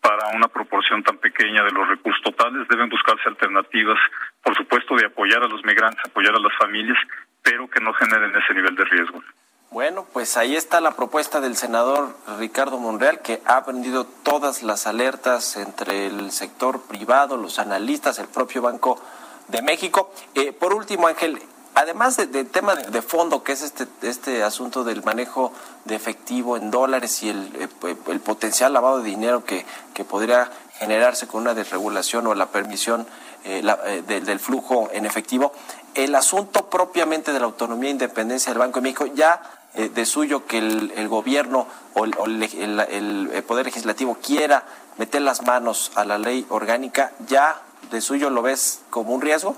para 0.04 0.36
una 0.36 0.50
proporción 0.50 1.02
tan 1.02 1.18
pequeña 1.18 1.64
de 1.64 1.72
los 1.72 1.88
recursos 1.88 2.22
totales. 2.22 2.68
Deben 2.68 2.90
buscarse 2.90 3.30
alternativas, 3.30 3.98
por 4.44 4.54
supuesto, 4.56 4.96
de 4.96 5.06
apoyar 5.06 5.42
a 5.42 5.48
los 5.48 5.64
migrantes, 5.64 6.04
apoyar 6.06 6.36
a 6.36 6.40
las 6.40 6.52
familias, 6.60 6.98
pero 7.42 7.70
que 7.70 7.80
no 7.80 7.94
generen 7.94 8.36
ese 8.36 8.54
nivel 8.54 8.76
de 8.76 8.84
riesgo. 8.84 9.24
Bueno, 9.72 10.06
pues 10.12 10.36
ahí 10.36 10.58
está 10.58 10.82
la 10.82 10.96
propuesta 10.96 11.40
del 11.40 11.56
senador 11.56 12.16
Ricardo 12.38 12.78
Monreal, 12.80 13.22
que 13.22 13.42
ha 13.46 13.64
prendido 13.64 14.06
todas 14.06 14.62
las 14.62 14.88
alertas 14.88 15.56
entre 15.56 16.08
el 16.08 16.32
sector 16.32 16.82
privado, 16.88 17.38
los 17.38 17.58
analistas, 17.58 18.20
el 18.20 18.28
propio 18.28 18.62
Banco 18.62 19.02
de 19.48 19.62
México. 19.62 20.14
Eh, 20.36 20.52
por 20.52 20.74
último, 20.74 21.08
Ángel, 21.08 21.42
además 21.76 22.18
del 22.18 22.48
tema 22.48 22.76
de, 22.76 23.02
fondo, 23.02 23.44
que 23.44 23.54
es 23.54 23.62
este, 23.62 23.88
este 24.02 24.44
asunto 24.44 24.84
del 24.84 25.04
manejo 25.04 25.52
de 25.86 25.96
efectivo 25.96 26.58
en 26.58 26.72
dólares 26.72 27.24
y 27.24 27.30
el, 27.30 27.52
eh, 27.56 27.96
el 28.08 28.20
potencial 28.20 28.74
lavado 28.74 29.00
de 29.00 29.10
dinero 29.10 29.44
que, 29.44 29.66
que, 29.94 30.04
podría 30.04 30.52
generarse 30.78 31.28
con 31.28 31.42
una 31.42 31.54
desregulación 31.54 32.28
o 32.28 32.36
la 32.36 32.48
permisión 32.48 33.08
eh, 33.46 33.62
del 34.08 34.40
flujo 34.40 34.90
en 34.94 35.06
efectivo, 35.06 35.52
el 35.96 36.16
asunto 36.16 36.70
propiamente 36.70 37.34
de 37.34 37.40
la 37.40 37.46
autonomía 37.46 37.90
e 37.90 37.92
independencia 37.92 38.52
del 38.52 38.60
Banco 38.60 38.80
de 38.80 38.84
México 38.84 39.06
ya 39.08 39.42
eh, 39.76 39.90
de 39.90 40.06
suyo 40.06 40.46
que 40.46 40.60
el, 40.60 41.08
gobierno 41.10 41.68
o, 41.94 42.06
el, 42.06 43.44
Poder 43.46 43.66
Legislativo 43.66 44.18
quiera 44.22 44.64
meter 44.98 45.22
las 45.22 45.42
manos 45.42 45.92
a 45.96 46.06
la 46.06 46.18
ley 46.18 46.46
orgánica, 46.50 47.12
¿ya 47.28 47.60
de 47.92 48.00
suyo 48.00 48.30
lo 48.30 48.42
ves 48.44 48.82
como 48.90 49.14
un 49.14 49.22
riesgo? 49.22 49.56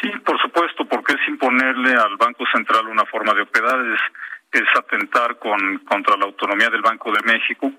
Sí, 0.00 0.10
por 0.24 0.40
supuesto, 0.40 0.84
porque 0.86 1.14
es 1.14 1.28
imponerle 1.28 1.92
al 1.92 2.16
Banco 2.16 2.44
Central 2.52 2.86
una 2.86 3.04
forma 3.04 3.34
de 3.34 3.42
operar, 3.42 3.78
es, 3.86 4.00
es 4.52 4.68
atentar 4.78 5.38
con, 5.38 5.78
contra 5.78 6.16
la 6.16 6.24
autonomía 6.24 6.70
del 6.70 6.82
Banco 6.82 7.12
de 7.12 7.22
México 7.24 7.70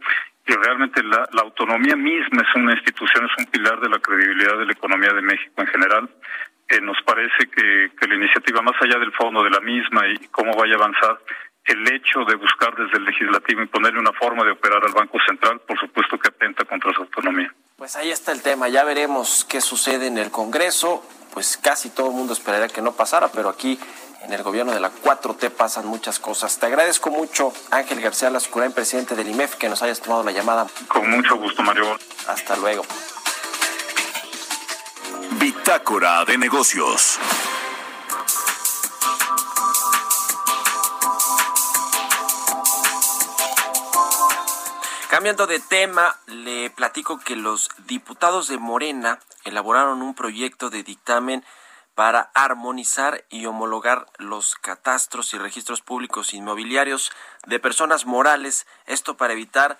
y 0.46 0.54
realmente 0.54 1.02
la, 1.04 1.26
autonomía 1.42 1.96
misma 1.96 2.42
es 2.42 2.56
una 2.56 2.74
institución, 2.74 3.26
es 3.26 3.46
un 3.46 3.52
pilar 3.52 3.80
de 3.80 3.90
la 3.90 4.00
credibilidad 4.00 4.58
de 4.58 4.66
la 4.66 4.74
economía 4.74 5.14
de 5.14 5.22
México 5.22 5.54
en 5.58 5.68
general. 5.68 6.10
Eh, 6.68 6.82
nos 6.82 7.02
parece 7.04 7.48
que, 7.48 7.92
que, 8.00 8.08
la 8.08 8.16
iniciativa, 8.16 8.62
más 8.62 8.76
allá 8.82 9.00
del 9.00 9.12
fondo 9.14 9.44
de 9.44 9.50
la 9.50 9.60
misma 9.62 10.08
y 10.08 10.18
cómo 10.28 10.54
vaya 10.56 10.74
a 10.74 10.78
avanzar, 10.78 11.20
el 11.66 11.94
hecho 11.94 12.26
de 12.26 12.36
buscar 12.36 12.76
desde 12.76 12.98
el 12.98 13.06
legislativo 13.06 13.62
imponerle 13.62 14.00
una 14.00 14.12
forma 14.12 14.44
de 14.44 14.52
operar 14.52 14.84
al 14.84 14.94
Banco 14.94 15.18
Central, 15.26 15.62
por 15.66 15.80
supuesto 15.80 16.18
que 16.20 16.28
atenta 16.28 16.66
contra 16.66 16.92
su 16.94 17.02
autonomía. 17.02 17.54
Pues 17.76 17.96
ahí 17.96 18.12
está 18.12 18.32
el 18.32 18.42
tema, 18.42 18.70
ya 18.70 18.84
veremos 18.84 19.46
qué 19.50 19.60
sucede 19.60 20.06
en 20.08 20.20
el 20.20 20.30
Congreso, 20.30 21.04
pues 21.34 21.58
casi 21.58 21.90
todo 21.90 22.10
el 22.10 22.14
mundo 22.14 22.34
esperaría 22.34 22.70
que 22.70 22.84
no 22.84 22.92
pasara, 22.92 23.30
pero 23.30 23.50
aquí 23.50 23.80
en 24.22 24.32
el 24.32 24.44
gobierno 24.44 24.72
de 24.72 24.80
la 24.80 24.92
4T 24.92 25.50
pasan 25.50 25.88
muchas 25.88 26.20
cosas. 26.20 26.58
Te 26.60 26.68
agradezco 26.68 27.10
mucho, 27.10 27.52
Ángel 27.72 28.00
García 28.00 28.30
Lascurain, 28.30 28.72
presidente 28.72 29.16
del 29.16 29.28
IMEF, 29.28 29.56
que 29.56 29.70
nos 29.70 29.82
hayas 29.82 30.00
tomado 30.00 30.24
la 30.24 30.32
llamada. 30.32 30.68
Con 30.88 31.10
mucho 31.10 31.36
gusto, 31.36 31.64
Mario. 31.64 31.98
Hasta 32.28 32.56
luego. 32.58 32.86
Bitácora 35.32 36.24
de 36.26 36.38
negocios. 36.38 37.20
Cambiando 45.24 45.48
de 45.48 45.62
tema, 45.62 46.20
le 46.26 46.70
platico 46.70 47.18
que 47.18 47.38
los 47.38 47.70
diputados 47.88 48.50
de 48.50 48.58
Morena 48.58 49.22
elaboraron 49.46 50.02
un 50.02 50.16
proyecto 50.16 50.70
de 50.70 50.84
dictamen 50.84 51.46
para 51.96 52.30
armonizar 52.34 53.24
y 53.30 53.46
homologar 53.46 54.06
los 54.18 54.56
catastros 54.56 55.34
y 55.34 55.38
registros 55.38 55.80
públicos 55.80 56.34
inmobiliarios 56.34 57.10
de 57.48 57.58
personas 57.62 58.06
morales, 58.06 58.68
esto 58.86 59.16
para 59.16 59.32
evitar 59.32 59.80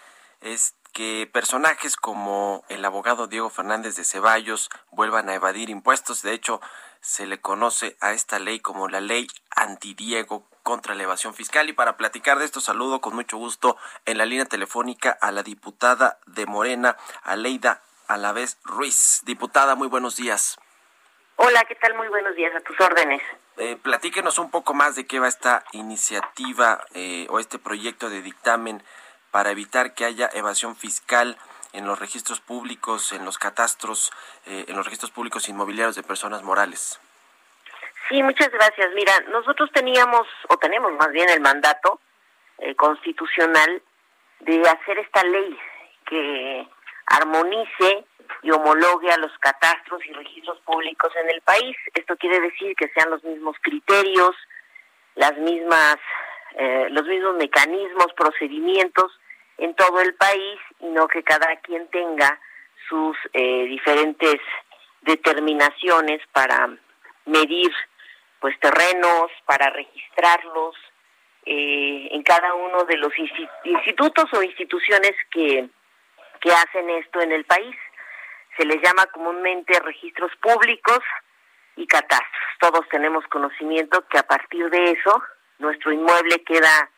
que 0.94 1.30
personajes 1.34 1.98
como 1.98 2.64
el 2.70 2.86
abogado 2.86 3.28
Diego 3.28 3.50
Fernández 3.50 3.98
de 3.98 4.06
Ceballos 4.06 4.70
vuelvan 4.92 5.28
a 5.28 5.36
evadir 5.36 5.70
impuestos. 5.70 6.22
De 6.22 6.32
hecho, 6.32 6.62
se 7.02 7.26
le 7.26 7.42
conoce 7.42 7.98
a 8.00 8.14
esta 8.14 8.40
ley 8.40 8.62
como 8.62 8.88
la 8.88 9.02
ley 9.02 9.28
anti-Diego 9.58 10.48
contra 10.64 10.96
la 10.96 11.04
evasión 11.04 11.34
fiscal. 11.34 11.70
Y 11.70 11.74
para 11.74 11.98
platicar 11.98 12.40
de 12.40 12.46
esto, 12.46 12.62
saludo 12.62 13.02
con 13.02 13.16
mucho 13.16 13.38
gusto 13.38 13.78
en 14.06 14.18
la 14.18 14.26
línea 14.26 14.46
telefónica 14.46 15.16
a 15.22 15.32
la 15.32 15.44
diputada 15.44 16.20
de 16.26 16.46
Morena, 16.46 16.98
Aleida 17.22 17.82
Alavés 18.08 18.58
Ruiz. 18.64 19.22
Diputada, 19.26 19.76
muy 19.76 19.88
buenos 19.88 20.16
días. 20.16 20.58
Hola, 21.36 21.64
¿qué 21.66 21.76
tal? 21.76 21.96
Muy 21.96 22.08
buenos 22.08 22.36
días, 22.36 22.56
a 22.56 22.62
tus 22.62 22.80
órdenes. 22.80 23.22
Eh, 23.58 23.76
platíquenos 23.76 24.40
un 24.40 24.50
poco 24.50 24.74
más 24.74 24.96
de 24.96 25.06
qué 25.06 25.20
va 25.20 25.28
esta 25.28 25.64
iniciativa 25.74 26.86
eh, 26.94 27.28
o 27.30 27.40
este 27.40 27.60
proyecto 27.60 28.10
de 28.10 28.22
dictamen 28.22 28.84
para 29.32 29.52
evitar 29.52 29.94
que 29.94 30.06
haya 30.06 30.30
evasión 30.34 30.76
fiscal 30.76 31.38
en 31.72 31.86
los 31.86 32.00
registros 32.00 32.40
públicos, 32.40 33.12
en 33.12 33.26
los 33.26 33.40
catastros, 33.40 34.12
eh, 34.46 34.66
en 34.68 34.76
los 34.76 34.86
registros 34.86 35.12
públicos 35.12 35.50
inmobiliarios 35.50 35.96
de 35.96 36.04
personas 36.04 36.44
morales. 36.44 37.00
Sí, 38.10 38.22
muchas 38.22 38.50
gracias. 38.50 38.92
Mira, 38.94 39.14
nosotros 39.32 39.70
teníamos, 39.74 40.28
o 40.50 40.58
tenemos 40.58 40.92
más 40.94 41.12
bien 41.12 41.30
el 41.30 41.42
mandato 41.42 42.00
eh, 42.60 42.76
constitucional 42.76 43.82
de 44.42 44.62
hacer 44.62 45.00
esta 45.00 45.24
ley 45.24 45.58
que 46.06 46.68
armonice 47.08 48.06
y 48.42 48.52
homologue 48.52 49.10
a 49.12 49.18
los 49.18 49.32
catastros 49.40 50.06
y 50.06 50.14
registros 50.14 50.60
públicos 50.62 51.12
en 51.22 51.30
el 51.30 51.42
país. 51.42 51.76
Esto 51.94 52.18
quiere 52.18 52.40
decir 52.42 52.76
que 52.76 52.90
sean 52.90 53.10
los 53.10 53.24
mismos 53.24 53.56
criterios, 53.62 54.36
las 55.16 55.38
mismas, 55.38 55.98
eh, 56.56 56.88
los 56.90 57.06
mismos 57.06 57.36
mecanismos, 57.36 58.08
procedimientos 58.16 59.12
en 59.58 59.76
todo 59.76 60.02
el 60.02 60.14
país 60.16 60.60
y 60.80 60.88
no 60.88 61.08
que 61.08 61.24
cada 61.24 61.56
quien 61.62 61.88
tenga 61.90 62.40
sus 62.90 63.16
eh, 63.34 63.66
diferentes 63.66 64.40
determinaciones 65.02 66.22
para 66.32 66.70
medir 67.26 67.72
pues 68.44 68.60
terrenos 68.60 69.32
para 69.46 69.70
registrarlos 69.70 70.76
eh, 71.46 72.10
en 72.12 72.24
cada 72.24 72.54
uno 72.56 72.84
de 72.84 72.98
los 72.98 73.14
institutos 73.18 74.26
o 74.34 74.44
instituciones 74.44 75.14
que, 75.32 75.70
que 76.42 76.52
hacen 76.52 76.90
esto 76.90 77.22
en 77.22 77.32
el 77.32 77.46
país. 77.46 77.74
Se 78.58 78.66
les 78.66 78.82
llama 78.82 79.06
comúnmente 79.14 79.80
registros 79.80 80.30
públicos 80.42 81.00
y 81.78 81.88
catastros. 81.88 82.44
Todos 82.60 82.82
tenemos 82.90 83.26
conocimiento 83.28 84.06
que 84.10 84.18
a 84.18 84.24
partir 84.24 84.70
de 84.70 84.92
eso 84.92 85.24
nuestro 85.60 85.94
inmueble 85.94 86.44
queda 86.44 86.90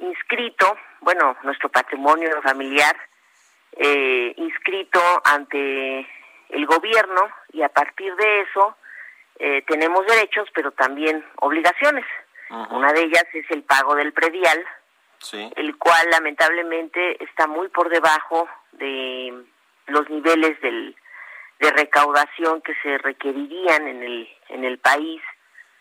inscrito, 0.00 0.76
bueno, 1.02 1.36
nuestro 1.44 1.68
patrimonio 1.68 2.42
familiar 2.42 2.96
eh, 3.76 4.34
inscrito 4.36 5.00
ante 5.22 6.00
el 6.48 6.66
gobierno 6.66 7.30
y 7.52 7.62
a 7.62 7.68
partir 7.68 8.12
de 8.16 8.40
eso 8.40 8.76
eh, 9.40 9.62
tenemos 9.66 10.06
derechos, 10.06 10.48
pero 10.54 10.70
también 10.72 11.24
obligaciones. 11.36 12.04
Una 12.70 12.92
de 12.92 13.04
ellas 13.04 13.24
es 13.32 13.48
el 13.50 13.62
pago 13.62 13.94
del 13.94 14.12
predial, 14.12 14.64
el 15.32 15.76
cual 15.78 16.10
lamentablemente 16.10 17.22
está 17.22 17.46
muy 17.46 17.68
por 17.68 17.88
debajo 17.88 18.48
de 18.72 19.44
los 19.86 20.10
niveles 20.10 20.60
del, 20.60 20.96
de 21.60 21.70
recaudación 21.70 22.60
que 22.62 22.74
se 22.82 22.98
requerirían 22.98 23.86
en 23.86 24.02
el, 24.02 24.28
en 24.48 24.64
el 24.64 24.78
país 24.78 25.22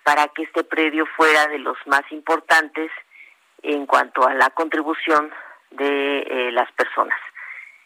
para 0.04 0.28
que 0.28 0.44
este 0.44 0.64
predio 0.64 1.06
fuera 1.18 1.48
de 1.48 1.60
los 1.60 1.78
más 1.86 2.04
importantes 2.12 2.92
en 3.64 3.86
cuanto 3.86 4.28
a 4.28 4.34
la 4.36 4.52
contribución 4.52 5.32
de 5.72 6.20
eh, 6.20 6.52
las 6.52 6.72
personas. 6.74 7.20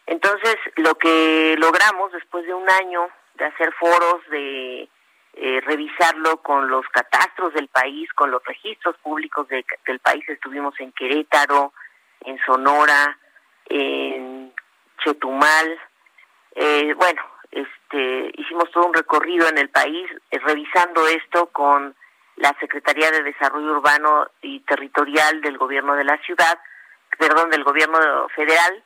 Entonces, 0.06 0.56
lo 0.76 0.94
que 0.96 1.56
logramos 1.58 2.12
después 2.12 2.44
de 2.46 2.54
un 2.54 2.68
año 2.68 3.08
de 3.34 3.46
hacer 3.46 3.72
foros, 3.74 4.20
de 4.30 4.88
eh, 5.36 5.60
revisarlo 5.62 6.36
con 6.42 6.68
los 6.68 6.86
catastros 6.90 7.52
del 7.54 7.66
país, 7.66 8.08
con 8.12 8.30
los 8.30 8.44
registros 8.44 8.96
públicos 8.98 9.48
del 9.48 9.98
país. 9.98 10.22
Estuvimos 10.28 10.78
en 10.78 10.92
Querétaro, 10.92 11.72
en 12.20 12.38
Sonora, 12.46 13.18
en 13.66 14.52
Chetumal. 15.02 15.80
Eh, 16.54 16.94
bueno, 16.94 17.20
este, 17.50 18.30
hicimos 18.36 18.70
todo 18.70 18.86
un 18.86 18.94
recorrido 18.94 19.48
en 19.48 19.58
el 19.58 19.70
país 19.70 20.08
eh, 20.30 20.38
revisando 20.38 21.04
esto 21.08 21.46
con 21.46 21.96
la 22.36 22.54
Secretaría 22.60 23.10
de 23.10 23.24
Desarrollo 23.24 23.72
Urbano 23.72 24.28
y 24.40 24.60
Territorial 24.60 25.40
del 25.40 25.58
Gobierno 25.58 25.96
de 25.96 26.04
la 26.04 26.18
Ciudad, 26.18 26.60
perdón, 27.18 27.50
del 27.50 27.64
Gobierno 27.64 27.98
Federal, 28.36 28.84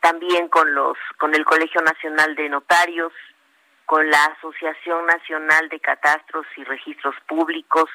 también 0.00 0.48
con 0.48 0.72
los 0.74 0.96
con 1.18 1.34
el 1.34 1.44
Colegio 1.44 1.80
Nacional 1.82 2.34
de 2.34 2.48
Notarios, 2.48 3.12
con 3.90 4.08
la 4.08 4.24
Asociación 4.26 5.04
Nacional 5.04 5.68
de 5.68 5.80
Catastros 5.80 6.46
y 6.56 6.62
Registros 6.62 7.16
Públicos, 7.26 7.90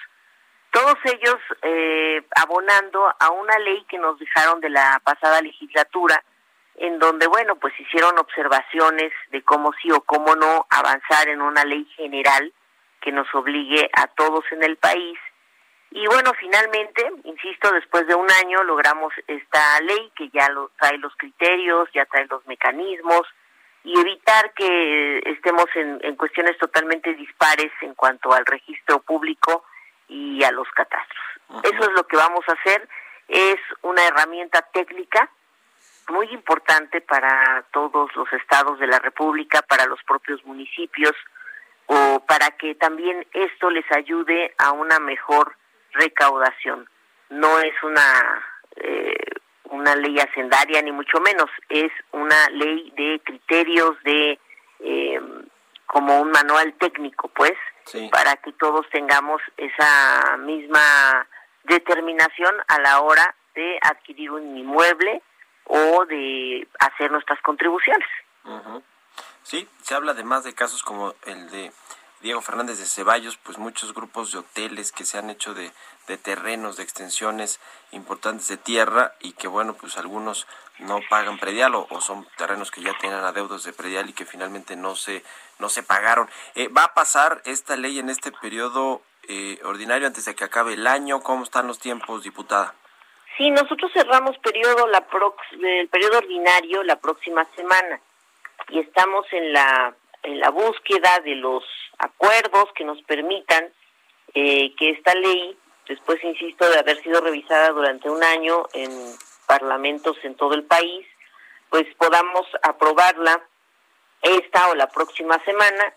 todos 0.69 0.97
ellos 1.05 1.37
eh, 1.61 2.21
abonando 2.35 3.15
a 3.17 3.31
una 3.31 3.57
ley 3.59 3.85
que 3.87 3.97
nos 3.97 4.19
dejaron 4.19 4.59
de 4.59 4.71
la 4.71 5.01
pasada 5.05 5.39
legislatura, 5.39 6.21
en 6.75 6.99
donde, 6.99 7.27
bueno, 7.27 7.55
pues 7.55 7.73
hicieron 7.79 8.19
observaciones 8.19 9.13
de 9.31 9.41
cómo 9.43 9.71
sí 9.81 9.89
o 9.89 10.01
cómo 10.01 10.35
no 10.35 10.67
avanzar 10.69 11.29
en 11.29 11.41
una 11.41 11.63
ley 11.63 11.85
general 11.95 12.51
que 12.99 13.13
nos 13.13 13.33
obligue 13.33 13.89
a 13.93 14.07
todos 14.07 14.43
en 14.51 14.63
el 14.63 14.75
país. 14.75 15.17
Y 15.91 16.05
bueno, 16.07 16.33
finalmente, 16.37 17.09
insisto, 17.23 17.71
después 17.71 18.05
de 18.05 18.15
un 18.15 18.29
año 18.43 18.65
logramos 18.65 19.13
esta 19.27 19.79
ley 19.79 20.11
que 20.17 20.27
ya 20.33 20.49
lo, 20.49 20.71
trae 20.77 20.97
los 20.97 21.15
criterios, 21.15 21.87
ya 21.93 22.05
trae 22.05 22.27
los 22.27 22.45
mecanismos 22.47 23.25
y 23.85 23.99
evitar 23.99 24.51
que 24.53 25.19
estemos 25.25 25.67
en, 25.75 25.99
en 26.01 26.15
cuestiones 26.15 26.57
totalmente 26.57 27.13
dispares 27.13 27.71
en 27.81 27.93
cuanto 27.93 28.33
al 28.33 28.45
registro 28.45 28.99
público 28.99 29.63
y 30.07 30.43
a 30.43 30.51
los 30.51 30.67
catastros. 30.71 31.23
Eso 31.63 31.83
es 31.83 31.91
lo 31.95 32.05
que 32.07 32.17
vamos 32.17 32.43
a 32.47 32.53
hacer. 32.53 32.89
Es 33.27 33.57
una 33.83 34.03
herramienta 34.07 34.63
técnica 34.73 35.29
muy 36.09 36.27
importante 36.31 37.01
para 37.01 37.63
todos 37.71 38.09
los 38.15 38.31
estados 38.33 38.79
de 38.79 38.87
la 38.87 38.99
República, 38.99 39.61
para 39.61 39.85
los 39.85 40.01
propios 40.03 40.43
municipios, 40.45 41.13
o 41.85 42.23
para 42.27 42.51
que 42.57 42.73
también 42.75 43.25
esto 43.33 43.69
les 43.69 43.89
ayude 43.91 44.53
a 44.57 44.71
una 44.71 44.99
mejor 44.99 45.55
recaudación. 45.91 46.89
No 47.29 47.59
es 47.59 47.73
una 47.83 48.43
eh, 48.77 49.15
una 49.69 49.95
ley 49.95 50.19
hacendaria 50.19 50.81
ni 50.81 50.91
mucho 50.91 51.19
menos, 51.21 51.49
es 51.69 51.91
una 52.11 52.49
ley 52.49 52.91
de 52.95 53.21
criterios 53.23 53.95
de 54.03 54.39
eh, 54.79 55.19
como 55.87 56.19
un 56.19 56.31
manual 56.31 56.73
técnico, 56.79 57.29
pues, 57.29 57.53
para 58.11 58.35
que 58.37 58.51
todos 58.53 58.89
tengamos 58.89 59.41
esa 59.57 60.37
misma 60.37 61.27
determinación 61.63 62.55
a 62.67 62.79
la 62.79 63.01
hora 63.01 63.35
de 63.53 63.77
adquirir 63.81 64.31
un 64.31 64.57
inmueble 64.57 65.21
o 65.65 66.05
de 66.05 66.67
hacer 66.79 67.11
nuestras 67.11 67.39
contribuciones. 67.41 68.07
Sí, 69.43 69.67
se 69.81 69.95
habla 69.95 70.11
además 70.11 70.43
de 70.43 70.53
casos 70.53 70.83
como 70.83 71.13
el 71.25 71.49
de 71.49 71.71
Diego 72.21 72.41
Fernández 72.41 72.79
de 72.79 72.85
Ceballos, 72.85 73.37
pues 73.37 73.57
muchos 73.57 73.93
grupos 73.93 74.31
de 74.31 74.39
hoteles 74.39 74.91
que 74.91 75.05
se 75.05 75.17
han 75.17 75.29
hecho 75.29 75.53
de, 75.53 75.71
de 76.07 76.17
terrenos, 76.17 76.77
de 76.77 76.83
extensiones 76.83 77.59
importantes 77.91 78.47
de 78.47 78.57
tierra 78.57 79.13
y 79.19 79.33
que 79.33 79.47
bueno, 79.47 79.73
pues 79.73 79.97
algunos 79.97 80.47
no 80.79 80.99
pagan 81.09 81.37
predial 81.37 81.75
o, 81.75 81.87
son 82.01 82.27
terrenos 82.37 82.71
que 82.71 82.81
ya 82.81 82.97
tienen 82.97 83.19
adeudos 83.19 83.63
de 83.63 83.73
predial 83.73 84.09
y 84.09 84.13
que 84.13 84.25
finalmente 84.25 84.75
no 84.75 84.95
se, 84.95 85.23
no 85.59 85.69
se 85.69 85.83
pagaron. 85.83 86.29
Eh, 86.55 86.67
¿Va 86.67 86.85
a 86.85 86.93
pasar 86.93 87.41
esta 87.45 87.77
ley 87.77 87.99
en 87.99 88.09
este 88.09 88.31
periodo 88.31 89.01
eh, 89.27 89.59
ordinario 89.63 90.07
antes 90.07 90.25
de 90.25 90.35
que 90.35 90.43
acabe 90.43 90.73
el 90.73 90.87
año? 90.87 91.21
¿Cómo 91.21 91.43
están 91.43 91.67
los 91.67 91.79
tiempos, 91.79 92.23
diputada? 92.23 92.73
Sí, 93.37 93.51
nosotros 93.51 93.91
cerramos 93.93 94.37
periodo 94.39 94.87
la 94.87 95.05
el 95.51 95.89
periodo 95.89 96.17
ordinario 96.19 96.83
la 96.83 96.95
próxima 96.97 97.45
semana 97.55 97.99
y 98.69 98.79
estamos 98.79 99.25
en 99.31 99.51
la 99.51 99.93
en 100.25 100.39
la 100.39 100.49
búsqueda 100.49 101.19
de 101.23 101.35
los 101.35 101.63
acuerdos 101.97 102.69
que 102.75 102.83
nos 102.83 103.01
permitan 103.03 103.71
eh, 104.33 104.73
que 104.75 104.91
esta 104.91 105.13
ley, 105.15 105.57
después 105.87 106.23
insisto 106.23 106.69
de 106.69 106.79
haber 106.79 107.01
sido 107.01 107.21
revisada 107.21 107.69
durante 107.69 108.09
un 108.09 108.23
año 108.23 108.65
en 108.73 108.91
parlamentos 109.45 110.17
en 110.23 110.35
todo 110.35 110.53
el 110.53 110.63
país, 110.63 111.05
pues 111.69 111.85
podamos 111.97 112.45
aprobarla 112.63 113.41
esta 114.21 114.69
o 114.69 114.75
la 114.75 114.87
próxima 114.87 115.43
semana 115.45 115.93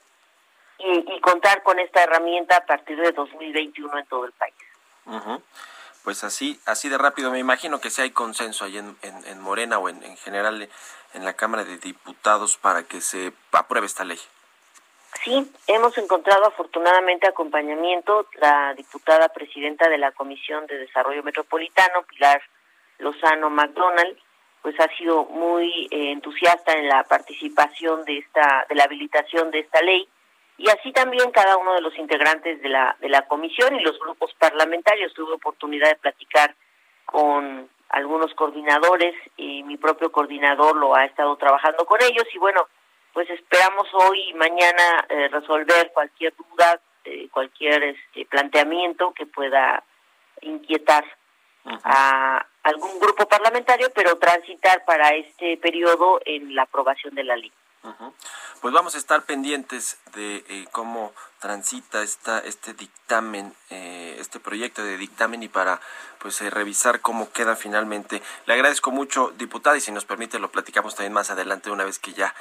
y, 0.79 1.21
contar 1.21 1.63
con 1.63 1.79
esta 1.79 2.05
herramienta 2.05 2.57
a 2.57 2.67
partir 2.67 3.01
de 3.01 3.13
2021 3.13 3.99
en 3.99 4.07
todo 4.07 4.25
el 4.27 4.33
país 4.33 4.55
pues 6.09 6.25
así, 6.25 6.59
así 6.65 6.89
de 6.89 6.97
rápido. 6.97 7.31
Me 7.31 7.39
imagino 7.39 7.83
que 7.83 7.91
si 7.91 8.01
hay 8.01 8.13
consenso 8.13 8.65
ahí 8.65 8.79
en, 8.79 8.97
en, 9.03 9.41
Morena 9.41 9.79
o 9.79 9.91
en, 9.91 10.03
en, 10.03 10.17
general 10.17 10.67
en 11.15 11.25
la 11.25 11.35
Cámara 11.35 11.65
de 11.65 11.79
Diputados 11.79 12.57
para 12.57 12.83
que 12.85 13.01
se 13.01 13.33
apruebe 13.53 13.87
esta 13.87 14.05
ley. 14.05 14.19
Sí, 15.25 15.51
hemos 15.67 15.97
encontrado 15.99 16.47
afortunadamente 16.47 17.27
acompañamiento. 17.27 18.27
La 18.35 18.75
diputada 18.75 19.29
presidenta 19.31 19.89
de 19.89 19.99
la 19.99 20.13
Comisión 20.13 20.67
de 20.67 20.79
Desarrollo 20.79 21.23
Metropolitano, 21.23 22.03
Pilar 22.05 22.41
Lozano 22.99 23.51
McDonald, 23.51 24.17
pues 24.63 24.79
ha 24.81 24.89
sido 24.97 25.25
muy 25.25 25.89
eh, 25.91 26.13
entusiasta 26.13 26.73
en 26.73 26.89
la 26.89 27.05
participación 27.05 28.05
de 28.05 28.19
esta, 28.19 28.67
de 28.69 28.75
la 28.75 28.85
habilitación 28.85 29.51
de 29.51 29.61
esta 29.61 29.81
ley 29.83 30.09
y 30.59 30.69
así 30.71 30.93
también 30.93 31.31
cada 31.31 31.57
uno 31.57 31.73
de 31.75 31.81
los 31.81 31.97
integrantes 31.97 32.61
de 32.61 32.69
la, 32.69 32.97
de 33.01 33.09
la 33.09 33.23
comisión 33.29 33.77
y 33.77 33.81
los 33.81 33.99
grupos 34.01 34.35
parlamentarios. 34.35 35.15
Tuve 35.15 35.33
oportunidad 35.33 35.89
de 35.89 35.97
platicar 35.97 36.55
con 37.07 37.69
algunos 37.89 38.35
coordinadores 38.35 39.15
y 39.37 39.63
mi 39.63 39.77
propio 39.77 40.13
coordinador 40.13 40.77
lo 40.77 40.95
ha 40.95 41.05
estado 41.05 41.37
trabajando 41.37 41.87
con 41.87 42.03
ellos 42.03 42.25
y 42.33 42.39
bueno, 42.39 42.69
pues 43.13 43.29
esperamos 43.31 43.89
hoy 43.95 44.31
y 44.31 44.35
mañana 44.35 45.07
eh, 45.09 45.29
resolver 45.29 45.91
cualquier 45.93 46.35
duda, 46.37 46.81
eh, 47.05 47.29
cualquier 47.31 47.83
este, 47.85 48.27
planteamiento 48.27 49.13
que 49.13 49.27
pueda 49.27 49.83
inquietar 50.43 51.05
a 51.85 52.47
algún 52.63 52.99
grupo 53.01 53.27
parlamentario, 53.27 53.89
pero 53.95 54.19
transitar 54.19 54.85
para 54.85 55.11
este 55.11 55.57
periodo 55.57 56.21
en 56.25 56.55
la 56.55 56.63
aprobación 56.63 57.15
de 57.15 57.25
la 57.25 57.37
ley. 57.37 57.53
Pues 58.61 58.75
vamos 58.75 58.97
a 58.97 58.99
estar 58.99 59.25
pendientes 59.25 59.99
de 60.15 60.45
eh, 60.49 60.67
cómo 60.73 61.13
transita 61.41 62.03
esta, 62.03 62.41
este 62.41 62.75
dictamen, 62.75 63.55
eh, 63.71 64.17
este 64.19 64.41
proyecto 64.41 64.83
de 64.83 64.97
dictamen 64.97 65.43
y 65.43 65.49
para 65.49 65.81
pues 66.19 66.41
eh, 66.41 66.51
revisar 66.51 67.01
cómo 67.01 67.31
queda 67.31 67.55
finalmente. 67.55 68.21
Le 68.47 68.55
agradezco 68.55 68.91
mucho, 68.91 69.33
diputada, 69.39 69.77
y 69.77 69.81
si 69.81 69.93
nos 69.93 70.05
permite 70.05 70.41
lo 70.41 70.51
platicamos 70.51 70.97
también 70.97 71.13
más 71.13 71.31
adelante 71.31 71.71
una 71.71 71.85
vez 71.85 71.99
que 71.99 72.13
ya 72.13 72.35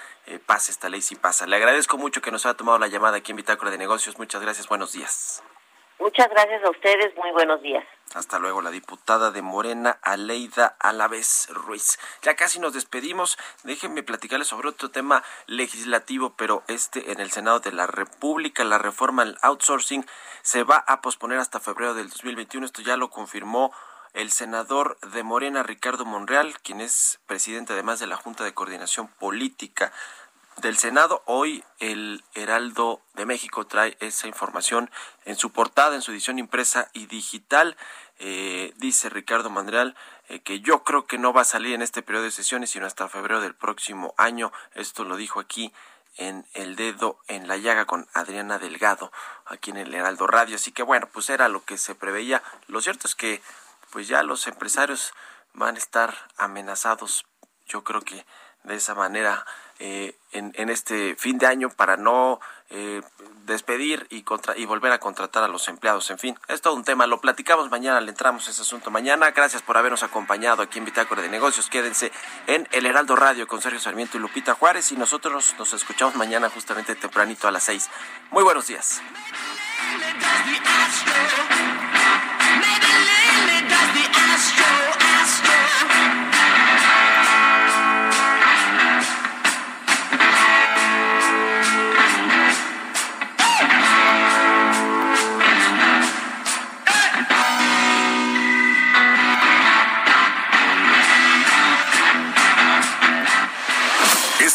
pase 0.46 0.72
esta 0.72 0.90
ley, 0.90 1.02
si 1.02 1.16
pasa. 1.16 1.46
Le 1.46 1.56
agradezco 1.56 1.98
mucho 1.98 2.22
que 2.22 2.32
nos 2.32 2.46
haya 2.46 2.56
tomado 2.56 2.80
la 2.80 2.88
llamada 2.88 3.18
aquí 3.18 3.32
en 3.32 3.38
Bitácora 3.38 3.72
de 3.72 3.78
Negocios. 3.78 4.18
Muchas 4.18 4.42
gracias, 4.42 4.68
buenos 4.68 4.94
días. 4.94 5.44
Muchas 6.00 6.30
gracias 6.30 6.64
a 6.64 6.70
ustedes, 6.70 7.16
muy 7.18 7.32
buenos 7.32 7.62
días. 7.62 7.84
Hasta 8.14 8.40
luego, 8.40 8.62
la 8.62 8.72
diputada 8.72 9.32
de 9.32 9.42
Morena, 9.42 9.98
Aleida 10.02 10.76
Alavés 10.80 11.50
Ruiz. 11.50 12.00
Ya 12.22 12.36
casi 12.36 12.60
nos 12.60 12.74
despedimos. 12.74 13.38
Déjenme 13.64 14.04
platicarles 14.04 14.48
sobre 14.48 14.70
otro 14.70 14.90
tema 14.90 15.24
legislativo, 15.48 16.34
pero 16.38 16.64
este 16.68 17.12
en 17.12 17.20
el 17.20 17.32
Senado 17.32 17.60
de 17.60 17.72
la 17.72 17.88
República, 17.88 18.64
la 18.64 18.78
reforma 18.78 19.24
al 19.24 19.38
outsourcing 19.42 20.06
se 20.44 20.64
va 20.64 20.78
a 20.88 21.02
posponer 21.02 21.40
hasta 21.40 21.60
febrero 21.60 21.96
del 21.96 22.10
2021. 22.10 22.66
Esto 22.66 22.82
ya 22.82 22.96
lo 22.96 23.10
confirmó 23.10 23.74
el 24.14 24.32
senador 24.32 24.98
de 25.02 25.24
Morena, 25.24 25.64
Ricardo 25.64 26.06
Monreal, 26.06 26.60
quien 26.62 26.82
es 26.82 27.20
presidente 27.28 27.74
además 27.74 28.00
de 28.00 28.08
la 28.08 28.18
Junta 28.18 28.44
de 28.44 28.54
Coordinación 28.54 29.08
Política 29.08 29.92
del 30.62 30.78
Senado. 30.78 31.24
Hoy 31.26 31.64
el 31.80 32.24
Heraldo 32.34 33.02
de 33.14 33.26
México 33.26 33.66
trae 33.68 33.98
esa 34.00 34.28
información 34.28 34.90
en 35.26 35.36
su 35.36 35.52
portada, 35.52 35.96
en 35.96 36.02
su 36.02 36.12
edición 36.12 36.40
impresa 36.40 36.90
y 36.94 37.06
digital. 37.06 37.78
Eh, 38.20 38.74
dice 38.78 39.10
Ricardo 39.10 39.50
Mandreal 39.50 39.96
eh, 40.30 40.40
que 40.40 40.60
yo 40.60 40.84
creo 40.84 41.06
que 41.06 41.20
no 41.20 41.34
va 41.34 41.42
a 41.42 41.46
salir 41.46 41.74
en 41.74 41.82
este 41.82 42.02
periodo 42.02 42.26
de 42.26 42.32
sesiones, 42.32 42.72
sino 42.72 42.86
hasta 42.86 43.08
febrero 43.08 43.42
del 43.42 43.56
próximo 43.56 44.14
año. 44.18 44.52
Esto 44.74 45.04
lo 45.04 45.16
dijo 45.16 45.40
aquí 45.40 45.74
en 46.18 46.46
El 46.54 46.76
Dedo 46.76 47.20
en 47.28 47.48
la 47.48 47.58
Llaga 47.58 47.86
con 47.86 48.08
Adriana 48.14 48.58
Delgado, 48.58 49.12
aquí 49.46 49.70
en 49.70 49.78
el 49.78 49.94
Heraldo 49.94 50.26
Radio. 50.26 50.56
Así 50.56 50.72
que 50.72 50.84
bueno, 50.84 51.08
pues 51.12 51.30
era 51.30 51.48
lo 51.48 51.64
que 51.64 51.78
se 51.78 51.94
preveía. 51.94 52.42
Lo 52.68 52.82
cierto 52.82 53.08
es 53.08 53.16
que 53.16 53.42
pues 53.92 54.08
ya 54.08 54.24
los 54.24 54.48
empresarios 54.48 55.14
van 55.54 55.76
a 55.76 55.80
estar 55.80 56.16
amenazados, 56.38 57.26
yo 57.68 57.84
creo 57.84 58.02
que 58.02 58.26
de 58.64 58.76
esa 58.76 58.96
manera 58.96 59.46
eh, 59.80 60.16
en, 60.32 60.70
este 60.70 61.16
fin 61.16 61.38
de 61.38 61.48
año 61.48 61.70
para 61.70 61.98
no 61.98 62.40
eh, 62.70 63.02
despedir 63.46 64.06
y, 64.10 64.24
contra, 64.24 64.58
y 64.58 64.66
volver 64.66 64.92
a 64.92 65.00
contratar 65.00 65.44
a 65.44 65.48
los 65.48 65.68
empleados. 65.68 66.10
En 66.12 66.20
fin, 66.20 66.38
es 66.48 66.62
todo 66.62 66.76
un 66.76 66.84
tema. 66.84 67.08
Lo 67.08 67.22
platicamos 67.22 67.72
mañana, 67.72 68.02
le 68.02 68.10
entramos 68.10 68.48
a 68.48 68.52
ese 68.52 68.62
asunto 68.62 68.92
mañana. 68.92 69.32
Gracias 69.32 69.62
por 69.62 69.78
habernos 69.78 70.04
acompañado 70.04 70.62
aquí 70.62 70.80
en 70.80 70.86
Bitácora 70.86 71.22
de 71.22 71.30
Negocios. 71.30 71.70
Quédense 71.70 72.12
en 72.48 72.68
El 72.72 72.86
Heraldo 72.86 73.16
Radio 73.16 73.48
con 73.48 73.62
Sergio 73.62 73.80
Sarmiento 73.80 74.18
y 74.18 74.20
Lupita 74.20 74.54
Juárez 74.54 74.92
y 74.92 74.96
nosotros 74.98 75.56
nos 75.58 75.74
escuchamos 75.74 76.16
mañana 76.16 76.50
justamente 76.50 76.96
tempranito 76.96 77.48
a 77.48 77.52
las 77.52 77.64
seis. 77.64 77.90
Muy 78.32 78.44
buenos 78.44 78.68
días. 78.68 79.02